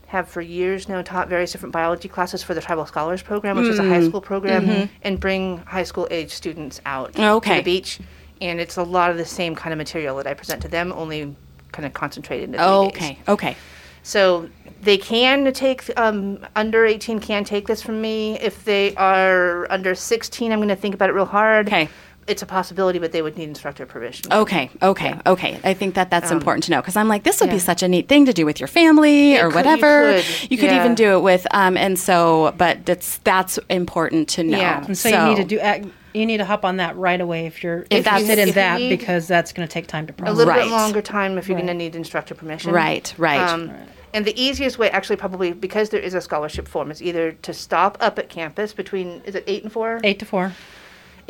have 0.06 0.28
for 0.28 0.40
years 0.40 0.88
now 0.88 1.02
taught 1.02 1.28
various 1.28 1.52
different 1.52 1.72
biology 1.72 2.08
classes 2.08 2.42
for 2.42 2.52
the 2.52 2.60
Tribal 2.60 2.84
Scholars 2.86 3.22
Program, 3.22 3.56
which 3.56 3.66
is 3.68 3.78
a 3.78 3.82
Mm. 3.82 3.88
high 3.90 4.04
school 4.08 4.20
program, 4.20 4.88
and 5.02 5.20
bring 5.20 5.58
high 5.58 5.84
school 5.84 6.08
age 6.10 6.32
students 6.32 6.80
out 6.84 7.14
to 7.14 7.20
Mm-hmm. 7.20 7.56
The 7.58 7.62
beach, 7.62 8.00
and 8.40 8.58
it's 8.60 8.76
a 8.76 8.82
lot 8.82 9.10
of 9.10 9.16
the 9.18 9.24
same 9.24 9.54
kind 9.54 9.72
of 9.72 9.78
material 9.78 10.16
that 10.16 10.26
I 10.26 10.34
present 10.34 10.62
to 10.62 10.68
them, 10.68 10.92
only 10.92 11.36
kind 11.72 11.86
of 11.86 11.92
concentrated 11.92 12.48
into 12.48 12.58
three 12.58 12.88
days. 12.90 12.96
Okay. 13.02 13.18
Okay. 13.28 13.56
So 14.02 14.48
they 14.82 14.96
can 14.96 15.52
take 15.52 15.88
um, 15.96 16.44
under 16.56 16.86
18 16.86 17.20
can 17.20 17.44
take 17.44 17.66
this 17.68 17.80
from 17.82 18.00
me. 18.00 18.38
If 18.40 18.64
they 18.64 18.94
are 18.96 19.70
under 19.70 19.94
16, 19.94 20.50
I'm 20.50 20.58
going 20.58 20.68
to 20.70 20.74
think 20.76 20.94
about 20.94 21.10
it 21.10 21.12
real 21.12 21.26
hard. 21.26 21.68
Okay. 21.68 21.88
It's 22.30 22.42
a 22.42 22.46
possibility, 22.46 23.00
but 23.00 23.10
they 23.10 23.22
would 23.22 23.36
need 23.36 23.48
instructor 23.48 23.84
permission. 23.86 24.32
Okay, 24.32 24.70
okay, 24.82 25.18
okay. 25.26 25.58
I 25.64 25.74
think 25.74 25.96
that 25.96 26.10
that's 26.10 26.30
important 26.30 26.62
to 26.64 26.70
know 26.70 26.80
because 26.80 26.94
I'm 26.96 27.08
like, 27.08 27.24
this 27.24 27.40
would 27.40 27.48
be 27.50 27.54
Um, 27.56 27.60
such 27.60 27.82
a 27.82 27.88
neat 27.88 28.08
thing 28.08 28.24
to 28.26 28.32
do 28.32 28.46
with 28.46 28.60
your 28.60 28.68
family 28.68 29.34
It 29.34 29.38
or 29.42 29.50
could- 29.50 29.64
you 29.64 29.70
whatever. 29.72 30.12
could, 30.22 30.50
You 30.52 30.56
could 30.56 30.70
yeah. 30.70 30.80
even 30.84 30.94
do 30.94 31.16
it 31.16 31.22
with, 31.22 31.44
um, 31.50 31.76
and 31.76 31.98
so, 31.98 32.54
but 32.56 32.86
that's 32.86 33.18
that's 33.24 33.58
important 33.68 34.28
to 34.28 34.44
know. 34.44 34.58
Yeah. 34.58 34.84
And 34.86 34.96
so, 34.96 35.08
you 35.08 35.28
need 35.30 35.36
to 35.38 35.44
do 35.44 35.58
ac- 35.60 35.90
you 36.14 36.24
need 36.24 36.36
to 36.38 36.44
hop 36.44 36.64
on 36.64 36.76
that 36.76 36.96
right 36.96 37.20
away 37.20 37.46
if 37.46 37.64
you're 37.64 37.80
If 37.90 38.04
that's- 38.04 38.22
interested 38.22 38.38
in 38.42 38.48
if 38.50 38.54
that 38.54 38.78
because 38.78 39.26
that's 39.26 39.52
going 39.52 39.66
to 39.66 39.72
take 39.72 39.88
time 39.88 40.06
to 40.06 40.12
process. 40.12 40.32
A 40.34 40.36
little 40.36 40.54
Right. 40.54 40.62
bit 40.62 40.70
longer 40.70 41.02
time 41.02 41.36
if 41.36 41.48
you're 41.48 41.56
Right. 41.56 41.66
going 41.66 41.78
to 41.78 41.84
need 41.84 41.96
instructor 41.96 42.34
permission. 42.36 42.70
Right, 42.72 43.12
right. 43.18 43.40
Um, 43.40 43.72
And 44.14 44.24
the 44.24 44.40
easiest 44.40 44.76
way, 44.78 44.90
actually, 44.90 45.16
probably 45.16 45.52
because 45.52 45.90
there 45.90 46.00
is 46.00 46.14
a 46.14 46.20
scholarship 46.20 46.66
form, 46.68 46.90
is 46.90 47.00
either 47.02 47.32
to 47.42 47.52
stop 47.52 47.96
up 48.00 48.18
at 48.20 48.28
campus 48.28 48.72
between 48.72 49.20
is 49.24 49.34
it 49.36 49.44
eight 49.48 49.62
and 49.64 49.72
four? 49.72 50.00
Eight 50.04 50.18
to 50.20 50.24
four. 50.24 50.52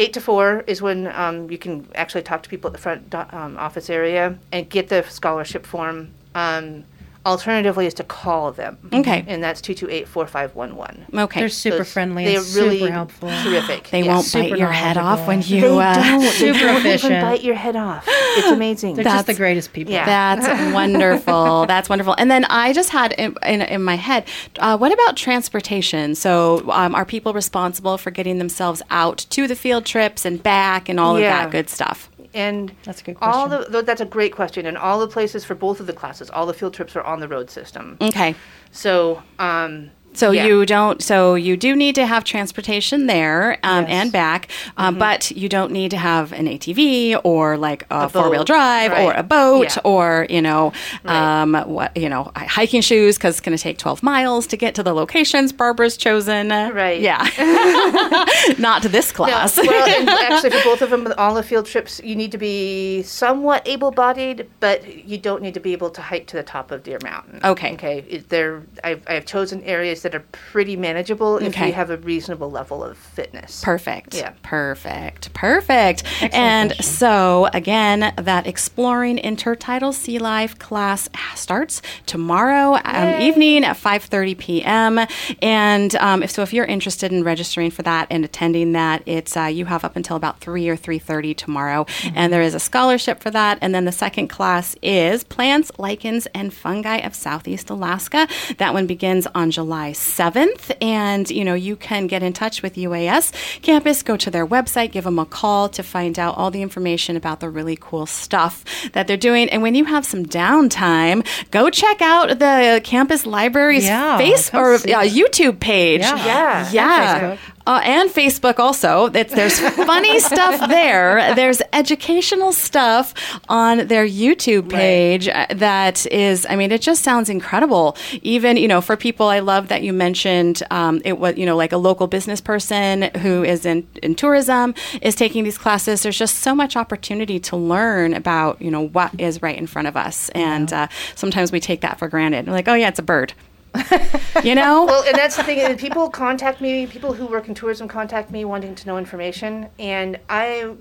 Eight 0.01 0.15
to 0.15 0.21
four 0.23 0.65
is 0.67 0.81
when 0.81 1.09
um, 1.09 1.51
you 1.51 1.59
can 1.59 1.87
actually 1.95 2.23
talk 2.23 2.43
to 2.45 2.49
people 2.49 2.69
at 2.69 2.73
the 2.73 2.79
front 2.79 3.11
do- 3.11 3.27
um, 3.33 3.59
office 3.59 3.91
area 3.91 4.39
and 4.51 4.67
get 4.67 4.89
the 4.89 5.03
scholarship 5.03 5.67
form. 5.67 6.13
Um, 6.35 6.85
alternatively, 7.27 7.87
is 7.87 7.95
to 7.95 8.05
call 8.05 8.53
them. 8.53 8.79
Okay. 8.93 9.25
And 9.27 9.43
that's 9.43 9.61
228 9.61 10.09
4511. 10.09 11.07
Okay. 11.15 11.41
They're 11.41 11.49
super 11.49 11.85
friendly 11.85 12.25
They're 12.25 12.41
really 12.63 12.79
super 12.79 12.93
helpful. 12.93 13.31
Terrific. 13.43 13.89
they 13.91 14.03
yes. 14.03 14.09
won't 14.09 14.25
super 14.27 14.51
bite 14.51 14.59
your 14.59 14.73
head 14.73 14.97
off 14.97 15.27
when 15.27 15.43
you. 15.43 15.61
They 15.61 15.79
uh, 15.79 15.95
don't. 15.95 16.23
super 16.23 16.53
They 16.53 16.53
Super 16.53 16.59
don't 16.59 16.87
even 16.87 17.21
bite 17.23 17.43
your 17.43 17.55
head 17.55 17.77
off. 17.77 18.05
It's 18.09 18.49
amazing. 18.49 18.95
They're 18.97 19.05
just 19.05 19.27
the 19.27 19.35
greatest 19.35 19.73
people. 19.73 19.93
Yeah. 19.93 20.07
That's 20.37 20.75
wonderful. 20.75 21.67
That's 21.67 21.89
wonderful. 21.89 22.15
And 22.19 22.31
then 22.31 22.45
I 22.47 22.73
just 22.73 22.91
had 22.91 23.13
in, 23.13 23.37
in, 23.45 23.63
in 23.63 23.83
my 23.83 23.97
head, 23.97 24.27
uh, 24.59 24.77
what 24.79 24.93
about 24.93 25.17
transportation? 25.17 26.15
So, 26.15 26.71
um, 26.71 26.95
are 26.95 27.05
people 27.05 27.33
responsible 27.33 27.99
for 27.99 28.11
getting 28.11 28.39
themselves 28.39 28.83
out 28.91 29.19
to 29.31 29.47
the 29.47 29.57
field 29.57 29.85
trips 29.85 30.25
and 30.25 30.43
back 30.43 30.89
and 30.89 30.99
all 31.01 31.19
Yeah. 31.19 31.45
of 31.45 31.45
that 31.45 31.51
good 31.53 31.69
stuff? 31.71 32.10
And 32.35 32.75
That's 32.85 33.01
a 33.01 33.05
good 33.05 33.17
all 33.21 33.49
question. 33.49 33.73
the 33.73 33.83
that's 33.83 34.01
a 34.01 34.05
great 34.07 34.33
question 34.35 34.67
and 34.67 34.77
all 34.79 35.01
the 35.01 35.09
places 35.09 35.45
for 35.45 35.55
both 35.55 35.81
of 35.81 35.87
the 35.87 35.93
classes 35.93 36.31
all 36.31 36.47
the 36.47 36.55
field 36.55 36.75
trips 36.75 36.95
are 36.97 37.03
on 37.03 37.21
the 37.21 37.29
road 37.29 37.51
system 37.51 37.97
Okay. 38.01 38.35
so 38.71 39.23
um 39.39 39.91
So 40.13 40.33
Yeah. 40.33 40.47
you 40.47 40.67
don't. 40.67 41.01
So 41.03 41.35
you 41.37 41.57
do 41.57 41.77
need 41.77 41.95
to 41.95 42.05
have 42.07 42.25
transportation 42.25 43.07
there 43.07 43.59
um, 43.63 43.85
Yes. 43.85 43.91
and 43.91 44.13
back, 44.13 44.49
um, 44.77 44.95
Mm-hmm. 44.95 44.99
but 44.99 45.31
you 45.31 45.49
don't 45.49 45.71
need 45.73 45.91
to 45.93 45.97
have 45.97 46.33
an 46.33 46.47
ATV 46.47 47.21
or 47.23 47.57
like 47.57 47.87
a, 47.91 48.09
four 48.09 48.29
wheel 48.29 48.45
drive 48.45 48.93
or 48.93 49.13
a 49.13 49.23
boat 49.23 49.77
Yeah. 49.77 49.83
or 49.85 50.27
you 50.29 50.43
know 50.43 50.73
Right. 51.05 51.41
um, 51.43 51.53
what 51.67 51.97
you 51.97 52.09
know 52.09 52.33
hiking 52.35 52.81
shoes 52.83 53.17
because 53.19 53.37
it's 53.37 53.41
going 53.41 53.57
to 53.57 53.63
take 53.63 53.79
twelve 53.79 54.03
miles 54.03 54.47
to 54.49 54.57
get 54.57 54.75
to 54.75 54.83
the 54.83 54.93
locations 54.93 55.53
Barbara's 55.53 55.97
chosen. 55.97 56.49
Right. 56.51 57.01
Yeah. 57.01 57.25
Not 58.59 58.83
to 58.83 58.89
this 58.89 59.11
No, 59.13 59.17
class. 59.17 59.57
well, 59.57 59.89
and 59.89 60.09
actually, 60.33 60.51
for 60.51 60.65
both 60.65 60.83
of 60.83 60.91
them, 60.91 61.13
all 61.19 61.35
the 61.35 61.43
field 61.43 61.67
trips, 61.67 62.01
you 62.03 62.15
need 62.17 62.33
to 62.33 62.39
be 62.39 63.03
somewhat 63.03 63.67
able-bodied, 63.67 64.49
but 64.61 65.07
you 65.07 65.19
don't 65.19 65.43
need 65.43 65.55
to 65.55 65.61
be 65.61 65.73
able 65.73 65.91
to 65.91 66.01
hike 66.03 66.27
to 66.29 66.37
the 66.37 66.43
top 66.43 66.71
of 66.71 66.83
Deer 66.83 66.99
Mountain. 67.03 67.41
Okay. 67.45 67.73
Okay. 67.75 68.05
It, 68.09 68.29
they're, 68.29 68.63
I've, 68.85 69.03
I've 69.07 69.27
chosen 69.27 69.63
areas 69.65 70.00
that 70.03 70.15
are 70.15 70.25
pretty 70.33 70.77
manageable 70.77 71.37
if 71.39 71.49
Okay. 71.49 71.69
you 71.69 71.73
have 71.73 71.91
a 71.91 71.97
reasonable 71.99 72.51
level 72.51 72.83
of 72.85 72.97
fitness. 72.97 73.63
Perfect. 73.65 74.15
Yeah. 74.15 74.33
Perfect. 74.43 75.33
Perfect. 75.35 76.05
and 76.35 76.71
question. 76.71 76.85
so 76.85 77.49
again, 77.53 78.13
that 78.17 78.47
exploring 78.47 79.17
intertidal 79.19 79.93
sea 79.95 80.19
life 80.19 80.59
class 80.59 81.09
starts 81.35 81.83
tomorrow 82.07 82.79
um, 82.85 83.21
evening 83.21 83.65
at 83.65 83.77
5:30 83.77 84.39
p.m. 84.39 85.01
And 85.43 85.95
um, 85.97 86.23
if 86.23 86.31
so, 86.31 86.43
if 86.43 86.53
you're 86.53 86.65
interested 86.67 87.13
in 87.13 87.25
registering 87.25 87.71
for 87.71 87.83
that 87.83 88.07
and 88.11 88.25
attending 88.25 88.73
that, 88.73 89.03
it's 89.07 89.37
uh, 89.37 89.45
you 89.45 89.65
have 89.67 89.85
up 89.85 89.97
until 89.97 90.17
about 90.17 90.41
three 90.41 90.69
or 90.69 90.77
3:30 90.77 91.37
tomorrow, 91.37 91.87
and 92.15 92.33
there 92.33 92.43
is 92.43 92.55
a 92.55 92.61
scholarship 92.61 93.21
for 93.21 93.31
that. 93.31 93.59
And 93.61 93.75
then 93.75 93.85
the 93.85 93.93
second 93.93 94.29
class 94.29 94.77
is 94.83 95.25
plants, 95.25 95.71
lichens, 95.79 96.27
and 96.35 96.53
fungi 96.53 96.99
of 96.99 97.15
Southeast 97.15 97.71
Alaska. 97.71 98.29
That 98.59 98.73
one 98.75 98.87
begins 98.87 99.27
on 99.35 99.51
July 99.51 99.90
7th, 99.93 100.71
and 100.81 101.31
you 101.31 101.45
know 101.45 101.55
you 101.55 101.77
can 101.77 102.07
get 102.07 102.23
in 102.23 102.33
touch 102.33 102.63
with 102.63 102.75
UAS 102.75 103.33
campus, 103.63 104.03
go 104.03 104.17
to 104.17 104.31
their 104.31 104.47
website, 104.47 104.93
give 104.93 105.05
them 105.05 105.19
a 105.19 105.27
call 105.27 105.69
to 105.71 105.83
find 105.83 106.19
out 106.19 106.37
all 106.37 106.51
the 106.51 106.63
information 106.63 107.17
about 107.17 107.41
the 107.41 107.49
really 107.49 107.77
cool 107.81 108.07
stuff 108.07 108.65
that 108.93 109.07
they're 109.07 109.17
doing. 109.17 109.49
And 109.51 109.63
when 109.63 109.75
you 109.75 109.85
have 109.85 110.05
some 110.07 110.25
downtime, 110.27 111.27
go 111.51 111.71
check 111.71 112.01
out 112.03 112.39
the 112.39 112.81
campus 112.85 113.27
library's 113.27 113.87
Yeah, 113.87 114.19
face 114.19 114.53
or 114.55 114.75
uh. 114.75 114.79
YouTube 114.79 115.61
page. 115.61 116.01
Yeah. 116.01 116.71
Yeah. 116.71 116.71
Yeah. 116.73 117.37
Uh, 117.67 117.81
and 117.85 118.11
Facebook 118.11 118.59
also. 118.59 119.07
It's, 119.07 119.35
there's 119.35 119.59
funny 119.87 120.19
stuff 120.19 120.69
there. 120.69 121.35
There's 121.35 121.61
educational 121.73 122.53
stuff 122.53 123.15
on 123.49 123.87
their 123.87 124.07
YouTube 124.07 124.71
page 124.71 125.29
uh, 125.29 125.47
that 125.51 126.07
is, 126.07 126.47
I 126.49 126.57
mean, 126.57 126.73
it 126.73 126.81
just 126.81 127.03
sounds 127.03 127.29
incredible. 127.29 127.97
Even, 128.23 128.57
you 128.57 128.67
know, 128.67 128.81
for 128.81 128.97
people, 128.97 129.27
I 129.27 129.41
love 129.41 129.69
that 129.69 129.83
you 129.83 129.93
mentioned 129.93 130.63
um, 130.71 131.01
it 131.05 131.19
was, 131.19 131.37
you 131.37 131.47
know, 131.47 131.57
like 131.57 131.73
a 131.73 131.77
local 131.77 132.07
business 132.07 132.41
person 132.41 133.03
who 133.19 133.45
is 133.45 133.67
in, 133.67 133.87
in 134.03 134.15
tourism 134.15 134.75
is 135.03 135.15
taking 135.15 135.45
these 135.45 135.59
classes. 135.59 136.03
There's 136.03 136.19
just 136.19 136.39
so 136.39 136.55
much 136.55 136.77
opportunity 136.77 137.39
to 137.41 137.57
learn 137.57 138.15
about, 138.15 138.61
you 138.61 138.71
know, 138.71 138.89
what 138.89 139.19
is 139.21 139.43
right 139.43 139.57
in 139.57 139.67
front 139.67 139.87
of 139.87 139.97
us. 139.97 140.29
And 140.31 140.73
uh, 140.73 140.89
sometimes 141.15 141.53
we 141.53 141.61
take 141.61 141.83
that 141.83 141.99
for 141.99 142.09
granted. 142.09 142.47
We're 142.47 142.53
like, 142.53 142.69
oh, 142.69 142.75
yeah, 142.75 142.89
it's 142.89 142.99
a 142.99 143.03
bird. 143.03 143.35
you 144.45 144.55
know? 144.55 144.85
well, 144.85 145.05
and 145.05 145.17
that's 145.17 145.37
the 145.37 145.45
thing. 145.45 145.77
People 145.77 146.09
contact 146.11 146.61
me. 146.61 146.87
People 146.87 147.13
who 147.13 147.27
work 147.27 147.49
in 147.49 147.55
tourism 147.55 147.89
contact 147.89 148.31
me 148.31 148.45
wanting 148.45 148.75
to 148.75 148.87
know 148.87 148.99
information, 148.99 149.69
and 149.79 150.19
I, 150.29 150.75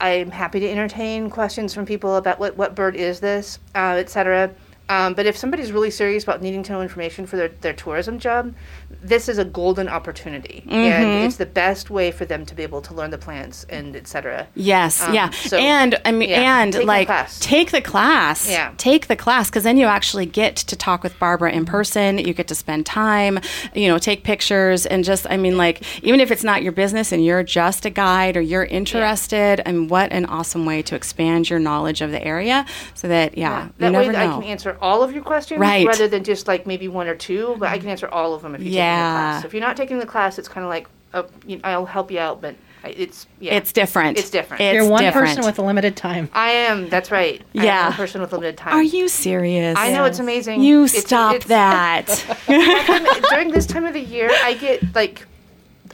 I'm 0.00 0.30
happy 0.30 0.60
to 0.60 0.70
entertain 0.70 1.30
questions 1.30 1.74
from 1.74 1.86
people 1.86 2.16
about 2.16 2.38
what 2.38 2.56
what 2.56 2.74
bird 2.74 2.96
is 2.96 3.20
this, 3.20 3.58
uh, 3.74 3.96
etc. 3.98 4.54
Um, 4.88 5.14
but 5.14 5.26
if 5.26 5.36
somebody's 5.36 5.72
really 5.72 5.90
serious 5.90 6.22
about 6.22 6.42
needing 6.42 6.62
to 6.64 6.72
know 6.72 6.80
information 6.80 7.26
for 7.26 7.36
their, 7.36 7.48
their 7.48 7.72
tourism 7.72 8.18
job, 8.20 8.54
this 9.02 9.28
is 9.28 9.38
a 9.38 9.44
golden 9.44 9.88
opportunity, 9.88 10.62
Mm-hmm. 10.66 10.74
and 10.74 11.24
it's 11.26 11.36
the 11.36 11.46
best 11.46 11.90
way 11.90 12.10
for 12.10 12.24
them 12.24 12.44
to 12.46 12.54
be 12.54 12.62
able 12.62 12.80
to 12.82 12.94
learn 12.94 13.10
the 13.10 13.18
plants 13.18 13.64
and 13.68 13.94
etc. 13.96 14.46
Yes, 14.54 15.02
Um, 15.02 15.14
yeah. 15.14 15.30
so- 15.30 15.56
and 15.58 16.00
I 16.04 16.12
mean 16.12 16.30
yeah, 16.30 16.62
and 16.62 16.72
take 16.72 16.82
the 16.82 16.86
like 16.86 17.06
class. 17.06 17.38
take 17.40 17.70
the 17.72 17.80
class. 17.80 18.48
Yeah. 18.50 18.72
Take 18.76 19.06
the 19.08 19.16
class 19.16 19.50
cuz 19.50 19.62
then 19.64 19.76
you 19.76 19.86
actually 19.86 20.26
get 20.26 20.56
to 20.56 20.76
talk 20.76 21.02
with 21.02 21.18
Barbara 21.18 21.52
in 21.52 21.64
person, 21.64 22.18
you 22.18 22.32
get 22.32 22.48
to 22.48 22.54
spend 22.54 22.86
time, 22.86 23.38
you 23.74 23.88
know, 23.88 23.98
take 23.98 24.24
pictures 24.24 24.86
and 24.86 25.04
just 25.04 25.26
I 25.30 25.36
mean 25.36 25.56
like 25.56 25.82
even 26.04 26.20
if 26.20 26.30
it's 26.30 26.44
not 26.44 26.62
your 26.62 26.72
business 26.72 27.12
and 27.12 27.24
you're 27.24 27.42
just 27.42 27.84
a 27.86 27.90
guide 27.90 28.36
or 28.36 28.40
you're 28.40 28.64
interested, 28.64 29.60
and 29.66 29.90
what 29.90 30.12
an 30.12 30.26
awesome 30.26 30.64
way 30.66 30.82
to 30.82 30.94
expand 30.94 31.48
your 31.50 31.58
knowledge 31.58 32.00
of 32.00 32.10
the 32.10 32.24
area 32.24 32.64
so 32.94 33.08
that 33.08 33.36
yeah, 33.38 33.64
you 33.66 33.72
That 33.78 33.92
way. 33.92 34.08
I 34.08 34.26
can 34.26 34.42
answer 34.44 34.76
all 34.80 35.02
of 35.02 35.12
your 35.12 35.22
questions 35.22 35.60
Right. 35.60 35.86
rather 35.86 36.08
than 36.08 36.24
just 36.24 36.46
like 36.48 36.66
maybe 36.66 36.88
one 36.88 37.08
or 37.08 37.14
two. 37.14 37.56
But 37.58 37.68
I 37.70 37.78
can 37.78 37.88
answer 37.88 38.08
all 38.08 38.34
of 38.34 38.42
them 38.42 38.54
if 38.54 38.60
taking 38.60 38.75
Yeah. 38.76 39.06
the 39.08 39.12
class. 39.14 39.42
So 39.42 39.46
if 39.48 39.54
you're 39.54 39.60
not 39.62 39.76
taking 39.76 39.98
the 39.98 40.06
class, 40.06 40.38
it's 40.38 40.48
kind 40.48 40.64
of 40.64 40.70
like 40.70 40.88
oh, 41.14 41.26
you 41.46 41.60
I'll 41.64 41.86
help 41.86 42.10
you 42.10 42.18
out, 42.18 42.40
but 42.40 42.54
it's 42.84 43.26
yeah, 43.40 43.54
it's 43.54 43.72
different. 43.72 44.16
It's 44.16 44.30
different. 44.30 44.60
It's 44.60 44.74
You're 44.74 44.88
one 44.88 45.02
different. 45.02 45.28
person 45.28 45.44
with 45.44 45.58
a 45.58 45.62
limited 45.62 45.96
time. 45.96 46.28
I 46.32 46.50
am. 46.50 46.88
That's 46.88 47.10
right. 47.10 47.42
I 47.54 47.58
am 47.58 47.64
Yeah. 47.64 47.88
a 47.88 47.92
person 47.92 48.20
with 48.20 48.32
limited 48.32 48.56
time. 48.56 48.74
Are 48.74 48.82
you 48.82 49.08
serious? 49.08 49.76
I 49.76 49.90
know 49.92 50.04
it's 50.04 50.20
amazing. 50.20 50.62
You 50.62 50.84
It's- 50.84 51.04
stop 51.04 51.34
it's- 51.34 51.48
that. 51.48 52.06
During 53.30 53.50
this 53.50 53.66
time 53.66 53.84
of 53.86 53.92
the 53.94 54.00
year, 54.00 54.30
I 54.42 54.54
get 54.54 54.94
like. 54.94 55.26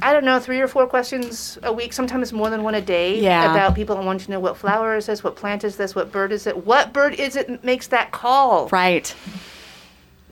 I 0.01 0.12
don't 0.14 0.24
know, 0.24 0.41
three 0.41 0.59
or 0.61 0.66
four 0.66 0.87
questions 0.87 1.59
a 1.62 1.72
week, 1.72 1.93
sometimes 1.93 2.33
more 2.33 2.51
than 2.51 2.62
one 2.64 2.74
a 2.74 2.80
day, 2.80 3.20
Yeah. 3.20 3.53
about 3.53 3.74
people 3.76 3.95
wanting 3.97 4.24
to 4.24 4.30
know 4.33 4.41
what 4.41 4.57
flower 4.57 4.97
is 4.97 5.07
this, 5.07 5.22
what 5.22 5.37
plant 5.37 5.62
is 5.64 5.76
this, 5.76 5.95
what 5.95 6.11
bird 6.11 6.33
is 6.33 6.47
it, 6.47 6.66
what 6.66 6.93
bird 6.93 7.14
is 7.14 7.37
it 7.37 7.62
makes 7.62 7.87
that 7.89 8.11
call. 8.11 8.68
right. 8.72 9.14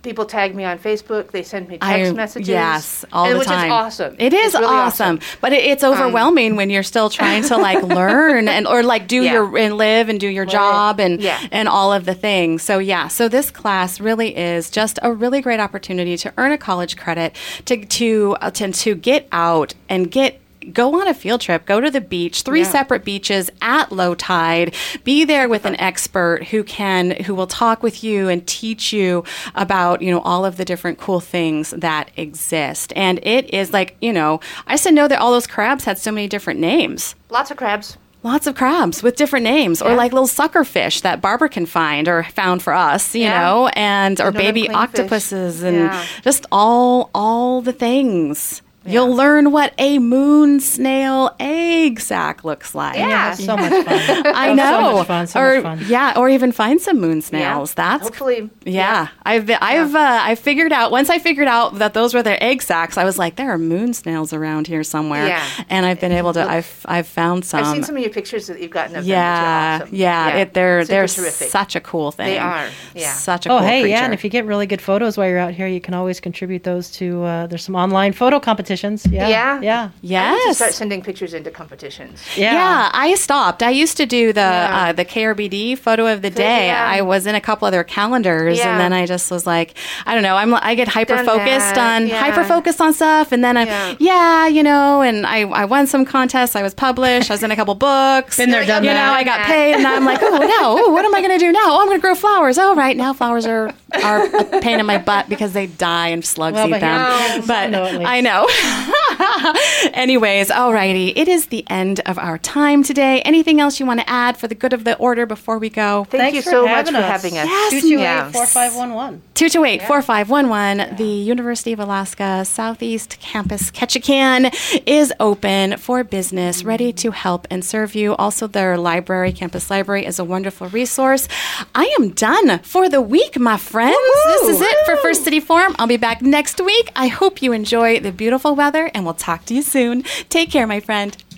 People 0.03 0.25
tag 0.25 0.55
me 0.55 0.65
on 0.65 0.79
Facebook. 0.79 1.31
They 1.31 1.43
send 1.43 1.69
me 1.69 1.79
I- 1.81 1.99
text 1.99 2.15
messages. 2.17 2.49
Yes, 2.49 3.05
all 3.13 3.25
and 3.27 3.35
the 3.35 3.39
which 3.39 3.49
time. 3.49 3.67
is 3.67 3.73
awesome. 3.73 4.17
It 4.19 4.33
is 4.33 4.55
really 4.55 4.67
awesome, 4.67 5.21
but 5.41 5.53
it, 5.53 5.65
it's 5.65 5.85
overwhelming 5.85 6.57
when 6.57 6.71
you're 6.71 6.83
still 6.83 7.11
trying 7.11 7.43
to 7.45 7.57
like 7.57 7.83
learn 7.99 8.49
and 8.49 8.67
or 8.67 8.83
like 8.83 9.09
do 9.09 9.23
Yeah. 9.23 9.33
your 9.33 9.59
and 9.59 9.77
live 9.77 10.09
and 10.09 10.19
do 10.19 10.29
your 10.29 10.47
job 10.47 11.01
and 11.01 11.21
Yeah. 11.21 11.39
and 11.53 11.69
all 11.69 11.93
of 11.93 12.05
the 12.07 12.15
things. 12.15 12.63
So 12.63 12.79
yeah, 12.79 13.09
so 13.09 13.29
this 13.29 13.51
class 13.51 14.01
really 14.01 14.37
is 14.37 14.71
just 14.71 14.99
a 15.03 15.13
really 15.13 15.41
great 15.41 15.61
opportunity 15.61 16.17
to 16.19 16.33
earn 16.39 16.53
a 16.53 16.59
college 16.59 16.97
credit 16.97 17.35
to 17.67 17.85
to 17.85 18.37
uh, 18.41 18.51
to, 18.53 18.73
to 18.73 18.95
get 18.95 19.29
out 19.33 19.75
and 19.89 20.11
get 20.11 20.41
go 20.73 21.01
on 21.01 21.09
a 21.09 21.15
field 21.15 21.41
trip 21.41 21.65
go 21.65 21.81
to 21.81 21.91
the 21.91 22.01
beach 22.01 22.43
three 22.43 22.61
Yeah. 22.61 22.69
separate 22.71 23.05
beaches 23.05 23.51
at 23.63 23.91
low 23.91 24.15
tide 24.15 24.75
be 25.05 25.25
there 25.25 25.49
with 25.49 25.65
an 25.65 25.79
expert 25.81 26.45
who 26.49 26.63
can 26.65 27.13
who 27.25 27.35
will 27.35 27.47
talk 27.47 27.83
with 27.83 28.05
you 28.05 28.29
and 28.29 28.47
teach 28.47 28.93
you 28.93 29.25
about 29.55 30.03
you 30.03 30.11
know 30.11 30.21
all 30.21 30.45
of 30.45 30.59
the 30.59 30.65
different 30.65 30.99
cool 30.99 31.21
things 31.21 31.71
that 31.71 32.11
exist 32.17 32.93
and 32.95 33.19
it 33.23 33.53
is 33.55 33.73
like 33.73 33.97
you 34.03 34.13
know 34.13 34.39
i 34.67 34.75
just 34.75 34.85
didn't 34.85 34.97
know 34.97 35.09
that 35.09 35.19
all 35.21 35.31
those 35.33 35.47
crabs 35.47 35.85
had 35.85 35.99
so 35.99 36.13
many 36.13 36.29
different 36.29 36.61
names 36.61 37.15
Lots 37.31 37.51
of 37.51 37.57
crabs. 37.57 37.97
Lots 38.23 38.47
of 38.47 38.55
crabs 38.55 39.03
with 39.03 39.17
different 39.17 39.45
names, 39.45 39.81
or 39.81 39.93
Yeah. 39.93 39.97
like 39.97 40.13
little 40.13 40.27
sucker 40.27 40.63
fish 40.63 41.01
that 41.01 41.23
Barbara 41.23 41.49
can 41.49 41.65
find 41.65 42.07
or 42.07 42.25
found 42.25 42.61
for 42.63 42.75
us, 42.75 43.15
you 43.15 43.23
Yeah. 43.23 43.41
know, 43.41 43.69
and 43.69 44.21
or 44.21 44.31
baby 44.31 44.63
clean 44.67 44.73
fish. 44.73 44.77
octopuses 44.77 45.63
and 45.63 45.77
Yeah. 45.79 46.05
just 46.23 46.45
all 46.53 47.09
all 47.15 47.63
the 47.63 47.73
things. 47.73 48.61
You'll 48.87 49.15
learn 49.15 49.53
what 49.53 49.75
a 49.79 49.99
moon 49.99 50.59
snail 50.59 51.35
egg 51.39 52.01
sack 52.01 52.45
looks 52.45 52.75
like. 52.75 52.97
Yeah. 52.97 53.35
so 53.35 53.55
much 53.57 53.71
fun. 53.85 53.87
I 54.35 54.55
know. 54.55 54.65
So 54.65 54.81
know. 54.81 54.93
much 54.99 55.07
fun, 55.07 55.27
so 55.27 55.41
or 55.41 55.55
much 55.61 55.63
fun. 55.63 55.87
yeah, 55.89 56.15
or 56.17 56.31
even 56.31 56.51
find 56.51 56.81
some 56.81 56.99
moon 56.99 57.21
snails. 57.21 57.71
Yeah. 57.73 57.75
That's 57.99 58.05
hopefully. 58.05 58.49
yeah, 58.65 59.09
I've 59.25 59.51
I've 59.51 59.95
uh, 59.95 60.21
I 60.23 60.35
figured 60.35 60.73
out 60.73 60.91
once 60.91 61.11
I 61.11 61.19
figured 61.19 61.47
out 61.47 61.75
that 61.79 61.93
those 61.93 62.15
were 62.15 62.23
their 62.23 62.43
egg 62.43 62.63
sacs. 62.63 62.97
I 62.97 63.05
was 63.05 63.19
like, 63.19 63.37
there 63.37 63.51
are 63.51 63.59
moon 63.59 63.93
snails 63.93 64.33
around 64.33 64.67
here 64.67 64.83
somewhere, 64.83 65.27
Yeah. 65.27 65.45
and 65.69 65.85
I've 65.85 66.01
been 66.01 66.13
able 66.13 66.33
to. 66.33 66.43
I've 66.43 66.87
I've 66.89 67.07
found 67.07 67.45
some. 67.45 67.61
I've 67.63 67.73
seen 67.75 67.83
some 67.85 67.97
of 67.97 68.03
your 68.03 68.11
pictures 68.11 68.47
that 68.47 68.61
you've 68.63 68.71
gotten 68.71 68.97
of 68.97 69.05
yeah, 69.05 69.79
them. 69.81 69.89
which 69.89 69.93
are 69.93 69.97
yeah. 69.97 70.37
It, 70.39 70.55
they're 70.55 70.85
Super 70.85 70.91
they're 70.93 71.07
terrific. 71.07 71.49
such 71.51 71.77
a 71.77 71.81
cool 71.83 72.13
thing. 72.13 72.27
They 72.29 72.39
are, 72.39 72.67
yeah. 72.95 73.13
such 73.13 73.45
a 73.45 73.51
Oh, 73.51 73.59
cool 73.59 73.67
hey, 73.69 73.83
creature. 73.83 73.89
yeah, 73.97 74.05
and 74.07 74.15
if 74.15 74.25
you 74.25 74.31
get 74.31 74.47
really 74.47 74.67
good 74.67 74.81
photos 74.81 75.19
while 75.19 75.29
you're 75.29 75.39
out 75.39 75.53
here, 75.53 75.67
you 75.67 75.83
can 75.83 75.93
always 75.93 76.19
contribute 76.19 76.63
those 76.65 76.91
to. 76.93 77.23
Uh, 77.25 77.47
there's 77.47 77.63
some 77.65 77.75
online 77.77 78.15
photo 78.15 78.41
competitions 78.41 78.70
competitions. 78.71 79.07
Yeah. 79.11 79.29
Yeah? 79.29 79.61
Yeah. 80.03 80.33
I 80.33 80.39
to 80.39 80.47
Yes. 80.47 80.57
start 80.57 80.75
sending 80.75 81.03
pictures 81.03 81.35
into 81.35 81.51
competitions. 81.51 82.23
Yeah. 82.37 82.53
Yeah, 82.53 82.91
I 82.93 83.15
stopped. 83.15 83.63
I 83.63 83.71
used 83.71 83.97
to 83.97 84.07
do 84.07 84.33
the 84.33 84.41
Yeah. 84.41 84.87
uh, 84.89 84.93
the 84.93 85.05
KRBD 85.05 85.75
photo 85.77 86.07
of 86.07 86.23
the 86.23 86.31
day. 86.31 86.67
yeah. 86.67 86.87
I 86.87 87.03
was 87.03 87.27
in 87.27 87.35
a 87.35 87.41
couple 87.41 87.67
other 87.67 87.83
calendars, 87.85 88.59
Yeah. 88.59 88.71
and 88.71 88.81
then 88.81 88.93
I 88.93 89.07
just 89.07 89.31
was 89.31 89.47
like, 89.47 89.75
I 90.07 90.15
don't 90.15 90.23
know. 90.23 90.37
I'm 90.37 90.55
I 90.55 90.75
get 90.75 90.89
hyper 90.89 91.19
focused 91.25 91.77
on 91.79 92.07
yeah. 92.07 92.19
hyper 92.21 92.45
focused 92.45 92.81
on 92.81 92.93
stuff, 92.93 93.33
and 93.33 93.43
then 93.45 93.57
I 93.57 93.65
Yeah. 93.65 93.95
yeah, 93.99 94.47
you 94.47 94.63
know, 94.63 95.03
and 95.03 95.27
I 95.27 95.41
I 95.43 95.65
won 95.65 95.87
some 95.87 96.05
contests. 96.05 96.55
I 96.57 96.63
was 96.63 96.75
published. 96.75 97.31
I 97.31 97.35
was 97.35 97.43
in 97.43 97.51
a 97.51 97.57
couple 97.57 97.75
books. 97.75 98.37
Been 98.37 98.51
there, 98.51 98.65
done 98.65 98.85
You 98.85 98.93
know. 98.93 99.13
I 99.13 99.25
got 99.25 99.41
paid, 99.47 99.75
and 99.75 99.87
I'm 99.87 100.05
like, 100.05 100.21
oh 100.23 100.39
no, 100.39 100.85
oh, 100.85 100.91
what 100.93 101.05
am 101.05 101.15
I 101.15 101.21
going 101.21 101.33
to 101.39 101.45
do 101.47 101.51
now? 101.53 101.61
Oh, 101.67 101.81
I'm 101.81 101.87
going 101.89 101.99
to 101.99 102.03
grow 102.03 102.15
flowers. 102.15 102.59
Oh, 102.59 102.75
right 102.75 102.97
now 102.97 103.13
flowers 103.13 103.47
are 103.47 103.73
are 104.05 104.25
a 104.37 104.61
pain 104.61 104.79
in 104.79 104.87
my 104.87 104.99
butt 104.99 105.29
because 105.29 105.53
they 105.53 105.67
die 105.67 106.09
and 106.09 106.25
slugs 106.25 106.55
Well, 106.55 106.69
eat 106.69 106.71
but 106.73 106.81
them. 106.81 107.31
here- 107.33 107.43
But 107.47 107.71
No. 107.71 107.85
I 108.05 108.21
know. 108.21 108.47
Anyways, 109.95 110.49
alrighty, 110.51 111.13
it 111.17 111.29
is 111.29 111.47
the 111.47 111.65
end 111.69 112.01
of 112.07 112.19
our 112.19 112.39
time 112.39 112.83
today. 112.83 113.21
Anything 113.23 113.61
else 113.61 113.81
you 113.81 113.87
want 113.87 114.01
to 114.01 114.09
add 114.09 114.37
for 114.37 114.49
the 114.49 114.55
good 114.55 114.73
of 114.73 114.85
the 114.85 114.97
order 114.99 115.27
before 115.27 115.59
we 115.59 115.69
go? 115.71 116.05
Thank 116.05 116.21
Thanks 116.23 116.37
you 116.37 116.43
for 116.43 116.51
so 116.51 116.63
much 116.67 116.73
having 116.89 116.95
for 116.95 117.01
us. 117.01 117.05
having 117.11 117.39
us. 117.39 117.47
Yes. 117.47 117.71
Two 117.73 117.81
two 117.81 117.89
Yeah. 118.01 118.29
eight 118.29 118.33
four 118.33 118.47
five 118.47 118.75
one 118.77 118.95
one. 118.95 119.23
228 119.35 119.83
4511, 119.87 120.97
the 120.97 121.05
University 121.05 121.73
of 121.73 121.81
Alaska 121.81 122.45
Southeast 122.45 123.17
Campus 123.21 123.71
Ketchikan 123.71 124.53
is 124.87 125.15
open 125.19 125.79
for 125.79 126.05
business, 126.05 126.63
ready 126.63 126.93
to 126.93 127.11
help 127.11 127.47
and 127.51 127.65
serve 127.65 127.95
you. 127.95 128.15
Also, 128.17 128.47
their 128.47 128.77
library, 128.77 129.33
campus 129.33 129.71
library, 129.71 130.05
is 130.05 130.19
a 130.19 130.25
wonderful 130.25 130.69
resource. 130.69 131.27
I 131.75 131.87
am 131.99 132.11
done 132.11 132.59
for 132.63 132.91
the 132.91 133.01
week, 133.01 133.39
my 133.39 133.57
friends. 133.57 133.97
This 134.27 134.57
is 134.57 134.61
it 134.61 134.77
for 134.85 134.97
First 134.99 135.25
City 135.25 135.41
Forum. 135.41 135.75
I'll 135.79 135.87
be 135.87 135.97
back 135.97 136.21
next 136.21 136.61
week. 136.61 136.91
I 136.95 137.07
hope 137.09 137.41
you 137.41 137.55
enjoy 137.55 137.99
the 137.99 138.13
weather, 138.55 138.91
and 138.95 139.05
we'll 139.05 139.15
talk 139.15 139.45
to 139.47 139.55
you 139.55 139.63
soon. 139.63 140.03
Take 140.29 140.51
care, 140.51 140.67
my 140.67 140.81
friend. 140.81 141.17